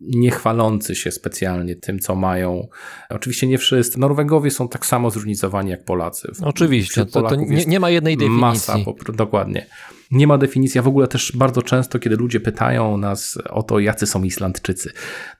nie 0.00 0.30
chwalący 0.30 0.94
się 0.94 1.10
specjalnie 1.10 1.76
tym, 1.76 1.98
co 1.98 2.14
mają. 2.14 2.68
Oczywiście 3.10 3.46
nie 3.46 3.58
wszyscy. 3.58 4.00
Norwegowie 4.00 4.50
są 4.50 4.68
tak 4.68 4.86
samo 4.86 5.10
zróżnicowani 5.10 5.70
jak 5.70 5.84
Polacy. 5.84 6.32
Oczywiście, 6.42 7.06
to, 7.06 7.22
to 7.22 7.34
nie, 7.36 7.64
nie, 7.64 7.80
ma 7.80 7.90
jednej 7.90 8.16
definicji. 8.16 8.40
Masa, 8.40 8.76
dokładnie. 9.14 9.66
Nie 10.10 10.26
ma 10.26 10.38
definicji, 10.38 10.78
a 10.78 10.82
w 10.82 10.88
ogóle 10.88 11.08
też 11.08 11.32
bardzo 11.36 11.62
często, 11.62 11.98
kiedy 11.98 12.16
ludzie 12.16 12.40
pytają 12.40 12.96
nas 12.96 13.38
o 13.50 13.62
to, 13.62 13.78
jacy 13.78 14.06
są 14.06 14.22
Islandczycy, 14.22 14.92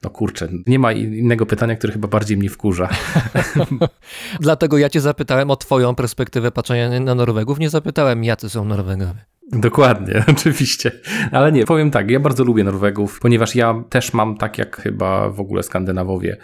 no 0.02 0.10
kurczę, 0.10 0.48
nie 0.66 0.78
ma 0.78 0.92
innego 0.92 1.46
pytania, 1.46 1.76
które 1.76 1.92
chyba 1.92 2.08
bardziej 2.08 2.36
mnie 2.36 2.50
wkurza. 2.50 2.88
Dlatego 4.40 4.78
ja 4.78 4.90
cię 4.90 5.00
zapytałem 5.00 5.50
o 5.50 5.56
twoją 5.56 5.94
perspektywę 5.94 6.50
patrzenia 6.50 7.00
na 7.00 7.14
Norwegów, 7.14 7.58
nie 7.58 7.70
zapytałem, 7.70 8.24
jacy 8.24 8.48
są 8.48 8.64
Norwegowie. 8.64 9.24
Dokładnie, 9.52 10.24
oczywiście. 10.36 10.92
Ale 11.32 11.52
nie, 11.52 11.64
powiem 11.64 11.90
tak, 11.90 12.10
ja 12.10 12.20
bardzo 12.20 12.44
lubię 12.44 12.64
Norwegów, 12.64 13.20
ponieważ 13.20 13.54
ja 13.54 13.84
też 13.90 14.12
mam 14.12 14.36
tak 14.36 14.58
jak 14.58 14.76
chyba 14.76 15.30
w 15.30 15.40
ogóle 15.40 15.62
Skandynawowie. 15.62 16.36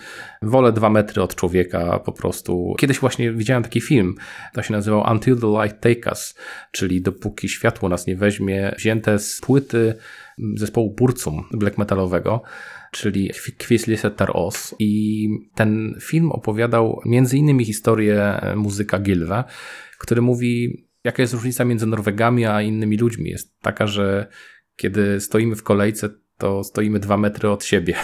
Wolę 0.42 0.72
dwa 0.72 0.90
metry 0.90 1.22
od 1.22 1.34
człowieka 1.34 1.98
po 1.98 2.12
prostu. 2.12 2.74
Kiedyś 2.78 2.98
właśnie 2.98 3.32
widziałem 3.32 3.62
taki 3.62 3.80
film, 3.80 4.14
to 4.52 4.62
się 4.62 4.72
nazywał 4.72 5.04
Until 5.12 5.40
the 5.40 5.46
Light 5.46 5.80
Take 5.80 6.10
Us, 6.10 6.34
czyli 6.72 7.02
dopóki 7.02 7.48
światło 7.48 7.88
nas 7.88 8.06
nie 8.06 8.16
weźmie, 8.16 8.74
wzięte 8.76 9.18
z 9.18 9.40
płyty 9.40 9.94
zespołu 10.56 10.94
Burzum 10.94 11.44
black 11.52 11.78
metalowego 11.78 12.42
czyli 12.90 13.30
Kwislisetar 13.58 14.30
Os. 14.34 14.74
I 14.78 15.28
ten 15.54 15.94
film 16.00 16.32
opowiadał 16.32 17.00
między 17.04 17.38
innymi 17.38 17.64
historię 17.64 18.40
muzyka 18.56 18.98
Gilwe, 18.98 19.44
który 19.98 20.22
mówi 20.22 20.84
jaka 21.04 21.22
jest 21.22 21.34
różnica 21.34 21.64
między 21.64 21.86
Norwegami 21.86 22.46
a 22.46 22.62
innymi 22.62 22.96
ludźmi? 22.96 23.30
Jest 23.30 23.60
taka, 23.60 23.86
że 23.86 24.26
kiedy 24.76 25.20
stoimy 25.20 25.56
w 25.56 25.62
kolejce, 25.62 26.08
to 26.38 26.64
stoimy 26.64 27.00
dwa 27.00 27.16
metry 27.16 27.50
od 27.50 27.64
siebie. 27.64 27.94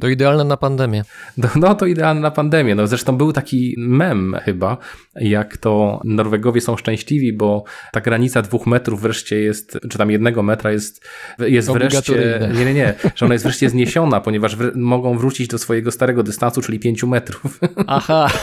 To 0.00 0.08
idealne 0.08 0.44
na 0.44 0.56
pandemię. 0.56 1.04
No, 1.36 1.48
no 1.56 1.74
to 1.74 1.86
idealne 1.86 2.20
na 2.20 2.30
pandemię. 2.30 2.74
No, 2.74 2.86
zresztą 2.86 3.16
był 3.16 3.32
taki 3.32 3.74
mem 3.78 4.36
chyba, 4.44 4.76
jak 5.14 5.56
to 5.56 6.00
Norwegowie 6.04 6.60
są 6.60 6.76
szczęśliwi, 6.76 7.32
bo 7.32 7.64
ta 7.92 8.00
granica 8.00 8.42
dwóch 8.42 8.66
metrów 8.66 9.02
wreszcie 9.02 9.40
jest, 9.40 9.78
czy 9.90 9.98
tam 9.98 10.10
jednego 10.10 10.42
metra 10.42 10.72
jest, 10.72 11.08
jest 11.38 11.72
wreszcie, 11.72 12.48
nie, 12.54 12.64
nie, 12.64 12.74
nie, 12.74 12.94
że 13.16 13.26
ona 13.26 13.34
jest 13.34 13.44
wreszcie 13.44 13.70
zniesiona, 13.70 14.20
ponieważ 14.20 14.56
mogą 14.74 15.18
wrócić 15.18 15.48
do 15.48 15.58
swojego 15.58 15.90
starego 15.90 16.22
dystansu, 16.22 16.62
czyli 16.62 16.78
pięciu 16.78 17.06
metrów. 17.06 17.60
Aha. 17.86 18.28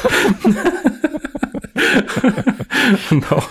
No. 3.11 3.41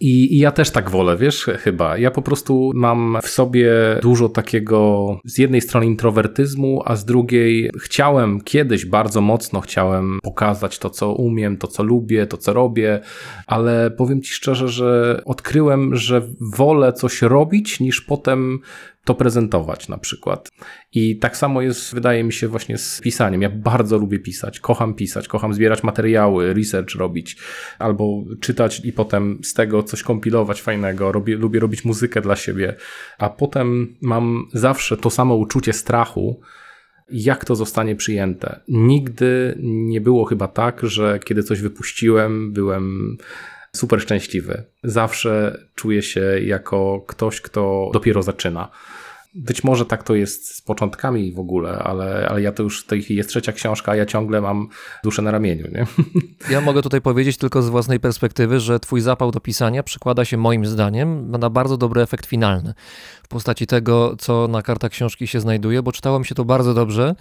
I, 0.00 0.34
I, 0.36 0.38
ja 0.38 0.50
też 0.50 0.70
tak 0.70 0.90
wolę, 0.90 1.16
wiesz, 1.16 1.50
chyba. 1.58 1.98
Ja 1.98 2.10
po 2.10 2.22
prostu 2.22 2.72
mam 2.74 3.18
w 3.22 3.28
sobie 3.28 3.72
dużo 4.02 4.28
takiego 4.28 5.06
z 5.24 5.38
jednej 5.38 5.60
strony 5.60 5.86
introwertyzmu, 5.86 6.82
a 6.84 6.96
z 6.96 7.04
drugiej 7.04 7.70
chciałem 7.80 8.40
kiedyś 8.40 8.86
bardzo 8.86 9.20
mocno 9.20 9.60
chciałem 9.60 10.18
pokazać 10.22 10.78
to, 10.78 10.90
co 10.90 11.12
umiem, 11.12 11.56
to, 11.56 11.66
co 11.66 11.82
lubię, 11.82 12.26
to, 12.26 12.36
co 12.36 12.52
robię, 12.52 13.00
ale 13.46 13.90
powiem 13.90 14.22
ci 14.22 14.32
szczerze, 14.32 14.68
że 14.68 15.20
odkryłem, 15.24 15.96
że 15.96 16.22
wolę 16.40 16.92
coś 16.92 17.22
robić, 17.22 17.80
niż 17.80 18.00
potem 18.00 18.58
to 19.04 19.14
prezentować 19.14 19.88
na 19.88 19.98
przykład. 19.98 20.50
I 20.92 21.18
tak 21.18 21.36
samo 21.36 21.62
jest, 21.62 21.94
wydaje 21.94 22.24
mi 22.24 22.32
się, 22.32 22.48
właśnie 22.48 22.78
z 22.78 23.00
pisaniem. 23.00 23.42
Ja 23.42 23.50
bardzo 23.50 23.98
lubię 23.98 24.18
pisać, 24.18 24.60
kocham 24.60 24.94
pisać, 24.94 25.28
kocham 25.28 25.54
zbierać 25.54 25.82
materiały, 25.82 26.54
research 26.54 26.94
robić, 26.94 27.36
albo 27.78 28.24
czytać 28.40 28.80
i 28.84 28.92
potem 28.92 29.38
z 29.42 29.54
tego 29.54 29.82
coś 29.82 30.02
kompilować 30.02 30.62
fajnego. 30.62 31.12
Robię, 31.12 31.36
lubię 31.36 31.60
robić 31.60 31.84
muzykę 31.84 32.20
dla 32.20 32.36
siebie, 32.36 32.74
a 33.18 33.30
potem 33.30 33.96
mam 34.00 34.48
zawsze 34.52 34.96
to 34.96 35.10
samo 35.10 35.36
uczucie 35.36 35.72
strachu, 35.72 36.40
jak 37.10 37.44
to 37.44 37.56
zostanie 37.56 37.96
przyjęte. 37.96 38.60
Nigdy 38.68 39.58
nie 39.62 40.00
było 40.00 40.24
chyba 40.24 40.48
tak, 40.48 40.80
że 40.82 41.18
kiedy 41.24 41.42
coś 41.42 41.60
wypuściłem, 41.60 42.52
byłem 42.52 43.16
super 43.76 44.00
szczęśliwy. 44.00 44.64
Zawsze 44.84 45.58
czuję 45.74 46.02
się 46.02 46.20
jako 46.40 47.04
ktoś, 47.08 47.40
kto 47.40 47.90
dopiero 47.92 48.22
zaczyna. 48.22 48.68
Być 49.34 49.64
może 49.64 49.86
tak 49.86 50.02
to 50.02 50.14
jest 50.14 50.56
z 50.56 50.60
początkami 50.62 51.32
w 51.32 51.38
ogóle, 51.38 51.78
ale, 51.78 52.28
ale 52.28 52.42
ja 52.42 52.52
to 52.52 52.62
już, 52.62 52.86
to 52.86 52.94
jest 52.94 53.28
trzecia 53.28 53.52
książka, 53.52 53.92
a 53.92 53.96
ja 53.96 54.06
ciągle 54.06 54.40
mam 54.40 54.68
duszę 55.04 55.22
na 55.22 55.30
ramieniu. 55.30 55.68
Nie? 55.72 55.86
Ja 56.50 56.60
mogę 56.60 56.82
tutaj 56.82 57.00
powiedzieć 57.00 57.36
tylko 57.36 57.62
z 57.62 57.68
własnej 57.68 58.00
perspektywy, 58.00 58.60
że 58.60 58.80
twój 58.80 59.00
zapał 59.00 59.30
do 59.30 59.40
pisania 59.40 59.82
przekłada 59.82 60.24
się 60.24 60.36
moim 60.36 60.66
zdaniem 60.66 61.30
na 61.30 61.50
bardzo 61.50 61.76
dobry 61.76 62.02
efekt 62.02 62.26
finalny 62.26 62.74
w 63.22 63.28
postaci 63.28 63.66
tego, 63.66 64.16
co 64.18 64.48
na 64.48 64.62
kartach 64.62 64.90
książki 64.90 65.26
się 65.26 65.40
znajduje, 65.40 65.82
bo 65.82 65.92
czytałem 65.92 66.24
się 66.24 66.34
to 66.34 66.44
bardzo 66.44 66.74
dobrze. 66.74 67.14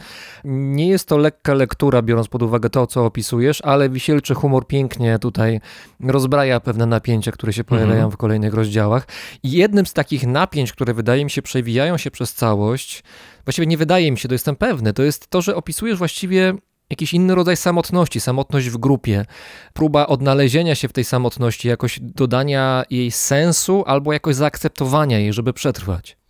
Nie 0.44 0.88
jest 0.88 1.08
to 1.08 1.18
lekka 1.18 1.54
lektura, 1.54 2.02
biorąc 2.02 2.28
pod 2.28 2.44
uwagę 2.44 2.70
to, 2.70 2.88
co 2.88 3.06
opisujesz, 3.06 3.62
ale 3.62 3.90
wisielczy 3.90 4.34
humor 4.34 4.68
pięknie 4.68 5.20
tutaj 5.20 5.62
rozbraja 6.00 6.60
pewne 6.60 6.86
napięcia, 6.86 7.32
które 7.32 7.54
się 7.54 7.64
pojawiają 7.64 7.94
mhm. 7.94 8.12
w 8.12 8.18
kolejnych 8.18 8.54
rozdziałach. 8.54 9.08
I 9.44 9.52
jednym 9.52 9.86
z 9.86 9.94
takich 9.94 10.28
napięć, 10.28 10.72
które 10.72 10.94
wydaje 10.94 11.24
mi 11.24 11.32
się 11.32 11.42
przewijają 11.42 11.98
się 12.02 12.12
przez 12.12 12.34
całość, 12.34 13.04
właściwie 13.46 13.68
nie 13.68 13.78
wydaje 13.78 14.12
mi 14.12 14.18
się, 14.18 14.28
to 14.28 14.36
jestem 14.36 14.56
pewny, 14.56 14.94
to 14.94 15.04
jest 15.04 15.28
to, 15.28 15.42
że 15.42 15.56
opisujesz 15.56 15.98
właściwie 15.98 16.54
jakiś 16.90 17.14
inny 17.14 17.36
rodzaj 17.36 17.58
samotności, 17.58 18.20
samotność 18.20 18.70
w 18.70 18.78
grupie, 18.78 19.26
próba 19.74 20.08
odnalezienia 20.08 20.76
się 20.76 20.88
w 20.88 20.94
tej 20.94 21.04
samotności, 21.04 21.68
jakoś 21.68 22.00
dodania 22.02 22.84
jej 22.90 23.12
sensu 23.12 23.84
albo 23.88 24.14
jakoś 24.14 24.36
zaakceptowania 24.36 25.20
jej, 25.20 25.34
żeby 25.34 25.54
przetrwać. 25.54 26.21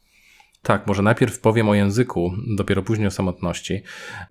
Tak, 0.64 0.88
może 0.88 1.01
najpierw 1.01 1.39
powiem 1.39 1.70
o 1.70 1.76
języku, 1.76 2.34
dopiero 2.57 2.84
później 2.84 3.07
o 3.07 3.12
samotności. 3.12 3.82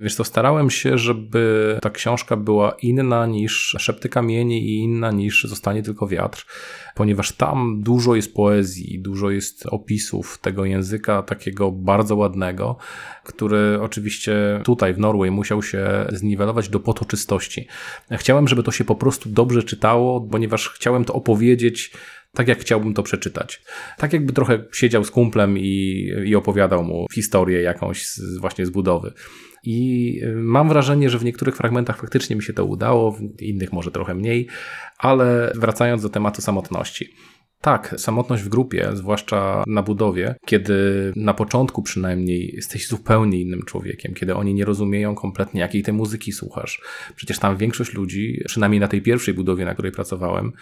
Wiesz 0.00 0.16
to 0.16 0.24
starałem 0.24 0.70
się, 0.70 0.98
żeby 0.98 1.78
ta 1.82 1.90
książka 1.90 2.36
była 2.36 2.76
inna 2.82 3.26
niż 3.26 3.76
Szepty 3.78 4.08
Kamieni 4.08 4.68
i 4.68 4.78
inna 4.78 5.10
niż 5.10 5.44
Zostanie 5.44 5.82
tylko 5.82 6.06
wiatr, 6.06 6.46
ponieważ 6.94 7.32
tam 7.32 7.82
dużo 7.82 8.14
jest 8.14 8.34
poezji, 8.34 9.00
dużo 9.02 9.30
jest 9.30 9.66
opisów 9.66 10.38
tego 10.38 10.64
języka 10.64 11.22
takiego 11.22 11.72
bardzo 11.72 12.16
ładnego, 12.16 12.76
który 13.24 13.78
oczywiście 13.82 14.60
tutaj 14.64 14.94
w 14.94 14.98
Norway 14.98 15.30
musiał 15.30 15.62
się 15.62 16.06
zniwelować 16.12 16.68
do 16.68 16.80
potoczystości. 16.80 17.66
Chciałem, 18.10 18.48
żeby 18.48 18.62
to 18.62 18.70
się 18.70 18.84
po 18.84 18.94
prostu 18.94 19.28
dobrze 19.28 19.62
czytało, 19.62 20.20
ponieważ 20.20 20.68
chciałem 20.68 21.04
to 21.04 21.14
opowiedzieć 21.14 21.92
tak 22.32 22.48
jak 22.48 22.58
chciałbym 22.58 22.94
to 22.94 23.02
przeczytać. 23.02 23.62
Tak 23.96 24.12
jakby 24.12 24.32
trochę 24.32 24.64
siedział 24.72 25.04
z 25.04 25.10
kumplem 25.10 25.58
i, 25.58 26.06
i 26.24 26.34
opowiadał 26.36 26.84
mu 26.84 27.06
historię 27.14 27.62
jakąś 27.62 28.06
z, 28.06 28.38
właśnie 28.38 28.66
z 28.66 28.70
budowy. 28.70 29.12
I 29.64 30.20
y, 30.22 30.32
mam 30.36 30.68
wrażenie, 30.68 31.10
że 31.10 31.18
w 31.18 31.24
niektórych 31.24 31.56
fragmentach 31.56 32.00
faktycznie 32.00 32.36
mi 32.36 32.42
się 32.42 32.52
to 32.52 32.64
udało, 32.64 33.12
w 33.12 33.42
innych 33.42 33.72
może 33.72 33.90
trochę 33.90 34.14
mniej, 34.14 34.48
ale 34.98 35.52
wracając 35.54 36.02
do 36.02 36.08
tematu 36.08 36.42
samotności. 36.42 37.14
Tak, 37.62 37.94
samotność 37.98 38.42
w 38.42 38.48
grupie, 38.48 38.90
zwłaszcza 38.92 39.64
na 39.66 39.82
budowie, 39.82 40.34
kiedy 40.46 40.74
na 41.16 41.34
początku 41.34 41.82
przynajmniej 41.82 42.52
jesteś 42.54 42.88
zupełnie 42.88 43.40
innym 43.40 43.62
człowiekiem, 43.62 44.14
kiedy 44.14 44.34
oni 44.34 44.54
nie 44.54 44.64
rozumieją 44.64 45.14
kompletnie, 45.14 45.60
jakiej 45.60 45.82
tej 45.82 45.94
muzyki 45.94 46.32
słuchasz. 46.32 46.82
Przecież 47.16 47.38
tam 47.38 47.56
większość 47.56 47.94
ludzi, 47.94 48.42
przynajmniej 48.46 48.80
na 48.80 48.88
tej 48.88 49.02
pierwszej 49.02 49.34
budowie, 49.34 49.64
na 49.64 49.72
której 49.72 49.92
pracowałem, 49.92 50.52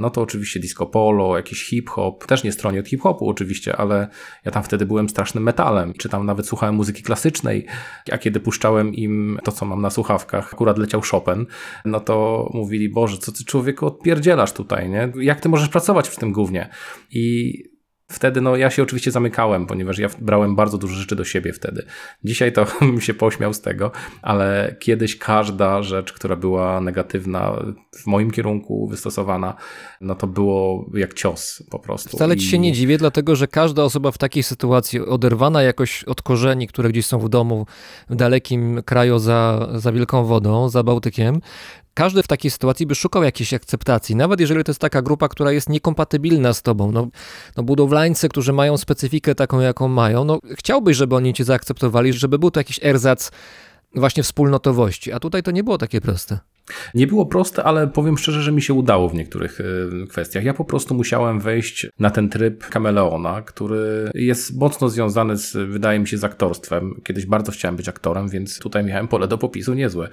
no 0.00 0.10
to 0.10 0.20
oczywiście 0.22 0.60
disco 0.60 0.86
polo, 0.86 1.36
jakiś 1.36 1.64
hip-hop, 1.64 2.26
też 2.26 2.44
nie 2.44 2.52
stronie 2.52 2.80
od 2.80 2.88
hip-hopu 2.88 3.28
oczywiście, 3.28 3.76
ale 3.76 4.08
ja 4.44 4.52
tam 4.52 4.62
wtedy 4.62 4.86
byłem 4.86 5.08
strasznym 5.08 5.44
metalem, 5.44 5.92
czy 5.98 6.08
tam 6.08 6.26
nawet 6.26 6.46
słuchałem 6.46 6.74
muzyki 6.74 7.02
klasycznej, 7.02 7.66
a 8.12 8.18
kiedy 8.18 8.40
puszczałem 8.40 8.94
im 8.94 9.38
to, 9.44 9.52
co 9.52 9.66
mam 9.66 9.82
na 9.82 9.90
słuchawkach, 9.90 10.54
akurat 10.54 10.78
leciał 10.78 11.00
Chopin, 11.10 11.46
no 11.84 12.00
to 12.00 12.48
mówili, 12.54 12.88
Boże, 12.88 13.18
co 13.18 13.32
ty 13.32 13.44
człowieku 13.44 13.86
odpierdzielasz 13.86 14.52
tutaj, 14.52 14.88
nie? 14.88 15.12
Jak 15.20 15.40
ty 15.40 15.48
możesz 15.48 15.68
pracować 15.68 16.08
w 16.08 16.16
tym 16.16 16.32
głównie? 16.46 16.68
I 17.10 17.52
Wtedy 18.10 18.40
no, 18.40 18.56
ja 18.56 18.70
się 18.70 18.82
oczywiście 18.82 19.10
zamykałem, 19.10 19.66
ponieważ 19.66 19.98
ja 19.98 20.08
brałem 20.18 20.56
bardzo 20.56 20.78
dużo 20.78 20.94
rzeczy 20.94 21.16
do 21.16 21.24
siebie 21.24 21.52
wtedy. 21.52 21.86
Dzisiaj 22.24 22.52
to 22.52 22.66
bym 22.80 23.00
się 23.00 23.14
pośmiał 23.14 23.54
z 23.54 23.60
tego, 23.60 23.90
ale 24.22 24.76
kiedyś 24.80 25.18
każda 25.18 25.82
rzecz, 25.82 26.12
która 26.12 26.36
była 26.36 26.80
negatywna 26.80 27.64
w 28.02 28.06
moim 28.06 28.30
kierunku 28.30 28.88
wystosowana, 28.88 29.54
no 30.00 30.14
to 30.14 30.26
było 30.26 30.90
jak 30.94 31.14
cios 31.14 31.62
po 31.70 31.78
prostu. 31.78 32.16
Wcale 32.16 32.36
ci 32.36 32.46
się 32.46 32.58
nie 32.58 32.72
dziwię, 32.72 32.98
dlatego 32.98 33.36
że 33.36 33.48
każda 33.48 33.82
osoba 33.82 34.10
w 34.10 34.18
takiej 34.18 34.42
sytuacji, 34.42 35.00
oderwana 35.00 35.62
jakoś 35.62 36.04
od 36.04 36.22
korzeni, 36.22 36.68
które 36.68 36.88
gdzieś 36.88 37.06
są 37.06 37.18
w 37.18 37.28
domu, 37.28 37.66
w 38.10 38.16
dalekim 38.16 38.82
kraju 38.82 39.18
za, 39.18 39.68
za 39.74 39.92
wielką 39.92 40.24
wodą, 40.24 40.68
za 40.68 40.82
Bałtykiem, 40.82 41.40
każdy 41.96 42.22
w 42.22 42.26
takiej 42.26 42.50
sytuacji 42.50 42.86
by 42.86 42.94
szukał 42.94 43.22
jakiejś 43.22 43.54
akceptacji, 43.54 44.16
nawet 44.16 44.40
jeżeli 44.40 44.64
to 44.64 44.70
jest 44.70 44.80
taka 44.80 45.02
grupa, 45.02 45.28
która 45.28 45.52
jest 45.52 45.68
niekompatybilna 45.68 46.52
z 46.52 46.62
tobą. 46.62 46.92
No, 46.92 47.08
no 47.56 47.62
budowlańcy, 47.62 48.28
którzy 48.28 48.52
mają 48.52 48.76
specyfikę 48.76 49.34
taką, 49.34 49.60
jaką 49.60 49.88
mają, 49.88 50.24
no 50.24 50.38
chciałbyś, 50.58 50.96
żeby 50.96 51.16
oni 51.16 51.34
cię 51.34 51.44
zaakceptowali, 51.44 52.12
żeby 52.12 52.38
był 52.38 52.50
to 52.50 52.60
jakiś 52.60 52.80
erzac 52.82 53.32
właśnie 53.94 54.22
wspólnotowości, 54.22 55.12
a 55.12 55.20
tutaj 55.20 55.42
to 55.42 55.50
nie 55.50 55.64
było 55.64 55.78
takie 55.78 56.00
proste. 56.00 56.38
Nie 56.94 57.06
było 57.06 57.26
proste, 57.26 57.64
ale 57.64 57.88
powiem 57.88 58.18
szczerze, 58.18 58.42
że 58.42 58.52
mi 58.52 58.62
się 58.62 58.74
udało 58.74 59.08
w 59.08 59.14
niektórych 59.14 59.60
y, 59.60 60.06
kwestiach. 60.08 60.44
Ja 60.44 60.54
po 60.54 60.64
prostu 60.64 60.94
musiałem 60.94 61.40
wejść 61.40 61.86
na 61.98 62.10
ten 62.10 62.28
tryb 62.28 62.68
kameleona, 62.68 63.42
który 63.42 64.10
jest 64.14 64.56
mocno 64.56 64.88
związany 64.88 65.36
z, 65.36 65.70
wydaje 65.70 65.98
mi 65.98 66.08
się, 66.08 66.18
z 66.18 66.24
aktorstwem. 66.24 67.00
Kiedyś 67.04 67.26
bardzo 67.26 67.52
chciałem 67.52 67.76
być 67.76 67.88
aktorem, 67.88 68.28
więc 68.28 68.58
tutaj 68.58 68.84
miałem 68.84 69.08
pole 69.08 69.28
do 69.28 69.38
popisu 69.38 69.74
niezłe. 69.74 70.08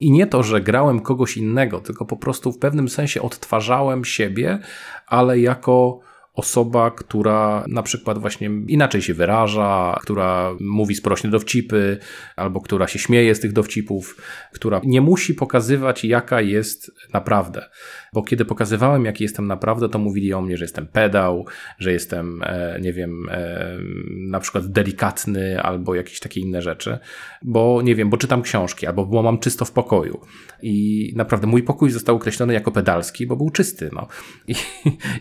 I 0.00 0.10
nie 0.10 0.26
to, 0.26 0.42
że 0.42 0.60
grałem 0.60 1.00
kogoś 1.00 1.36
innego, 1.36 1.80
tylko 1.80 2.04
po 2.04 2.16
prostu 2.16 2.52
w 2.52 2.58
pewnym 2.58 2.88
sensie 2.88 3.22
odtwarzałem 3.22 4.04
siebie, 4.04 4.58
ale 5.06 5.38
jako 5.38 6.00
osoba, 6.36 6.90
która 6.90 7.64
na 7.68 7.82
przykład 7.82 8.18
właśnie 8.18 8.50
inaczej 8.68 9.02
się 9.02 9.14
wyraża, 9.14 9.98
która 10.02 10.54
mówi 10.60 10.94
sprośnie 10.94 11.30
dowcipy, 11.30 11.98
albo 12.36 12.60
która 12.60 12.88
się 12.88 12.98
śmieje 12.98 13.34
z 13.34 13.40
tych 13.40 13.52
dowcipów, 13.52 14.16
która 14.52 14.80
nie 14.84 15.00
musi 15.00 15.34
pokazywać, 15.34 16.04
jaka 16.04 16.40
jest 16.40 16.90
naprawdę. 17.12 17.70
Bo 18.16 18.22
kiedy 18.22 18.44
pokazywałem, 18.44 19.04
jaki 19.04 19.24
jestem 19.24 19.46
naprawdę, 19.46 19.88
to 19.88 19.98
mówili 19.98 20.32
o 20.32 20.42
mnie, 20.42 20.56
że 20.56 20.64
jestem 20.64 20.86
pedał, 20.86 21.46
że 21.78 21.92
jestem, 21.92 22.42
e, 22.42 22.78
nie 22.80 22.92
wiem, 22.92 23.28
e, 23.30 23.76
na 24.10 24.40
przykład 24.40 24.66
delikatny, 24.66 25.62
albo 25.62 25.94
jakieś 25.94 26.20
takie 26.20 26.40
inne 26.40 26.62
rzeczy. 26.62 26.98
Bo 27.42 27.82
nie 27.82 27.94
wiem, 27.94 28.10
bo 28.10 28.16
czytam 28.16 28.42
książki, 28.42 28.86
albo 28.86 29.06
bo 29.06 29.22
mam 29.22 29.38
czysto 29.38 29.64
w 29.64 29.72
pokoju. 29.72 30.20
I 30.62 31.12
naprawdę 31.16 31.46
mój 31.46 31.62
pokój 31.62 31.90
został 31.90 32.16
określony 32.16 32.54
jako 32.54 32.72
pedalski, 32.72 33.26
bo 33.26 33.36
był 33.36 33.50
czysty. 33.50 33.90
No. 33.92 34.08
I, 34.48 34.54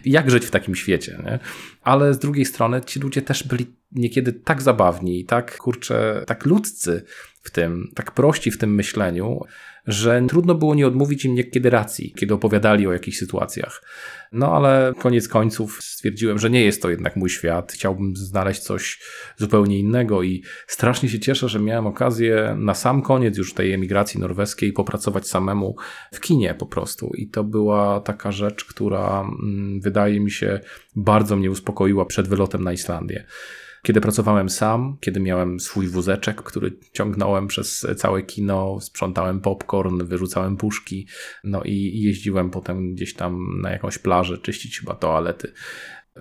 jak 0.05 0.31
żyć 0.31 0.45
w 0.45 0.51
takim 0.51 0.75
świecie? 0.75 1.19
nie? 1.25 1.39
Ale 1.81 2.13
z 2.13 2.19
drugiej 2.19 2.45
strony 2.45 2.81
ci 2.81 2.99
ludzie 2.99 3.21
też 3.21 3.43
byli 3.43 3.65
niekiedy 3.91 4.33
tak 4.33 4.61
zabawni 4.61 5.25
tak, 5.25 5.57
kurczę, 5.57 6.23
tak 6.27 6.45
ludzcy 6.45 7.03
w 7.41 7.51
tym, 7.51 7.91
tak 7.95 8.11
prości 8.11 8.51
w 8.51 8.57
tym 8.57 8.75
myśleniu, 8.75 9.39
że 9.87 10.21
trudno 10.27 10.55
było 10.55 10.75
nie 10.75 10.87
odmówić 10.87 11.25
im 11.25 11.35
niekiedy 11.35 11.69
racji, 11.69 12.13
kiedy 12.17 12.33
opowiadali 12.33 12.87
o 12.87 12.93
jakichś 12.93 13.17
sytuacjach. 13.17 13.83
No 14.31 14.55
ale 14.55 14.93
koniec 14.99 15.27
końców 15.27 15.79
stwierdziłem, 15.81 16.39
że 16.39 16.49
nie 16.49 16.65
jest 16.65 16.81
to 16.81 16.89
jednak 16.89 17.15
mój 17.15 17.29
świat. 17.29 17.71
Chciałbym 17.71 18.15
znaleźć 18.15 18.61
coś 18.61 18.99
zupełnie 19.37 19.79
innego 19.79 20.23
i 20.23 20.43
strasznie 20.67 21.09
się 21.09 21.19
cieszę, 21.19 21.49
że 21.49 21.59
miałem 21.59 21.87
okazję 21.87 22.55
na 22.59 22.73
sam 22.73 23.01
koniec 23.01 23.37
już 23.37 23.53
tej 23.53 23.73
emigracji 23.73 24.19
norweskiej 24.19 24.73
popracować 24.73 25.27
samemu 25.27 25.75
w 26.13 26.19
kinie 26.19 26.53
po 26.53 26.65
prostu. 26.65 27.11
I 27.17 27.27
to 27.27 27.43
była 27.43 27.99
taka 27.99 28.31
rzecz, 28.31 28.65
która 28.65 29.21
mm, 29.21 29.81
wydaje 29.81 30.19
mi 30.19 30.31
się 30.31 30.59
bardzo 30.95 31.35
mnie 31.35 31.51
uspokoiła 31.51 32.05
przed 32.05 32.27
wylotem 32.27 32.63
na 32.63 32.73
Islandię. 32.73 33.25
Kiedy 33.85 34.01
pracowałem 34.01 34.49
sam, 34.49 34.97
kiedy 35.01 35.19
miałem 35.19 35.59
swój 35.59 35.87
wózeczek, 35.87 36.43
który 36.43 36.77
ciągnąłem 36.93 37.47
przez 37.47 37.87
całe 37.97 38.23
kino, 38.23 38.81
sprzątałem 38.81 39.41
popcorn, 39.41 40.05
wyrzucałem 40.05 40.57
puszki, 40.57 41.07
no 41.43 41.61
i 41.63 42.01
jeździłem 42.01 42.49
potem 42.49 42.93
gdzieś 42.93 43.13
tam 43.13 43.61
na 43.61 43.71
jakąś 43.71 43.97
plażę 43.97 44.37
czyścić 44.37 44.79
chyba 44.79 44.95
toalety. 44.95 45.51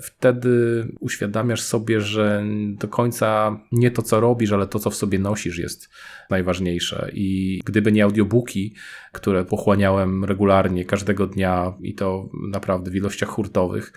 Wtedy 0.03 0.87
uświadamiasz 1.01 1.61
sobie, 1.61 2.01
że 2.01 2.45
do 2.79 2.89
końca 2.89 3.61
nie 3.73 3.91
to, 3.91 4.03
co 4.03 4.21
robisz, 4.21 4.53
ale 4.53 4.67
to, 4.67 4.79
co 4.79 4.91
w 4.91 4.95
sobie 4.95 5.19
nosisz, 5.19 5.59
jest 5.59 5.89
najważniejsze. 6.31 7.11
I 7.13 7.61
gdyby 7.65 7.93
nie 7.93 8.05
audiobooki, 8.05 8.75
które 9.13 9.45
pochłaniałem 9.45 10.25
regularnie 10.25 10.85
każdego 10.85 11.27
dnia 11.27 11.75
i 11.81 11.95
to 11.95 12.29
naprawdę 12.51 12.91
w 12.91 12.97
ilościach 12.97 13.29
hurtowych, 13.29 13.93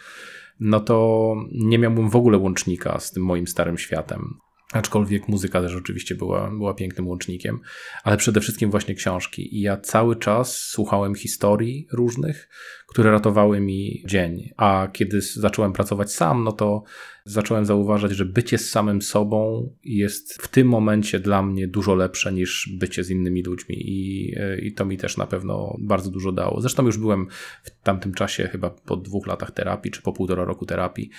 no 0.60 0.80
to 0.80 1.36
nie 1.52 1.80
miałbym 1.80 2.10
w 2.10 2.16
ogóle 2.16 2.38
łącznika 2.38 3.00
z 3.00 3.12
tym 3.12 3.24
moim 3.24 3.48
starym 3.48 3.78
światem. 3.78 4.40
Aczkolwiek 4.74 5.28
muzyka 5.28 5.62
też 5.62 5.76
oczywiście 5.76 6.16
była, 6.16 6.52
była 6.52 6.74
pięknym 6.74 7.08
łącznikiem, 7.08 7.60
ale 8.04 8.18
przede 8.18 8.42
wszystkim 8.42 8.72
właśnie 8.72 8.96
książki. 8.96 9.56
I 9.58 9.62
ja 9.62 9.78
cały 9.78 10.16
czas 10.16 10.60
słuchałem 10.60 11.16
historii 11.16 11.88
różnych, 11.92 12.50
które 12.88 13.12
ratowały 13.12 13.60
mi 13.60 14.04
dzień. 14.06 14.50
A 14.58 14.88
kiedy 14.94 15.22
zacząłem 15.22 15.74
pracować 15.74 16.12
sam, 16.12 16.44
no 16.44 16.52
to 16.52 16.84
zacząłem 17.26 17.66
zauważać, 17.66 18.12
że 18.12 18.26
bycie 18.26 18.58
z 18.58 18.70
samym 18.70 19.02
sobą 19.02 19.70
jest 19.84 20.42
w 20.42 20.48
tym 20.48 20.68
momencie 20.68 21.20
dla 21.20 21.44
mnie 21.44 21.68
dużo 21.68 21.96
lepsze 21.96 22.34
niż 22.34 22.70
bycie 22.80 23.04
z 23.04 23.10
innymi 23.10 23.44
ludźmi. 23.44 23.76
I, 23.80 24.36
i 24.62 24.74
to 24.74 24.86
mi 24.86 24.98
też 24.98 25.18
na 25.18 25.28
pewno 25.28 25.78
bardzo 25.80 26.12
dużo 26.12 26.32
dało. 26.32 26.62
Zresztą 26.62 26.86
już 26.86 26.98
byłem 26.98 27.28
w 27.64 27.72
tamtym 27.84 28.14
czasie, 28.14 28.48
chyba 28.48 28.70
po 28.70 28.98
dwóch 28.98 29.28
latach 29.28 29.52
terapii, 29.52 29.92
czy 29.92 30.02
po 30.02 30.14
półtora 30.14 30.46
roku 30.46 30.66
terapii. 30.66 31.10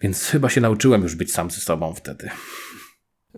Więc 0.00 0.26
chyba 0.26 0.48
się 0.48 0.60
nauczyłem 0.60 1.02
już 1.02 1.14
być 1.14 1.32
sam 1.32 1.50
ze 1.50 1.60
sobą 1.60 1.94
wtedy. 1.94 2.30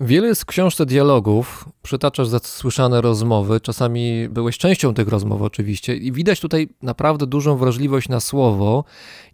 Wiele 0.00 0.34
z 0.34 0.44
książce 0.44 0.86
dialogów, 0.86 1.68
przytaczasz 1.82 2.28
zasłyszane 2.28 3.00
rozmowy, 3.00 3.60
czasami 3.60 4.28
byłeś 4.28 4.58
częścią 4.58 4.94
tych 4.94 5.08
rozmów 5.08 5.42
oczywiście 5.42 5.96
i 5.96 6.12
widać 6.12 6.40
tutaj 6.40 6.68
naprawdę 6.82 7.26
dużą 7.26 7.56
wrażliwość 7.56 8.08
na 8.08 8.20
słowo 8.20 8.84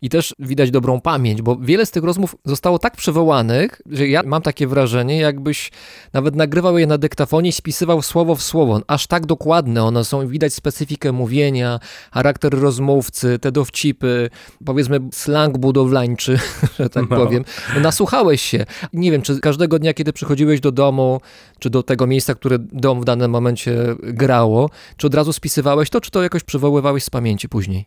i 0.03 0.09
też 0.09 0.35
widać 0.39 0.71
dobrą 0.71 1.01
pamięć, 1.01 1.43
bo 1.43 1.57
wiele 1.57 1.87
z 1.87 1.91
tych 1.91 2.05
rozmów 2.05 2.37
zostało 2.45 2.79
tak 2.79 2.97
przywołanych, 2.97 3.83
że 3.87 4.09
ja 4.09 4.23
mam 4.27 4.43
takie 4.43 4.67
wrażenie, 4.67 5.19
jakbyś 5.19 5.71
nawet 6.13 6.37
nagrywał 6.37 6.79
je 6.79 6.87
na 6.87 6.99
dyktafonie 6.99 7.49
i 7.49 7.53
spisywał 7.53 8.03
słowo 8.03 8.37
w 8.37 8.43
słowo. 8.43 8.81
Aż 8.87 9.07
tak 9.07 9.27
dokładne 9.27 9.85
one 9.85 10.05
są, 10.05 10.29
widać 10.29 10.55
specyfikę 10.55 11.13
mówienia, 11.13 11.81
charakter 12.13 12.61
rozmówcy, 12.61 13.39
te 13.39 13.53
dowcipy, 13.53 14.31
powiedzmy 14.65 15.01
slang 15.13 15.59
budowlańczy, 15.59 16.39
że 16.79 16.89
tak 16.89 17.11
no. 17.11 17.17
powiem. 17.17 17.45
Nasłuchałeś 17.83 18.43
się. 18.43 18.67
Nie 18.93 19.11
wiem, 19.11 19.23
czy 19.23 19.41
każdego 19.41 19.79
dnia, 19.79 19.95
kiedy 19.95 20.13
przychodziłeś 20.53 20.61
do 20.61 20.73
domu, 20.73 21.21
czy 21.59 21.71
do 21.71 21.83
tego 21.83 22.07
miejsca, 22.07 22.35
które 22.35 22.59
dom 22.59 23.01
w 23.01 23.05
danym 23.05 23.31
momencie 23.31 23.97
grało, 24.03 24.71
czy 24.97 25.07
od 25.07 25.15
razu 25.15 25.33
spisywałeś 25.33 25.91
to, 25.91 26.01
czy 26.01 26.11
to 26.11 26.23
jakoś 26.23 26.43
przywoływałeś 26.43 27.05
z 27.05 27.11
pamięci 27.11 27.49
później? 27.49 27.87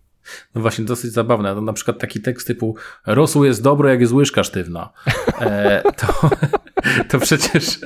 No 0.56 0.62
właśnie, 0.62 0.86
dosyć 0.86 1.12
zabawne. 1.12 1.56
No, 1.56 1.62
na 1.62 1.74
przykład 1.74 2.00
taki 2.00 2.22
tekst 2.22 2.48
typu 2.48 2.76
rosół 3.06 3.46
jest 3.46 3.64
dobry, 3.64 3.90
jak 3.90 4.02
jest 4.02 4.14
łyżka 4.14 4.44
sztywna. 4.44 4.90
E, 5.42 5.84
to, 5.98 6.30
to 7.10 7.20
przecież 7.20 7.80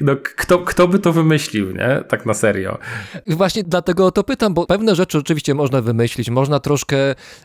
no, 0.00 0.16
kto, 0.36 0.58
kto 0.58 0.88
by 0.88 0.98
to 0.98 1.12
wymyślił, 1.12 1.72
nie? 1.72 2.04
Tak 2.08 2.26
na 2.26 2.34
serio. 2.34 2.78
Właśnie 3.26 3.62
dlatego 3.62 4.06
o 4.06 4.10
to 4.10 4.24
pytam, 4.24 4.54
bo 4.54 4.66
pewne 4.66 4.94
rzeczy 4.94 5.18
oczywiście 5.18 5.54
można 5.54 5.80
wymyślić, 5.80 6.30
można 6.30 6.60
troszkę 6.60 6.96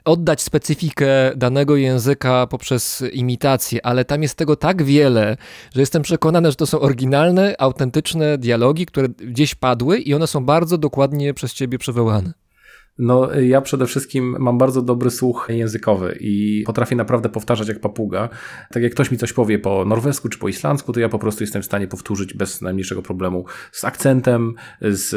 oddać 0.06 0.42
specyfikę 0.42 1.08
danego 1.36 1.76
języka 1.76 2.48
poprzez 2.48 3.04
imitację, 3.14 3.86
ale 3.86 4.06
tam 4.06 4.24
jest 4.24 4.36
tego 4.36 4.56
tak 4.56 4.84
wiele, 4.84 5.38
że 5.76 5.80
jestem 5.80 6.02
przekonany, 6.02 6.50
że 6.50 6.56
to 6.56 6.66
są 6.66 6.80
oryginalne, 6.80 7.56
autentyczne 7.60 8.38
dialogi, 8.38 8.86
które 8.86 9.10
gdzieś 9.10 9.56
padły 9.56 10.00
i 10.00 10.14
one 10.14 10.28
są 10.28 10.46
bardzo 10.46 10.78
dokładnie 10.78 11.34
przez 11.34 11.54
ciebie 11.54 11.78
przywołane. 11.78 12.47
No, 13.00 13.34
ja 13.34 13.62
przede 13.62 13.86
wszystkim 13.86 14.36
mam 14.40 14.58
bardzo 14.58 14.82
dobry 14.82 15.10
słuch 15.10 15.48
językowy 15.50 16.18
i 16.20 16.64
potrafię 16.66 16.96
naprawdę 16.96 17.30
powtarzać 17.30 17.68
jak 17.68 17.80
papuga. 17.80 18.30
Tak 18.72 18.84
jak 18.84 18.92
ktoś 18.92 19.12
mi 19.12 19.18
coś 19.18 19.34
powie 19.34 19.60
po 19.60 19.86
norwesku 19.86 20.30
czy 20.30 20.40
po 20.40 20.48
islandzku, 20.48 20.94
to 20.94 21.00
ja 21.00 21.10
po 21.10 21.20
prostu 21.20 21.44
jestem 21.44 21.62
w 21.62 21.66
stanie 21.66 21.88
powtórzyć 21.88 22.34
bez 22.34 22.62
najmniejszego 22.62 23.02
problemu 23.02 23.46
z 23.72 23.86
akcentem, 23.86 24.54
z, 24.82 25.10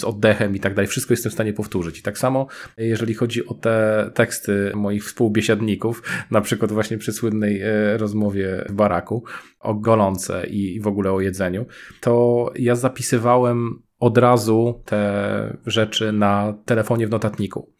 z 0.00 0.04
oddechem 0.04 0.56
i 0.56 0.60
tak 0.60 0.74
dalej. 0.74 0.86
Wszystko 0.86 1.12
jestem 1.12 1.30
w 1.30 1.34
stanie 1.34 1.52
powtórzyć. 1.52 1.98
I 1.98 2.02
tak 2.02 2.18
samo, 2.18 2.46
jeżeli 2.76 3.14
chodzi 3.14 3.46
o 3.46 3.54
te 3.54 4.10
teksty 4.14 4.72
moich 4.74 5.04
współbiesiadników, 5.04 6.02
na 6.30 6.40
przykład 6.40 6.72
właśnie 6.72 6.98
przy 6.98 7.12
słynnej 7.12 7.60
e, 7.62 7.96
rozmowie 7.96 8.64
w 8.68 8.72
baraku 8.72 9.24
o 9.60 9.74
golące 9.74 10.46
i 10.46 10.80
w 10.80 10.86
ogóle 10.86 11.12
o 11.12 11.20
jedzeniu, 11.20 11.66
to 12.00 12.52
ja 12.58 12.76
zapisywałem 12.76 13.82
od 14.00 14.18
razu 14.18 14.82
te 14.84 15.56
rzeczy 15.66 16.12
na 16.12 16.54
telefonie 16.64 17.06
w 17.06 17.10
notatniku. 17.10 17.74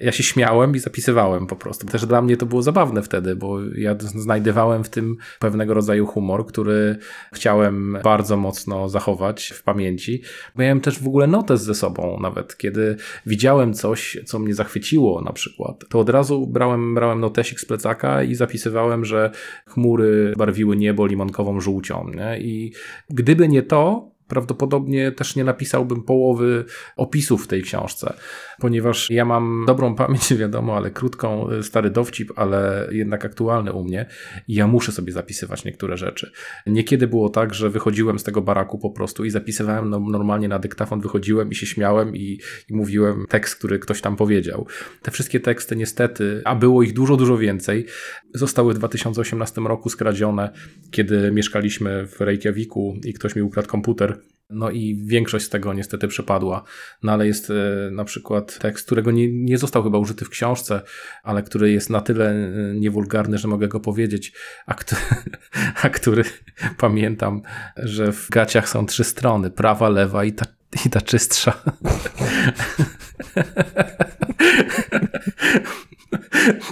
Ja 0.00 0.12
się 0.12 0.22
śmiałem 0.22 0.76
i 0.76 0.78
zapisywałem 0.78 1.46
po 1.46 1.56
prostu. 1.56 1.86
Też 1.86 2.06
dla 2.06 2.22
mnie 2.22 2.36
to 2.36 2.46
było 2.46 2.62
zabawne 2.62 3.02
wtedy, 3.02 3.36
bo 3.36 3.58
ja 3.74 3.96
znajdowałem 3.98 4.84
w 4.84 4.88
tym 4.88 5.16
pewnego 5.38 5.74
rodzaju 5.74 6.06
humor, 6.06 6.46
który 6.46 6.96
chciałem 7.32 7.98
bardzo 8.04 8.36
mocno 8.36 8.88
zachować 8.88 9.52
w 9.56 9.62
pamięci. 9.62 10.22
Miałem 10.56 10.80
też 10.80 10.98
w 10.98 11.06
ogóle 11.06 11.26
notes 11.26 11.62
ze 11.62 11.74
sobą, 11.74 12.18
nawet 12.20 12.56
kiedy 12.56 12.96
widziałem 13.26 13.74
coś, 13.74 14.18
co 14.26 14.38
mnie 14.38 14.54
zachwyciło 14.54 15.22
na 15.22 15.32
przykład, 15.32 15.84
to 15.88 16.00
od 16.00 16.08
razu 16.08 16.46
brałem, 16.46 16.94
brałem 16.94 17.20
notesik 17.20 17.60
z 17.60 17.64
plecaka 17.64 18.22
i 18.22 18.34
zapisywałem, 18.34 19.04
że 19.04 19.30
chmury 19.66 20.34
barwiły 20.38 20.76
niebo 20.76 21.06
limonkową 21.06 21.60
żółcią. 21.60 22.10
Nie? 22.14 22.38
I 22.40 22.72
gdyby 23.10 23.48
nie 23.48 23.62
to, 23.62 24.13
prawdopodobnie 24.28 25.12
też 25.12 25.36
nie 25.36 25.44
napisałbym 25.44 26.02
połowy 26.02 26.64
opisów 26.96 27.44
w 27.44 27.46
tej 27.46 27.62
książce, 27.62 28.14
ponieważ 28.60 29.10
ja 29.10 29.24
mam 29.24 29.64
dobrą 29.66 29.94
pamięć, 29.94 30.34
wiadomo, 30.44 30.76
ale 30.76 30.90
krótką, 30.90 31.50
y, 31.50 31.62
stary 31.62 31.90
dowcip, 31.90 32.32
ale 32.36 32.88
jednak 32.90 33.24
aktualny 33.24 33.72
u 33.72 33.84
mnie 33.84 34.06
i 34.48 34.54
ja 34.54 34.66
muszę 34.66 34.92
sobie 34.92 35.12
zapisywać 35.12 35.64
niektóre 35.64 35.96
rzeczy. 35.96 36.32
Niekiedy 36.66 37.06
było 37.06 37.28
tak, 37.28 37.54
że 37.54 37.70
wychodziłem 37.70 38.18
z 38.18 38.22
tego 38.24 38.42
baraku 38.42 38.78
po 38.78 38.90
prostu 38.90 39.24
i 39.24 39.30
zapisywałem 39.30 39.90
no, 39.90 40.00
normalnie 40.00 40.48
na 40.48 40.58
dyktafon, 40.58 41.00
wychodziłem 41.00 41.50
i 41.50 41.54
się 41.54 41.66
śmiałem 41.66 42.16
i, 42.16 42.40
i 42.70 42.74
mówiłem 42.74 43.24
tekst, 43.28 43.56
który 43.56 43.78
ktoś 43.78 44.00
tam 44.00 44.16
powiedział. 44.16 44.66
Te 45.02 45.10
wszystkie 45.10 45.40
teksty 45.40 45.76
niestety, 45.76 46.42
a 46.44 46.54
było 46.54 46.82
ich 46.82 46.92
dużo, 46.92 47.16
dużo 47.16 47.38
więcej, 47.38 47.86
zostały 48.34 48.74
w 48.74 48.78
2018 48.78 49.60
roku 49.60 49.88
skradzione, 49.88 50.50
kiedy 50.90 51.32
mieszkaliśmy 51.32 52.06
w 52.06 52.20
Reykjaviku 52.20 52.96
i 53.04 53.12
ktoś 53.12 53.36
mi 53.36 53.42
ukradł 53.42 53.68
komputer 53.68 54.20
no 54.50 54.70
i 54.70 55.02
większość 55.06 55.44
z 55.44 55.48
tego 55.48 55.72
niestety 55.72 56.08
przepadła. 56.08 56.62
No 57.02 57.12
ale 57.12 57.26
jest 57.26 57.50
e, 57.50 57.90
na 57.90 58.04
przykład 58.04 58.58
tekst, 58.58 58.86
którego 58.86 59.10
nie, 59.10 59.32
nie 59.32 59.58
został 59.58 59.82
chyba 59.82 59.98
użyty 59.98 60.24
w 60.24 60.30
książce, 60.30 60.82
ale 61.22 61.42
który 61.42 61.72
jest 61.72 61.90
na 61.90 62.00
tyle 62.00 62.30
e, 62.30 62.50
niewulgarny, 62.74 63.38
że 63.38 63.48
mogę 63.48 63.68
go 63.68 63.80
powiedzieć, 63.80 64.32
a, 64.66 64.74
który, 64.74 65.00
a 65.82 65.88
który 65.88 66.24
pamiętam, 66.78 67.42
że 67.76 68.12
w 68.12 68.30
gaciach 68.30 68.68
są 68.68 68.86
trzy 68.86 69.04
strony, 69.04 69.50
prawa, 69.50 69.88
lewa 69.88 70.24
i 70.24 70.32
ta, 70.32 70.46
i 70.86 70.90
ta 70.90 71.00
czystsza. 71.00 71.62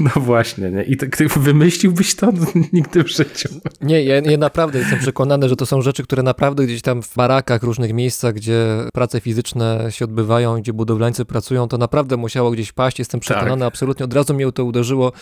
No 0.01 0.11
właśnie, 0.17 0.71
nie? 0.71 0.83
I 0.83 0.97
tak, 0.97 1.17
wymyśliłbyś 1.37 2.15
to 2.15 2.33
nigdy 2.73 3.05
w 3.05 3.09
życiu. 3.09 3.49
Nie, 3.81 4.05
ja, 4.05 4.15
ja 4.15 4.39
naprawdę 4.39 4.79
jestem 4.79 4.99
przekonany, 4.99 5.49
że 5.49 5.57
to 5.57 5.67
są 5.67 5.83
rzeczy, 5.83 6.03
które 6.03 6.23
naprawdę 6.23 6.67
gdzieś 6.67 6.83
tam 6.83 7.03
w 7.03 7.15
barakach, 7.15 7.63
różnych 7.63 7.93
miejscach, 7.93 8.35
gdzie 8.35 8.67
prace 8.93 9.21
fizyczne 9.21 9.87
się 9.91 10.05
odbywają, 10.05 10.61
gdzie 10.61 10.73
budowlańcy 10.73 11.25
pracują, 11.25 11.69
to 11.69 11.79
naprawdę 11.79 12.17
musiało 12.17 12.51
gdzieś 12.51 12.73
paść. 12.73 12.99
Jestem 12.99 13.21
przekonany, 13.21 13.61
tak. 13.61 13.69
absolutnie 13.69 14.05
od 14.05 14.15
razu 14.15 14.35
mnie 14.35 14.53
to 14.53 14.65
uderzyło 14.65 15.13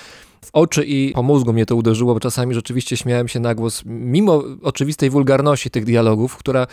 w 0.45 0.51
oczy 0.53 0.85
i 0.85 1.13
po 1.15 1.23
mózgu 1.23 1.53
mnie 1.53 1.67
to 1.67 1.77
uderzyło, 1.77 2.15
bo 2.15 2.21
czasami 2.21 2.55
rzeczywiście 2.55 2.97
śmiałem 2.97 3.29
się 3.29 3.41
na 3.41 3.55
głos, 3.55 3.83
mimo 3.87 4.45
oczywistej 4.63 5.11
wulgarności 5.11 5.71
tych 5.71 5.85
dialogów, 5.85 6.37
która 6.37 6.67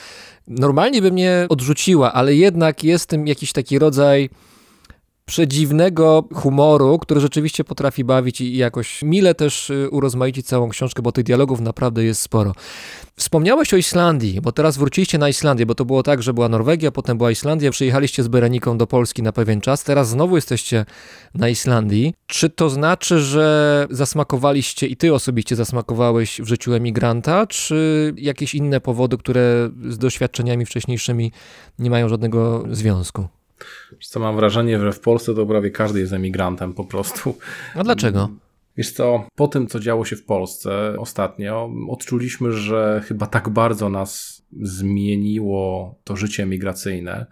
normalnie 0.48 1.02
by 1.02 1.12
mnie 1.12 1.46
odrzuciła, 1.50 2.14
ale 2.14 2.36
jednak 2.36 2.84
jest 2.84 3.04
w 3.04 3.08
tym 3.08 3.28
jakiś 3.28 3.52
taki 3.52 3.80
rodzaj 3.80 4.30
przedziwnego 5.28 6.24
humoru, 6.34 7.00
który 7.00 7.20
rzeczywiście 7.20 7.64
potrafi 7.64 8.04
bawić 8.04 8.42
i 8.42 8.58
jakoś 8.58 9.04
mile 9.04 9.36
też 9.36 9.70
y, 9.70 9.90
urozmaicić 9.92 10.48
całą 10.48 10.70
książkę, 10.70 11.02
bo 11.02 11.12
tych 11.12 11.24
dialogów 11.24 11.60
naprawdę 11.60 12.04
jest 12.04 12.22
sporo. 12.22 12.54
Wspomniałeś 13.16 13.74
o 13.74 13.78
Islandii, 13.78 14.42
bo 14.42 14.52
teraz 14.52 14.78
wróciliście 14.78 15.18
na 15.18 15.30
Islandię, 15.30 15.66
bo 15.66 15.76
to 15.76 15.86
było 15.86 16.04
tak, 16.04 16.24
że 16.24 16.34
była 16.34 16.50
Norwegia, 16.50 16.92
potem 16.92 17.18
była 17.18 17.32
Islandia, 17.32 17.72
przyjechaliście 17.72 18.24
z 18.24 18.28
Bereniką 18.28 18.78
do 18.78 18.88
Polski 18.88 19.24
na 19.24 19.32
pewien 19.32 19.62
czas, 19.62 19.84
teraz 19.84 20.10
znowu 20.10 20.36
jesteście 20.36 20.86
na 21.36 21.50
Islandii. 21.50 22.14
Czy 22.28 22.50
to 22.50 22.70
znaczy, 22.70 23.20
że 23.20 23.88
zasmakowaliście 23.90 24.88
i 24.88 24.98
ty 24.98 25.14
osobiście 25.14 25.56
zasmakowałeś 25.56 26.42
w 26.42 26.48
życiu 26.48 26.74
emigranta, 26.74 27.48
czy 27.48 28.14
jakieś 28.18 28.56
inne 28.56 28.82
powody, 28.82 29.18
które 29.18 29.70
z 29.90 29.98
doświadczeniami 29.98 30.66
wcześniejszymi 30.66 31.32
nie 31.80 31.90
mają 31.90 32.10
żadnego 32.10 32.64
związku? 32.72 33.37
Co 34.02 34.20
mam 34.20 34.36
wrażenie, 34.36 34.80
że 34.80 34.92
w 34.92 35.00
Polsce 35.00 35.36
to 35.36 35.46
prawie 35.46 35.72
każdy 35.72 36.00
jest 36.00 36.14
emigrantem 36.14 36.74
po 36.74 36.86
prostu. 36.86 37.38
A 37.76 37.84
dlaczego? 37.84 38.30
Wiesz 38.78 38.92
co, 38.92 39.28
po 39.36 39.48
tym, 39.48 39.68
co 39.68 39.80
działo 39.80 40.06
się 40.06 40.16
w 40.16 40.26
Polsce 40.26 40.96
ostatnio, 41.00 41.70
odczuliśmy, 41.90 42.52
że 42.52 43.02
chyba 43.06 43.28
tak 43.28 43.50
bardzo 43.50 43.90
nas 43.90 44.42
zmieniło 44.62 45.96
to 46.04 46.16
życie 46.16 46.44
emigracyjne. 46.44 47.26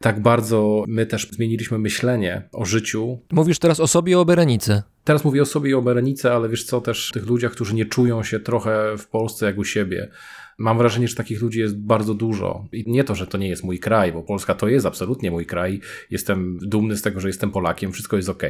Tak 0.00 0.20
bardzo 0.20 0.84
my 0.88 1.06
też 1.06 1.28
zmieniliśmy 1.30 1.78
myślenie 1.78 2.48
o 2.52 2.64
życiu. 2.64 3.18
Mówisz 3.32 3.58
teraz 3.58 3.80
o 3.80 3.86
sobie 3.86 4.12
i 4.12 4.14
o 4.14 4.24
Berenice. 4.24 4.82
Teraz 5.04 5.24
mówię 5.24 5.42
o 5.42 5.46
sobie 5.46 5.70
i 5.70 5.74
o 5.74 5.82
Berenice, 5.82 6.32
ale 6.32 6.48
wiesz 6.48 6.64
co, 6.64 6.80
też 6.80 7.10
tych 7.14 7.26
ludziach, 7.26 7.52
którzy 7.52 7.74
nie 7.74 7.86
czują 7.86 8.22
się 8.22 8.40
trochę 8.40 8.98
w 8.98 9.08
Polsce 9.08 9.46
jak 9.46 9.58
u 9.58 9.64
siebie 9.64 10.10
Mam 10.58 10.78
wrażenie, 10.78 11.08
że 11.08 11.14
takich 11.14 11.42
ludzi 11.42 11.60
jest 11.60 11.78
bardzo 11.78 12.14
dużo. 12.14 12.64
I 12.72 12.84
nie 12.86 13.04
to, 13.04 13.14
że 13.14 13.26
to 13.26 13.38
nie 13.38 13.48
jest 13.48 13.64
mój 13.64 13.78
kraj, 13.78 14.12
bo 14.12 14.22
Polska 14.22 14.54
to 14.54 14.68
jest 14.68 14.86
absolutnie 14.86 15.30
mój 15.30 15.46
kraj. 15.46 15.80
Jestem 16.10 16.58
dumny 16.62 16.96
z 16.96 17.02
tego, 17.02 17.20
że 17.20 17.28
jestem 17.28 17.50
Polakiem, 17.50 17.92
wszystko 17.92 18.16
jest 18.16 18.28
ok, 18.28 18.42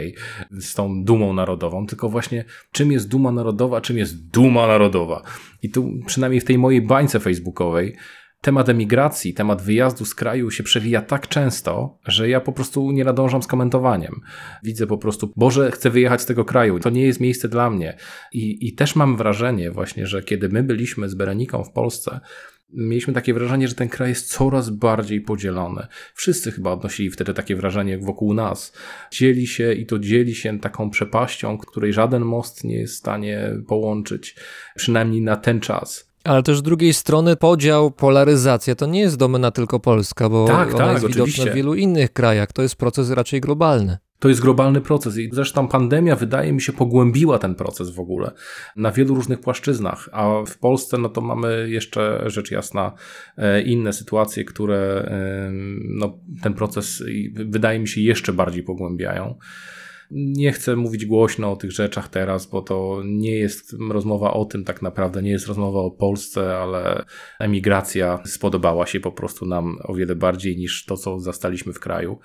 z 0.50 0.74
tą 0.74 1.04
dumą 1.04 1.32
narodową, 1.32 1.86
tylko 1.86 2.08
właśnie 2.08 2.44
czym 2.72 2.92
jest 2.92 3.08
duma 3.08 3.32
narodowa, 3.32 3.80
czym 3.80 3.98
jest 3.98 4.30
duma 4.30 4.66
narodowa. 4.66 5.22
I 5.62 5.70
tu 5.70 5.92
przynajmniej 6.06 6.40
w 6.40 6.44
tej 6.44 6.58
mojej 6.58 6.82
bańce 6.82 7.20
facebookowej 7.20 7.96
temat 8.44 8.68
emigracji, 8.68 9.34
temat 9.34 9.62
wyjazdu 9.62 10.04
z 10.04 10.14
kraju 10.14 10.50
się 10.50 10.62
przewija 10.62 11.02
tak 11.02 11.28
często, 11.28 11.98
że 12.06 12.28
ja 12.28 12.40
po 12.40 12.52
prostu 12.52 12.90
nie 12.90 13.04
nadążam 13.04 13.42
z 13.42 13.46
komentowaniem. 13.46 14.20
Widzę 14.62 14.86
po 14.86 14.98
prostu, 14.98 15.32
Boże, 15.36 15.70
chcę 15.70 15.90
wyjechać 15.90 16.20
z 16.20 16.26
tego 16.26 16.44
kraju, 16.44 16.78
to 16.78 16.90
nie 16.90 17.02
jest 17.02 17.20
miejsce 17.20 17.48
dla 17.48 17.70
mnie. 17.70 17.96
I, 18.32 18.68
i 18.68 18.74
też 18.74 18.96
mam 18.96 19.16
wrażenie 19.16 19.70
właśnie, 19.70 20.06
że 20.06 20.22
kiedy 20.22 20.48
my 20.48 20.62
byliśmy 20.62 21.08
z 21.08 21.14
Bereniką 21.14 21.64
w 21.64 21.72
Polsce, 21.72 22.20
mieliśmy 22.72 23.12
takie 23.12 23.34
wrażenie, 23.34 23.68
że 23.68 23.74
ten 23.74 23.88
kraj 23.88 24.08
jest 24.08 24.32
coraz 24.32 24.70
bardziej 24.70 25.20
podzielony. 25.20 25.86
Wszyscy 26.14 26.52
chyba 26.52 26.72
odnosili 26.72 27.10
wtedy 27.10 27.34
takie 27.34 27.56
wrażenie 27.56 27.98
wokół 27.98 28.34
nas. 28.34 28.76
Dzieli 29.10 29.46
się 29.46 29.72
i 29.72 29.86
to 29.86 29.98
dzieli 29.98 30.34
się 30.34 30.58
taką 30.60 30.90
przepaścią, 30.90 31.58
której 31.58 31.92
żaden 31.92 32.22
most 32.22 32.64
nie 32.64 32.76
jest 32.76 32.94
w 32.94 32.98
stanie 32.98 33.50
połączyć, 33.68 34.36
przynajmniej 34.76 35.22
na 35.22 35.36
ten 35.36 35.60
czas. 35.60 36.13
Ale 36.24 36.42
też 36.42 36.58
z 36.58 36.62
drugiej 36.62 36.94
strony 36.94 37.36
podział, 37.36 37.90
polaryzacja 37.90 38.74
to 38.74 38.86
nie 38.86 39.00
jest 39.00 39.16
domena 39.16 39.50
tylko 39.50 39.80
Polska, 39.80 40.28
bo 40.28 40.46
tak, 40.46 40.74
ona 40.74 40.84
tak, 40.84 40.92
jest 40.92 41.04
oczywiście. 41.04 41.32
widoczna 41.32 41.52
w 41.52 41.56
wielu 41.56 41.74
innych 41.74 42.12
krajach. 42.12 42.52
To 42.52 42.62
jest 42.62 42.76
proces 42.76 43.10
raczej 43.10 43.40
globalny. 43.40 43.98
To 44.18 44.28
jest 44.28 44.40
globalny 44.40 44.80
proces 44.80 45.18
i 45.18 45.30
zresztą 45.32 45.68
pandemia 45.68 46.16
wydaje 46.16 46.52
mi 46.52 46.62
się 46.62 46.72
pogłębiła 46.72 47.38
ten 47.38 47.54
proces 47.54 47.90
w 47.90 48.00
ogóle 48.00 48.30
na 48.76 48.92
wielu 48.92 49.14
różnych 49.14 49.40
płaszczyznach, 49.40 50.08
a 50.12 50.30
w 50.46 50.58
Polsce 50.58 50.98
no 50.98 51.08
to 51.08 51.20
mamy 51.20 51.66
jeszcze 51.70 52.22
rzecz 52.26 52.50
jasna 52.50 52.92
e, 53.36 53.62
inne 53.62 53.92
sytuacje, 53.92 54.44
które 54.44 55.10
no, 55.88 56.18
ten 56.42 56.54
proces 56.54 57.02
wydaje 57.34 57.78
mi 57.78 57.88
się 57.88 58.00
jeszcze 58.00 58.32
bardziej 58.32 58.62
pogłębiają. 58.62 59.38
Nie 60.10 60.52
chcę 60.52 60.76
mówić 60.76 61.06
głośno 61.06 61.52
o 61.52 61.56
tych 61.56 61.72
rzeczach 61.72 62.08
teraz, 62.08 62.46
bo 62.46 62.62
to 62.62 63.02
nie 63.04 63.36
jest 63.36 63.76
rozmowa 63.90 64.32
o 64.32 64.44
tym 64.44 64.64
tak 64.64 64.82
naprawdę, 64.82 65.22
nie 65.22 65.30
jest 65.30 65.46
rozmowa 65.46 65.80
o 65.80 65.90
Polsce, 65.90 66.58
ale 66.58 67.04
emigracja 67.40 68.22
spodobała 68.26 68.86
się 68.86 69.00
po 69.00 69.12
prostu 69.12 69.46
nam 69.46 69.78
o 69.84 69.94
wiele 69.94 70.14
bardziej 70.14 70.56
niż 70.56 70.84
to, 70.84 70.96
co 70.96 71.20
zastaliśmy 71.20 71.72
w 71.72 71.80
kraju. 71.80 72.18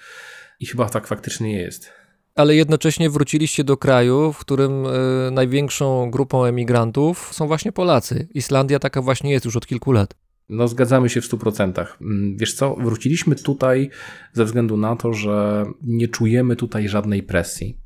I 0.59 0.65
chyba 0.65 0.89
tak 0.89 1.07
faktycznie 1.07 1.61
jest. 1.61 1.91
Ale 2.35 2.55
jednocześnie 2.55 3.09
wróciliście 3.09 3.63
do 3.63 3.77
kraju, 3.77 4.33
w 4.33 4.39
którym 4.39 4.85
y, 4.85 5.31
największą 5.31 6.11
grupą 6.11 6.45
emigrantów 6.45 7.29
są 7.33 7.47
właśnie 7.47 7.71
Polacy. 7.71 8.27
Islandia 8.33 8.79
taka 8.79 9.01
właśnie 9.01 9.31
jest 9.31 9.45
już 9.45 9.55
od 9.55 9.67
kilku 9.67 9.91
lat. 9.91 10.15
No, 10.49 10.67
zgadzamy 10.67 11.09
się 11.09 11.21
w 11.21 11.29
100%. 11.29 11.85
Mm, 12.01 12.37
Wiesz 12.37 12.53
co, 12.53 12.75
wróciliśmy 12.75 13.35
tutaj 13.35 13.89
ze 14.33 14.45
względu 14.45 14.77
na 14.77 14.95
to, 14.95 15.13
że 15.13 15.65
nie 15.81 16.07
czujemy 16.07 16.55
tutaj 16.55 16.89
żadnej 16.89 17.23
presji. 17.23 17.77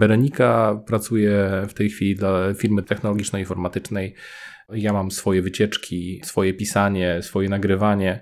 Weronika 0.00 0.80
pracuje 0.86 1.62
w 1.68 1.74
tej 1.74 1.90
chwili 1.90 2.14
dla 2.14 2.54
firmy 2.54 2.82
technologiczno-informatycznej. 2.82 4.14
Ja 4.72 4.92
mam 4.92 5.10
swoje 5.10 5.42
wycieczki, 5.42 6.20
swoje 6.24 6.54
pisanie, 6.54 7.22
swoje 7.22 7.48
nagrywanie. 7.48 8.20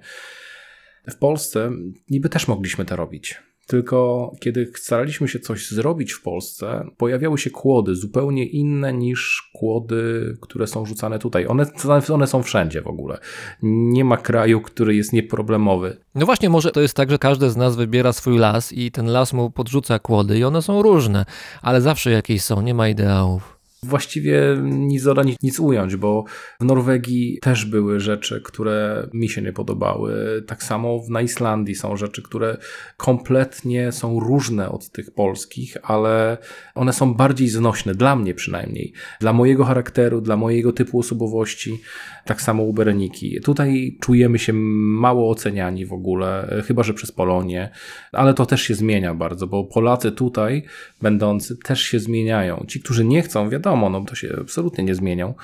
W 1.10 1.16
Polsce 1.16 1.70
niby 2.10 2.28
też 2.28 2.48
mogliśmy 2.48 2.84
to 2.84 2.96
robić. 2.96 3.42
Tylko 3.66 4.32
kiedy 4.40 4.72
staraliśmy 4.76 5.28
się 5.28 5.38
coś 5.38 5.70
zrobić 5.70 6.12
w 6.12 6.22
Polsce, 6.22 6.84
pojawiały 6.96 7.38
się 7.38 7.50
kłody 7.50 7.94
zupełnie 7.94 8.46
inne 8.46 8.92
niż 8.92 9.50
kłody, 9.54 10.36
które 10.40 10.66
są 10.66 10.86
rzucane 10.86 11.18
tutaj. 11.18 11.46
One, 11.46 11.66
one 12.12 12.26
są 12.26 12.42
wszędzie 12.42 12.82
w 12.82 12.86
ogóle. 12.86 13.18
Nie 13.62 14.04
ma 14.04 14.16
kraju, 14.16 14.60
który 14.60 14.96
jest 14.96 15.12
nieproblemowy. 15.12 15.96
No 16.14 16.26
właśnie, 16.26 16.48
może 16.48 16.70
to 16.70 16.80
jest 16.80 16.94
tak, 16.94 17.10
że 17.10 17.18
każdy 17.18 17.50
z 17.50 17.56
nas 17.56 17.76
wybiera 17.76 18.12
swój 18.12 18.38
las 18.38 18.72
i 18.72 18.90
ten 18.90 19.06
las 19.06 19.32
mu 19.32 19.50
podrzuca 19.50 19.98
kłody 19.98 20.38
i 20.38 20.44
one 20.44 20.62
są 20.62 20.82
różne, 20.82 21.24
ale 21.62 21.80
zawsze 21.80 22.10
jakieś 22.10 22.42
są, 22.42 22.62
nie 22.62 22.74
ma 22.74 22.88
ideałów. 22.88 23.61
Właściwie 23.84 24.40
nic 24.62 25.04
dodać, 25.04 25.26
nic, 25.26 25.36
nic 25.42 25.60
ująć, 25.60 25.96
bo 25.96 26.24
w 26.60 26.64
Norwegii 26.64 27.38
też 27.42 27.64
były 27.64 28.00
rzeczy, 28.00 28.40
które 28.40 29.08
mi 29.12 29.28
się 29.28 29.42
nie 29.42 29.52
podobały. 29.52 30.42
Tak 30.46 30.62
samo 30.62 31.00
na 31.08 31.20
Islandii 31.20 31.74
są 31.74 31.96
rzeczy, 31.96 32.22
które 32.22 32.56
kompletnie 32.96 33.92
są 33.92 34.20
różne 34.20 34.70
od 34.70 34.90
tych 34.90 35.10
polskich, 35.10 35.76
ale 35.82 36.38
one 36.74 36.92
są 36.92 37.14
bardziej 37.14 37.48
znośne, 37.48 37.94
dla 37.94 38.16
mnie 38.16 38.34
przynajmniej, 38.34 38.92
dla 39.20 39.32
mojego 39.32 39.64
charakteru, 39.64 40.20
dla 40.20 40.36
mojego 40.36 40.72
typu 40.72 40.98
osobowości. 40.98 41.80
Tak 42.24 42.42
samo 42.42 42.62
u 42.62 42.72
Bereniki. 42.72 43.40
Tutaj 43.44 43.98
czujemy 44.00 44.38
się 44.38 44.52
mało 44.52 45.30
oceniani 45.30 45.86
w 45.86 45.92
ogóle, 45.92 46.62
chyba 46.66 46.82
że 46.82 46.94
przez 46.94 47.12
Polonię, 47.12 47.70
ale 48.12 48.34
to 48.34 48.46
też 48.46 48.62
się 48.62 48.74
zmienia 48.74 49.14
bardzo, 49.14 49.46
bo 49.46 49.64
Polacy 49.64 50.12
tutaj 50.12 50.62
będący 51.02 51.56
też 51.56 51.82
się 51.82 52.00
zmieniają. 52.00 52.64
Ci, 52.68 52.80
którzy 52.80 53.04
nie 53.04 53.22
chcą, 53.22 53.48
wiadomo, 53.48 53.90
no 53.90 54.04
to 54.04 54.14
się 54.14 54.36
absolutnie 54.40 54.84
nie 54.84 54.94
zmienią, 54.94 55.34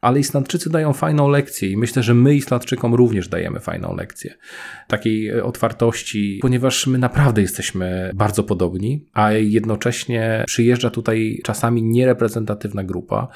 ale 0.00 0.20
Islandczycy 0.20 0.70
dają 0.70 0.92
fajną 0.92 1.28
lekcję 1.28 1.70
i 1.70 1.76
myślę, 1.76 2.02
że 2.02 2.14
my 2.14 2.34
Islandczykom 2.34 2.94
również 2.94 3.28
dajemy 3.28 3.60
fajną 3.60 3.96
lekcję. 3.96 4.34
Takiej 4.88 5.40
otwartości, 5.40 6.38
ponieważ 6.42 6.86
my 6.86 6.98
naprawdę 6.98 7.42
jesteśmy 7.42 8.10
bardzo 8.14 8.44
podobni, 8.44 9.06
a 9.12 9.32
jednocześnie 9.32 10.44
przyjeżdża 10.74 10.90
tutaj 10.90 11.40
czasami 11.44 11.82
niereprezentatywna 11.82 12.84
grupa 12.84 13.28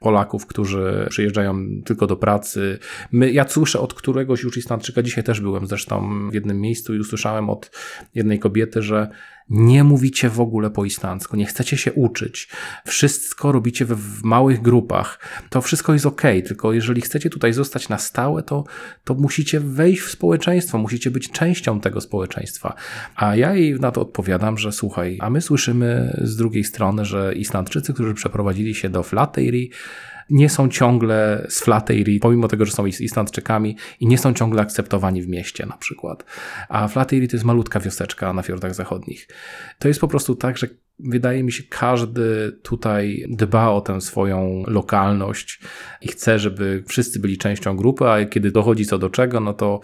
Polaków, 0.00 0.46
którzy 0.46 1.06
przyjeżdżają 1.10 1.82
tylko 1.84 2.06
do 2.06 2.16
pracy. 2.16 2.78
My, 3.12 3.32
ja 3.32 3.48
słyszę 3.48 3.80
od 3.80 3.94
któregoś 3.94 4.42
już 4.42 4.56
Islandczyka, 4.56 5.02
dzisiaj 5.02 5.24
też 5.24 5.40
byłem 5.40 5.66
zresztą 5.66 6.28
w 6.30 6.34
jednym 6.34 6.60
miejscu 6.60 6.94
i 6.94 6.98
usłyszałem 6.98 7.50
od 7.50 7.70
jednej 8.14 8.38
kobiety, 8.38 8.82
że 8.82 9.08
nie 9.50 9.84
mówicie 9.84 10.30
w 10.30 10.40
ogóle 10.40 10.70
po 10.70 10.84
islandzku, 10.84 11.36
nie 11.36 11.46
chcecie 11.46 11.76
się 11.76 11.92
uczyć, 11.92 12.48
wszystko 12.86 13.52
robicie 13.52 13.84
w, 13.84 13.90
w 13.90 14.24
małych 14.24 14.62
grupach, 14.62 15.18
to 15.50 15.62
wszystko 15.62 15.92
jest 15.92 16.06
ok, 16.06 16.22
tylko 16.22 16.72
jeżeli 16.72 17.00
chcecie 17.00 17.30
tutaj 17.30 17.52
zostać 17.52 17.88
na 17.88 17.98
stałe, 17.98 18.42
to, 18.42 18.64
to 19.04 19.14
musicie 19.14 19.60
wejść 19.60 20.02
w 20.02 20.10
społeczeństwo, 20.10 20.78
musicie 20.78 21.10
być 21.10 21.30
częścią 21.30 21.80
tego 21.80 22.00
społeczeństwa. 22.00 22.74
A 23.16 23.36
ja 23.36 23.54
jej 23.54 23.80
na 23.80 23.90
to 23.90 24.00
odpowiadam, 24.00 24.58
że 24.58 24.72
słuchaj, 24.72 25.18
a 25.20 25.30
my 25.30 25.40
słyszymy 25.40 26.20
z 26.22 26.36
drugiej 26.36 26.64
strony, 26.64 27.04
że 27.04 27.34
Islandczycy, 27.34 27.94
którzy 27.94 28.14
przeprowadzili 28.14 28.74
się 28.74 28.88
do 28.88 29.02
Flateyri, 29.02 29.70
nie 30.30 30.48
są 30.48 30.68
ciągle 30.68 31.46
z 31.48 31.60
Flateyri, 31.60 32.20
pomimo 32.20 32.48
tego, 32.48 32.64
że 32.64 32.72
są 32.72 32.86
Islandczykami 32.86 33.76
i 34.00 34.06
nie 34.06 34.18
są 34.18 34.34
ciągle 34.34 34.62
akceptowani 34.62 35.22
w 35.22 35.28
mieście 35.28 35.66
na 35.66 35.76
przykład. 35.76 36.24
A 36.68 36.88
Flateyri 36.88 37.28
to 37.28 37.36
jest 37.36 37.44
malutka 37.44 37.80
wioseczka 37.80 38.32
na 38.32 38.42
fiordach 38.42 38.74
zachodnich. 38.74 39.28
To 39.78 39.88
jest 39.88 40.00
po 40.00 40.08
prostu 40.08 40.34
tak, 40.34 40.58
że 40.58 40.66
wydaje 40.98 41.42
mi 41.42 41.52
się, 41.52 41.62
każdy 41.68 42.58
tutaj 42.62 43.24
dba 43.28 43.68
o 43.68 43.80
tę 43.80 44.00
swoją 44.00 44.62
lokalność 44.66 45.60
i 46.02 46.08
chce, 46.08 46.38
żeby 46.38 46.84
wszyscy 46.86 47.20
byli 47.20 47.38
częścią 47.38 47.76
grupy, 47.76 48.04
a 48.04 48.24
kiedy 48.24 48.50
dochodzi 48.50 48.86
co 48.86 48.98
do 48.98 49.10
czego, 49.10 49.40
no 49.40 49.54
to 49.54 49.80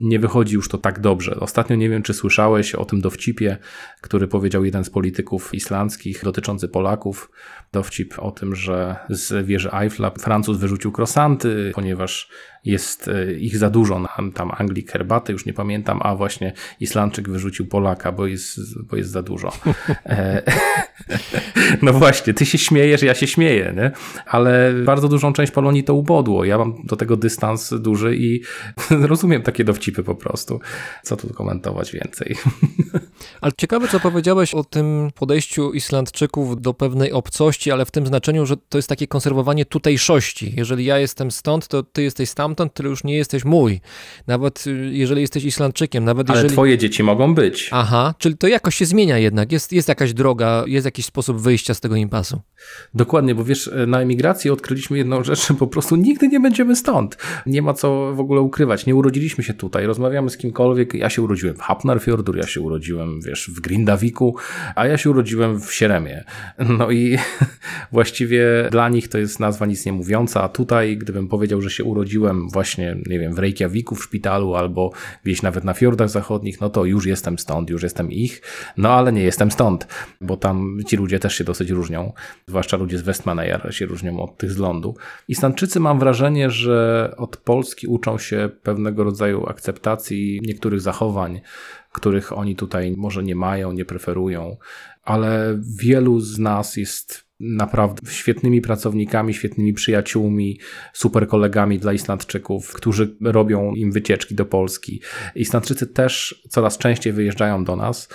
nie 0.00 0.18
wychodzi 0.18 0.54
już 0.54 0.68
to 0.68 0.78
tak 0.78 1.00
dobrze. 1.00 1.40
Ostatnio 1.40 1.76
nie 1.76 1.88
wiem, 1.88 2.02
czy 2.02 2.14
słyszałeś 2.14 2.74
o 2.74 2.84
tym 2.84 3.00
dowcipie, 3.00 3.56
który 4.00 4.28
powiedział 4.28 4.64
jeden 4.64 4.84
z 4.84 4.90
polityków 4.90 5.54
islandzkich 5.54 6.24
dotyczący 6.24 6.68
Polaków. 6.68 7.30
Dowcip 7.72 8.14
o 8.18 8.30
tym, 8.30 8.54
że 8.54 8.96
z 9.10 9.46
wieży 9.46 9.70
Eiffla 9.72 10.10
Francuz 10.10 10.58
wyrzucił 10.58 10.92
krosanty, 10.92 11.72
ponieważ 11.74 12.30
jest 12.64 13.10
ich 13.38 13.56
za 13.56 13.70
dużo, 13.70 14.08
tam 14.34 14.50
Anglik 14.58 14.92
herbaty, 14.92 15.32
już 15.32 15.46
nie 15.46 15.52
pamiętam, 15.52 16.00
a 16.02 16.16
właśnie 16.16 16.52
Islandczyk 16.80 17.28
wyrzucił 17.28 17.66
Polaka, 17.66 18.12
bo 18.12 18.26
jest, 18.26 18.60
bo 18.90 18.96
jest 18.96 19.10
za 19.10 19.22
dużo. 19.22 19.52
no 21.82 21.92
właśnie, 21.92 22.34
ty 22.34 22.46
się 22.46 22.58
śmiejesz, 22.58 23.02
ja 23.02 23.14
się 23.14 23.26
śmieję, 23.26 23.72
nie? 23.76 23.90
ale 24.26 24.74
bardzo 24.84 25.08
dużą 25.08 25.32
część 25.32 25.52
Polonii 25.52 25.84
to 25.84 25.94
ubodło. 25.94 26.44
Ja 26.44 26.58
mam 26.58 26.74
do 26.84 26.96
tego 26.96 27.16
dystans 27.16 27.74
duży 27.80 28.16
i 28.16 28.42
rozumiem 29.10 29.42
takie 29.42 29.64
dowcipy 29.64 30.02
po 30.02 30.14
prostu. 30.14 30.60
Co 31.02 31.16
tu 31.16 31.34
komentować 31.34 31.92
więcej? 31.92 32.36
Ale 33.40 33.52
ciekawe, 33.56 33.88
co 33.88 34.00
powiedziałeś 34.00 34.54
o 34.54 34.64
tym 34.64 35.10
podejściu 35.14 35.72
Islandczyków 35.72 36.60
do 36.60 36.74
pewnej 36.74 37.12
obcości, 37.12 37.70
ale 37.70 37.84
w 37.84 37.90
tym 37.90 38.06
znaczeniu, 38.06 38.46
że 38.46 38.56
to 38.56 38.78
jest 38.78 38.88
takie 38.88 39.06
konserwowanie 39.06 39.64
tutejszości. 39.64 40.54
Jeżeli 40.56 40.84
ja 40.84 40.98
jestem 40.98 41.30
stąd, 41.30 41.68
to 41.68 41.82
ty 41.82 42.02
jesteś 42.02 42.28
stamtąd, 42.48 42.74
tyle 42.74 42.88
już 42.88 43.04
nie 43.04 43.16
jesteś 43.16 43.44
mój. 43.44 43.80
Nawet 44.26 44.66
y, 44.66 44.90
jeżeli 44.92 45.20
jesteś 45.20 45.44
Islandczykiem, 45.44 46.04
nawet 46.04 46.30
ale 46.30 46.38
jeżeli... 46.38 46.52
twoje 46.52 46.78
dzieci 46.78 47.02
mogą 47.02 47.34
być. 47.34 47.68
Aha, 47.72 48.14
czyli 48.18 48.36
to 48.36 48.48
jakoś 48.48 48.74
się 48.74 48.86
zmienia 48.86 49.18
jednak. 49.18 49.52
Jest, 49.52 49.72
jest 49.72 49.88
jakaś 49.88 50.12
droga, 50.14 50.64
jest 50.66 50.84
jakiś 50.84 51.06
sposób 51.06 51.40
wyjścia 51.40 51.74
z 51.74 51.80
tego 51.80 51.96
impasu. 51.96 52.40
Dokładnie, 52.94 53.34
bo 53.34 53.44
wiesz, 53.44 53.70
na 53.86 54.00
emigracji 54.00 54.50
odkryliśmy 54.50 54.98
jedną 54.98 55.24
rzecz, 55.28 55.48
po 55.58 55.66
prostu 55.66 55.96
nigdy 55.96 56.28
nie 56.28 56.40
będziemy 56.40 56.76
stąd. 56.76 57.16
Nie 57.46 57.62
ma 57.62 57.74
co 57.74 58.14
w 58.14 58.20
ogóle 58.20 58.40
ukrywać. 58.40 58.86
Nie 58.86 58.94
urodziliśmy 58.94 59.44
się 59.44 59.54
tutaj. 59.54 59.86
Rozmawiamy 59.86 60.30
z 60.30 60.36
kimkolwiek. 60.36 60.94
Ja 60.94 61.10
się 61.10 61.22
urodziłem 61.22 61.56
w 61.56 61.60
Hafnarfjordur, 61.60 62.36
ja 62.36 62.46
się 62.46 62.60
urodziłem, 62.60 63.20
wiesz, 63.20 63.50
w 63.50 63.60
Grindaviku, 63.60 64.36
a 64.74 64.86
ja 64.86 64.98
się 64.98 65.10
urodziłem 65.10 65.60
w 65.60 65.74
Sieremie. 65.74 66.24
No 66.78 66.90
i 66.90 67.18
właściwie 67.92 68.68
dla 68.70 68.88
nich 68.88 69.08
to 69.08 69.18
jest 69.18 69.40
nazwa 69.40 69.66
nic 69.66 69.86
nie 69.86 69.92
mówiąca, 69.92 70.42
a 70.42 70.48
tutaj, 70.48 70.96
gdybym 70.96 71.28
powiedział, 71.28 71.62
że 71.62 71.70
się 71.70 71.84
urodziłem 71.84 72.37
właśnie, 72.52 72.96
nie 73.06 73.18
wiem, 73.18 73.34
w 73.34 73.38
Reykjaviku 73.38 73.94
w 73.94 74.04
szpitalu 74.04 74.54
albo 74.54 74.92
gdzieś 75.24 75.42
nawet 75.42 75.64
na 75.64 75.74
fiordach 75.74 76.08
zachodnich, 76.08 76.60
no 76.60 76.70
to 76.70 76.84
już 76.84 77.06
jestem 77.06 77.38
stąd, 77.38 77.70
już 77.70 77.82
jestem 77.82 78.12
ich, 78.12 78.42
no 78.76 78.90
ale 78.90 79.12
nie 79.12 79.22
jestem 79.22 79.50
stąd, 79.50 79.86
bo 80.20 80.36
tam 80.36 80.78
ci 80.86 80.96
ludzie 80.96 81.18
też 81.18 81.34
się 81.34 81.44
dosyć 81.44 81.70
różnią, 81.70 82.12
zwłaszcza 82.46 82.76
ludzie 82.76 82.98
z 82.98 83.02
Westmanejar 83.02 83.74
się 83.74 83.86
różnią 83.86 84.20
od 84.20 84.36
tych 84.36 84.52
z 84.52 84.58
lądu. 84.58 84.96
Islandczycy 85.28 85.80
mam 85.80 85.98
wrażenie, 85.98 86.50
że 86.50 87.14
od 87.16 87.36
Polski 87.36 87.86
uczą 87.86 88.18
się 88.18 88.50
pewnego 88.62 89.04
rodzaju 89.04 89.46
akceptacji 89.46 90.40
niektórych 90.42 90.80
zachowań, 90.80 91.40
których 91.92 92.38
oni 92.38 92.56
tutaj 92.56 92.94
może 92.96 93.22
nie 93.22 93.34
mają, 93.34 93.72
nie 93.72 93.84
preferują, 93.84 94.56
ale 95.02 95.58
wielu 95.78 96.20
z 96.20 96.38
nas 96.38 96.76
jest 96.76 97.27
naprawdę 97.40 98.10
świetnymi 98.10 98.60
pracownikami, 98.60 99.34
świetnymi 99.34 99.72
przyjaciółmi, 99.72 100.58
super 100.92 101.28
kolegami 101.28 101.78
dla 101.78 101.92
Islandczyków, 101.92 102.72
którzy 102.72 103.16
robią 103.20 103.74
im 103.74 103.92
wycieczki 103.92 104.34
do 104.34 104.46
Polski. 104.46 105.00
Islandczycy 105.34 105.86
też 105.86 106.42
coraz 106.48 106.78
częściej 106.78 107.12
wyjeżdżają 107.12 107.64
do 107.64 107.76
nas 107.76 108.08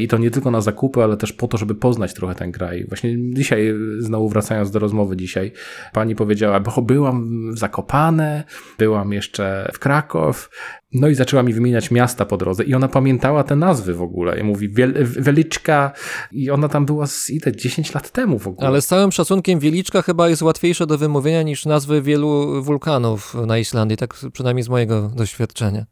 i 0.00 0.08
to 0.08 0.18
nie 0.18 0.30
tylko 0.30 0.50
na 0.50 0.60
zakupy, 0.60 1.02
ale 1.02 1.16
też 1.16 1.32
po 1.32 1.48
to, 1.48 1.58
żeby 1.58 1.74
poznać 1.74 2.14
trochę 2.14 2.34
ten 2.34 2.52
kraj. 2.52 2.84
Właśnie 2.88 3.34
dzisiaj, 3.34 3.74
znowu 3.98 4.28
wracając 4.28 4.70
do 4.70 4.78
rozmowy 4.78 5.16
dzisiaj, 5.16 5.52
pani 5.92 6.14
powiedziała, 6.14 6.60
bo 6.60 6.82
byłam 6.82 7.50
w 7.54 7.58
Zakopane, 7.58 8.44
byłam 8.78 9.12
jeszcze 9.12 9.70
w 9.74 9.78
Krakow, 9.78 10.50
no 10.92 11.08
i 11.08 11.14
zaczęła 11.14 11.42
mi 11.42 11.52
wymieniać 11.52 11.90
miasta 11.90 12.24
po 12.24 12.36
drodze 12.36 12.64
i 12.64 12.74
ona 12.74 12.88
pamiętała 12.88 13.44
te 13.44 13.56
nazwy 13.56 13.94
w 13.94 14.02
ogóle. 14.02 14.40
I 14.40 14.42
mówi 14.42 14.68
Wiel 14.68 14.94
Wieliczka 15.04 15.92
i 16.32 16.50
ona 16.50 16.68
tam 16.68 16.86
była 16.86 17.06
z 17.06 17.30
ile? 17.30 17.56
10 17.56 17.94
lat 17.94 18.10
temu 18.10 18.38
w 18.38 18.46
ogóle. 18.46 18.68
Ale 18.68 18.80
z 18.80 18.86
całym 18.86 19.12
szacunkiem 19.12 19.58
Wieliczka 19.58 20.02
chyba 20.02 20.28
jest 20.28 20.42
łatwiejsze 20.42 20.86
do 20.86 20.98
wymówienia 20.98 21.42
niż 21.42 21.66
nazwy 21.66 22.02
wielu 22.02 22.62
wulkanów 22.62 23.34
na 23.46 23.58
Islandii, 23.58 23.96
tak 23.96 24.14
przynajmniej 24.32 24.62
z 24.62 24.68
mojego 24.68 25.08
doświadczenia. 25.16 25.86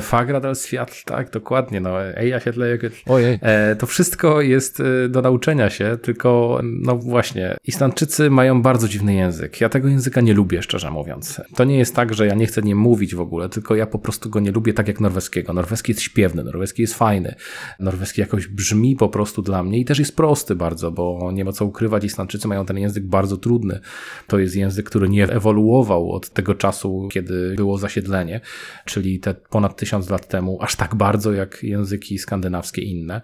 Fagradal 0.00 0.54
Świat, 0.56 1.04
tak, 1.04 1.30
dokładnie. 1.30 1.80
No, 1.80 2.00
ja 2.00 2.40
się 2.40 2.52
tleję. 2.52 2.78
Ojej. 3.06 3.38
E, 3.42 3.76
to 3.76 3.86
wszystko 3.86 4.40
jest 4.40 4.80
e, 4.80 5.08
do 5.08 5.22
nauczenia 5.22 5.70
się, 5.70 5.98
tylko 6.02 6.60
no 6.62 6.96
właśnie, 6.96 7.56
Islandczycy 7.64 8.30
mają 8.30 8.62
bardzo 8.62 8.88
dziwny 8.88 9.14
język. 9.14 9.60
Ja 9.60 9.68
tego 9.68 9.88
języka 9.88 10.20
nie 10.20 10.34
lubię, 10.34 10.62
szczerze 10.62 10.90
mówiąc. 10.90 11.40
To 11.56 11.64
nie 11.64 11.78
jest 11.78 11.96
tak, 11.96 12.14
że 12.14 12.26
ja 12.26 12.34
nie 12.34 12.46
chcę 12.46 12.62
nie 12.62 12.74
mówić 12.74 13.14
w 13.14 13.20
ogóle, 13.20 13.48
tylko 13.52 13.74
ja 13.74 13.86
po 13.86 13.98
prostu 13.98 14.30
go 14.30 14.40
nie 14.40 14.52
lubię 14.52 14.74
tak 14.74 14.88
jak 14.88 15.00
norweskiego. 15.00 15.52
Norweski 15.52 15.92
jest 15.92 16.02
śpiewny, 16.02 16.44
norweski 16.44 16.82
jest 16.82 16.94
fajny. 16.94 17.34
Norweski 17.80 18.20
jakoś 18.20 18.46
brzmi 18.46 18.96
po 18.96 19.08
prostu 19.08 19.42
dla 19.42 19.62
mnie 19.62 19.78
i 19.78 19.84
też 19.84 19.98
jest 19.98 20.16
prosty 20.16 20.56
bardzo, 20.56 20.90
bo 20.90 21.32
nie 21.32 21.44
ma 21.44 21.52
co 21.52 21.64
ukrywać, 21.64 22.04
Islandczycy 22.04 22.48
mają 22.48 22.66
ten 22.66 22.78
język 22.78 23.06
bardzo 23.06 23.36
trudny. 23.36 23.80
To 24.26 24.38
jest 24.38 24.56
język, 24.56 24.86
który 24.86 25.08
nie 25.08 25.24
ewoluował 25.28 26.12
od 26.12 26.30
tego 26.30 26.54
czasu, 26.54 27.08
kiedy 27.12 27.54
było 27.56 27.78
zasiedlenie, 27.78 28.40
czyli 28.84 29.20
te 29.20 29.34
ponad 29.34 29.76
tysiąc 29.76 30.10
lat 30.10 30.28
temu, 30.28 30.58
aż 30.60 30.76
tak 30.76 30.94
bardzo 30.94 31.32
jak 31.32 31.62
języki 31.62 32.18
skandynawskie 32.18 32.82
inne. 32.82 33.22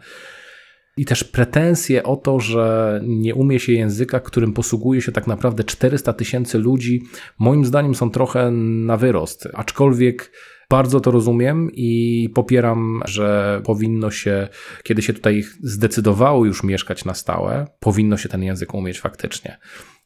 I 0.98 1.04
też 1.04 1.24
pretensje 1.24 2.02
o 2.02 2.16
to, 2.16 2.40
że 2.40 3.00
nie 3.04 3.34
umie 3.34 3.60
się 3.60 3.72
języka, 3.72 4.20
którym 4.20 4.52
posługuje 4.52 5.02
się 5.02 5.12
tak 5.12 5.26
naprawdę 5.26 5.64
400 5.64 6.12
tysięcy 6.12 6.58
ludzi, 6.58 7.02
moim 7.38 7.64
zdaniem 7.64 7.94
są 7.94 8.10
trochę 8.10 8.50
na 8.50 8.96
wyrost. 8.96 9.48
Aczkolwiek 9.54 10.32
bardzo 10.70 11.00
to 11.00 11.10
rozumiem 11.10 11.70
i 11.72 12.30
popieram, 12.34 13.02
że 13.04 13.60
powinno 13.64 14.10
się, 14.10 14.48
kiedy 14.82 15.02
się 15.02 15.12
tutaj 15.12 15.44
zdecydowało 15.62 16.44
już 16.44 16.62
mieszkać 16.64 17.04
na 17.04 17.14
stałe, 17.14 17.66
powinno 17.80 18.16
się 18.16 18.28
ten 18.28 18.42
język 18.42 18.74
umieć 18.74 19.00
faktycznie. 19.00 19.58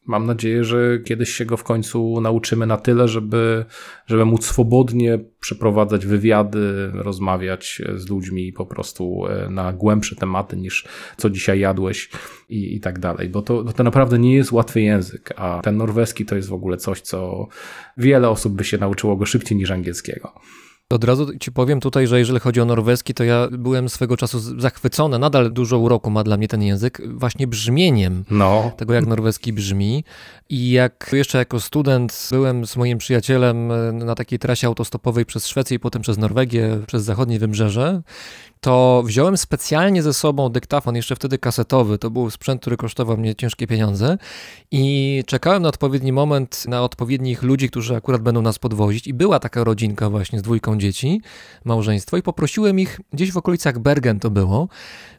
Mam 0.06 0.26
nadzieję, 0.26 0.64
że 0.64 0.98
kiedyś 0.98 1.30
się 1.34 1.44
go 1.44 1.56
w 1.56 1.64
końcu 1.64 2.20
nauczymy 2.20 2.66
na 2.66 2.76
tyle, 2.76 3.08
żeby, 3.08 3.64
żeby 4.06 4.24
móc 4.24 4.46
swobodnie 4.46 5.18
przeprowadzać 5.40 6.06
wywiady, 6.06 6.90
rozmawiać 6.94 7.82
z 7.96 8.08
ludźmi 8.08 8.52
po 8.52 8.66
prostu 8.66 9.26
e, 9.26 9.50
na 9.50 9.72
głębsze 9.72 10.16
tematy 10.16 10.56
niż 10.56 10.88
co 11.16 11.30
dzisiaj 11.30 11.60
jadłeś 11.60 12.10
i, 12.48 12.76
i 12.76 12.80
tak 12.80 12.98
dalej. 12.98 13.28
Bo 13.28 13.42
to, 13.42 13.64
to 13.64 13.82
naprawdę 13.82 14.18
nie 14.18 14.34
jest 14.34 14.52
łatwy 14.52 14.80
język, 14.80 15.32
a 15.36 15.60
ten 15.64 15.76
norweski 15.76 16.26
to 16.26 16.36
jest 16.36 16.48
w 16.48 16.54
ogóle 16.54 16.76
coś, 16.76 17.00
co 17.00 17.48
wiele 17.96 18.28
osób 18.28 18.52
by 18.52 18.64
się 18.64 18.78
nauczyło 18.78 19.16
go 19.16 19.26
szybciej 19.26 19.58
niż 19.58 19.70
angielskiego. 19.70 20.32
Od 20.92 21.04
razu 21.04 21.38
ci 21.38 21.52
powiem 21.52 21.80
tutaj, 21.80 22.06
że 22.06 22.18
jeżeli 22.18 22.40
chodzi 22.40 22.60
o 22.60 22.64
norweski, 22.64 23.14
to 23.14 23.24
ja 23.24 23.48
byłem 23.50 23.88
swego 23.88 24.16
czasu 24.16 24.60
zachwycony, 24.60 25.18
nadal 25.18 25.52
dużo 25.52 25.78
uroku 25.78 26.10
ma 26.10 26.24
dla 26.24 26.36
mnie 26.36 26.48
ten 26.48 26.62
język, 26.62 27.02
właśnie 27.14 27.46
brzmieniem 27.46 28.24
No, 28.30 28.72
tego, 28.76 28.94
jak 28.94 29.06
norweski 29.06 29.52
brzmi. 29.52 30.04
I 30.48 30.70
jak 30.70 31.10
jeszcze 31.12 31.38
jako 31.38 31.60
student 31.60 32.28
byłem 32.30 32.66
z 32.66 32.76
moim 32.76 32.98
przyjacielem 32.98 33.72
e, 33.72 33.92
na 33.92 34.14
takiej 34.14 34.38
trasie 34.38 34.66
autostopowej 34.66 35.26
przez 35.26 35.46
Szwecję 35.46 35.76
i 35.76 35.80
potem 35.80 36.02
przez 36.02 36.18
Norwegię, 36.18 36.78
przez 36.86 37.04
zachodnie 37.04 37.38
wybrzeże, 37.38 38.02
to 38.62 39.02
wziąłem 39.06 39.36
specjalnie 39.36 40.02
ze 40.02 40.12
sobą 40.12 40.48
dyktafon, 40.48 40.96
jeszcze 40.96 41.16
wtedy 41.16 41.38
kasetowy, 41.38 41.98
to 41.98 42.10
był 42.10 42.30
sprzęt, 42.30 42.60
który 42.60 42.76
kosztował 42.76 43.16
mnie 43.16 43.34
ciężkie 43.34 43.66
pieniądze. 43.66 44.18
I 44.70 45.24
czekałem 45.26 45.62
na 45.62 45.68
odpowiedni 45.68 46.12
moment, 46.12 46.64
na 46.68 46.82
odpowiednich 46.82 47.42
ludzi, 47.42 47.68
którzy 47.68 47.96
akurat 47.96 48.22
będą 48.22 48.42
nas 48.42 48.58
podwozić. 48.58 49.06
I 49.06 49.14
była 49.14 49.38
taka 49.38 49.64
rodzinka 49.64 50.10
właśnie 50.10 50.38
z 50.38 50.42
dwójką 50.42 50.78
dzieci, 50.78 51.20
małżeństwo. 51.64 52.16
I 52.16 52.22
poprosiłem 52.22 52.80
ich, 52.80 53.00
gdzieś 53.12 53.32
w 53.32 53.36
okolicach 53.36 53.78
Bergen 53.78 54.20
to 54.20 54.30
było, 54.30 54.68